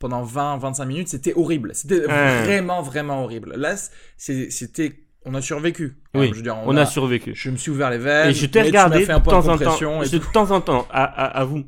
pendant 0.00 0.24
20-25 0.24 0.84
minutes, 0.86 1.08
c'était 1.08 1.34
horrible. 1.36 1.70
C'était 1.74 2.00
Ouais. 2.06 2.42
vraiment, 2.42 2.82
vraiment 2.82 3.22
horrible. 3.22 3.54
Là, 3.56 3.76
c'était, 4.16 4.98
on 5.24 5.34
a 5.34 5.42
survécu. 5.42 5.96
Oui, 6.14 6.30
Je 6.30 6.34
veux 6.36 6.42
dire, 6.42 6.56
On 6.64 6.76
a 6.76 6.86
survécu. 6.86 7.32
Je 7.36 7.50
me 7.50 7.56
suis 7.56 7.70
ouvert 7.70 7.90
les 7.90 7.98
veines. 7.98 8.30
Et 8.30 8.34
je 8.34 8.46
t'ai 8.46 8.62
regardé 8.62 9.00
de 9.00 9.04
fait 9.04 9.12
un 9.12 9.20
point 9.20 9.34
temps 9.34 9.48
en 9.52 9.58
temps. 9.58 9.76
De 9.78 10.18
temps 10.32 10.50
en 10.50 10.60
temps, 10.60 10.88
à, 10.90 11.04
à, 11.04 11.26
à 11.40 11.44
vous. 11.44 11.64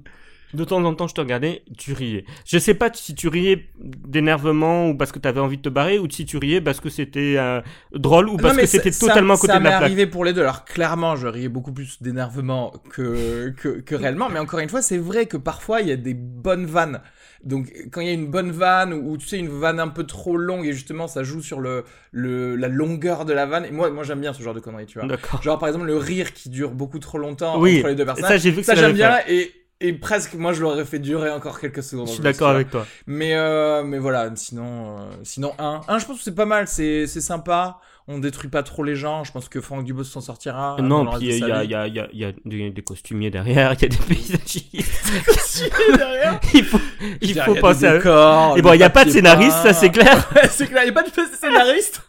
De 0.54 0.64
temps 0.64 0.84
en 0.84 0.92
temps, 0.94 1.08
je 1.08 1.14
te 1.14 1.20
regardais, 1.20 1.62
tu 1.78 1.92
riais. 1.94 2.24
Je 2.44 2.58
sais 2.58 2.74
pas 2.74 2.90
si 2.92 3.14
tu 3.14 3.28
riais 3.28 3.68
d'énervement 4.06 4.88
ou 4.90 4.94
parce 4.96 5.10
que 5.12 5.18
t'avais 5.18 5.40
envie 5.40 5.56
de 5.56 5.62
te 5.62 5.68
barrer 5.70 5.98
ou 5.98 6.08
si 6.10 6.26
tu 6.26 6.36
riais 6.36 6.60
parce 6.60 6.78
que 6.80 6.90
c'était 6.90 7.36
euh, 7.38 7.60
drôle 7.94 8.28
ou 8.28 8.32
Non, 8.32 8.36
parce 8.38 8.56
mais 8.56 8.62
que 8.62 8.68
c'était 8.68 8.92
ça- 8.92 9.06
totalement 9.08 9.34
à 9.34 9.36
ça, 9.36 9.40
côté 9.40 9.52
ça 9.54 9.58
de 9.58 9.64
la 9.64 9.70
m'est 9.70 9.76
plaque. 9.76 9.82
arrivé 9.90 10.06
pour 10.06 10.24
les 10.26 10.32
deux. 10.34 10.42
Alors 10.42 10.64
clairement, 10.66 11.16
je 11.16 11.26
riais 11.26 11.48
beaucoup 11.48 11.72
plus 11.72 12.02
d'énervement 12.02 12.70
que, 12.90 13.48
que 13.56 13.80
que 13.80 13.94
réellement. 13.94 14.28
Mais 14.28 14.38
encore 14.40 14.60
une 14.60 14.68
fois, 14.68 14.82
c'est 14.82 14.98
vrai 14.98 15.24
que 15.26 15.38
parfois 15.38 15.80
il 15.80 15.88
y 15.88 15.92
a 15.92 15.96
des 15.96 16.12
bonnes 16.14 16.66
vannes. 16.66 17.00
Donc 17.44 17.72
quand 17.90 18.00
il 18.00 18.06
y 18.06 18.10
a 18.10 18.14
une 18.14 18.28
bonne 18.30 18.50
vanne 18.52 18.92
ou 18.92 19.16
tu 19.16 19.26
sais 19.26 19.38
une 19.38 19.48
vanne 19.48 19.80
un 19.80 19.88
peu 19.88 20.04
trop 20.04 20.36
longue 20.36 20.64
et 20.66 20.72
justement 20.72 21.08
ça 21.08 21.22
joue 21.24 21.42
sur 21.42 21.60
le, 21.60 21.84
le 22.12 22.54
la 22.56 22.68
longueur 22.68 23.24
de 23.24 23.32
la 23.32 23.46
vanne. 23.46 23.64
Et 23.64 23.70
moi 23.70 23.90
moi 23.90 24.04
j'aime 24.04 24.20
bien 24.20 24.32
ce 24.32 24.42
genre 24.42 24.54
de 24.54 24.60
conneries, 24.60 24.86
tu 24.86 25.00
vois. 25.00 25.08
Genre 25.42 25.58
par 25.58 25.68
exemple 25.68 25.86
le 25.86 25.96
rire 25.96 26.32
qui 26.34 26.48
dure 26.50 26.70
beaucoup 26.70 26.98
trop 27.00 27.18
longtemps 27.18 27.58
Oui, 27.60 27.78
entre 27.78 27.88
les 27.88 27.94
deux 27.96 28.06
Ça, 28.06 28.14
personnages. 28.14 28.40
j'ai 28.42 28.50
vu 28.50 28.58
que 28.58 28.66
Ça 28.66 28.74
ça 28.74 28.80
j'aime 28.80 28.92
bien 28.94 29.18
et 29.28 29.52
Et 29.84 29.92
presque, 29.92 30.34
moi, 30.34 30.52
je 30.52 30.62
l'aurais 30.62 30.84
fait 30.84 31.00
durer 31.00 31.28
encore 31.30 31.58
quelques 31.58 31.82
secondes. 31.82 32.06
Je 32.06 32.12
suis 32.12 32.22
d'accord 32.22 32.50
avec 32.50 32.70
toi. 32.70 32.86
Mais, 33.08 33.34
euh, 33.34 33.82
mais 33.82 33.98
voilà, 33.98 34.30
sinon, 34.36 34.98
euh, 34.98 35.10
sinon 35.24 35.54
un. 35.58 35.80
Un, 35.88 35.98
je 35.98 36.06
pense 36.06 36.18
que 36.18 36.22
c'est 36.22 36.36
pas 36.36 36.46
mal, 36.46 36.68
c'est 36.68 37.08
c'est 37.08 37.20
sympa. 37.20 37.80
On 38.08 38.18
détruit 38.18 38.48
pas 38.50 38.62
trop 38.64 38.82
les 38.82 38.96
gens. 38.96 39.22
Je 39.24 39.30
pense 39.32 39.48
que 39.48 39.60
Franck 39.60 39.84
Dubos 39.84 40.04
s'en 40.04 40.20
sortira. 40.20 40.76
non, 40.82 41.02
avant 41.02 41.12
le 41.12 41.18
puis 41.18 41.28
reste 41.28 41.40
il 41.40 41.48
y 41.48 41.52
a, 41.52 41.64
y 41.64 41.74
a, 41.74 41.86
il 41.86 41.94
y 41.94 42.00
a, 42.00 42.08
il 42.12 42.18
y 42.18 42.66
a 42.66 42.70
des, 42.70 42.82
costumiers 42.82 43.30
derrière, 43.30 43.72
il 43.74 43.82
y 43.82 43.84
a 43.84 43.88
des 43.88 43.96
paysagistes. 43.96 45.70
Derrière. 45.96 46.40
il 46.54 46.64
faut, 46.64 46.80
il 47.20 47.40
faut 47.40 47.54
penser 47.54 47.86
à 47.86 47.96
décors, 47.98 48.58
Et 48.58 48.62
bon, 48.62 48.72
il 48.72 48.78
n'y 48.78 48.82
a 48.84 48.90
pas 48.90 49.04
de 49.04 49.10
scénariste, 49.10 49.56
ça 49.58 49.72
c'est 49.72 49.90
clair. 49.90 50.28
C'est 50.50 50.66
clair, 50.66 50.82
il 50.82 50.86
n'y 50.92 50.98
a 50.98 51.02
pas 51.02 51.08
de 51.08 51.10
scénariste. 51.40 52.02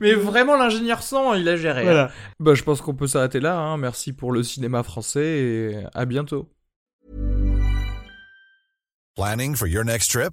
Mais 0.00 0.12
vraiment, 0.14 0.56
l'ingénieur 0.56 1.02
son, 1.02 1.34
il 1.34 1.48
a 1.48 1.56
géré. 1.56 1.88
hein. 1.88 2.08
Bah, 2.38 2.54
je 2.54 2.62
pense 2.62 2.80
qu'on 2.82 2.94
peut 2.94 3.06
s'arrêter 3.06 3.40
là. 3.40 3.56
hein. 3.58 3.76
Merci 3.78 4.12
pour 4.12 4.32
le 4.32 4.42
cinéma 4.42 4.82
français 4.82 5.24
et 5.26 5.76
à 5.94 6.04
bientôt. 6.04 6.48
Planning 9.16 9.54
for 9.56 9.66
your 9.68 9.84
next 9.84 10.10
trip? 10.10 10.32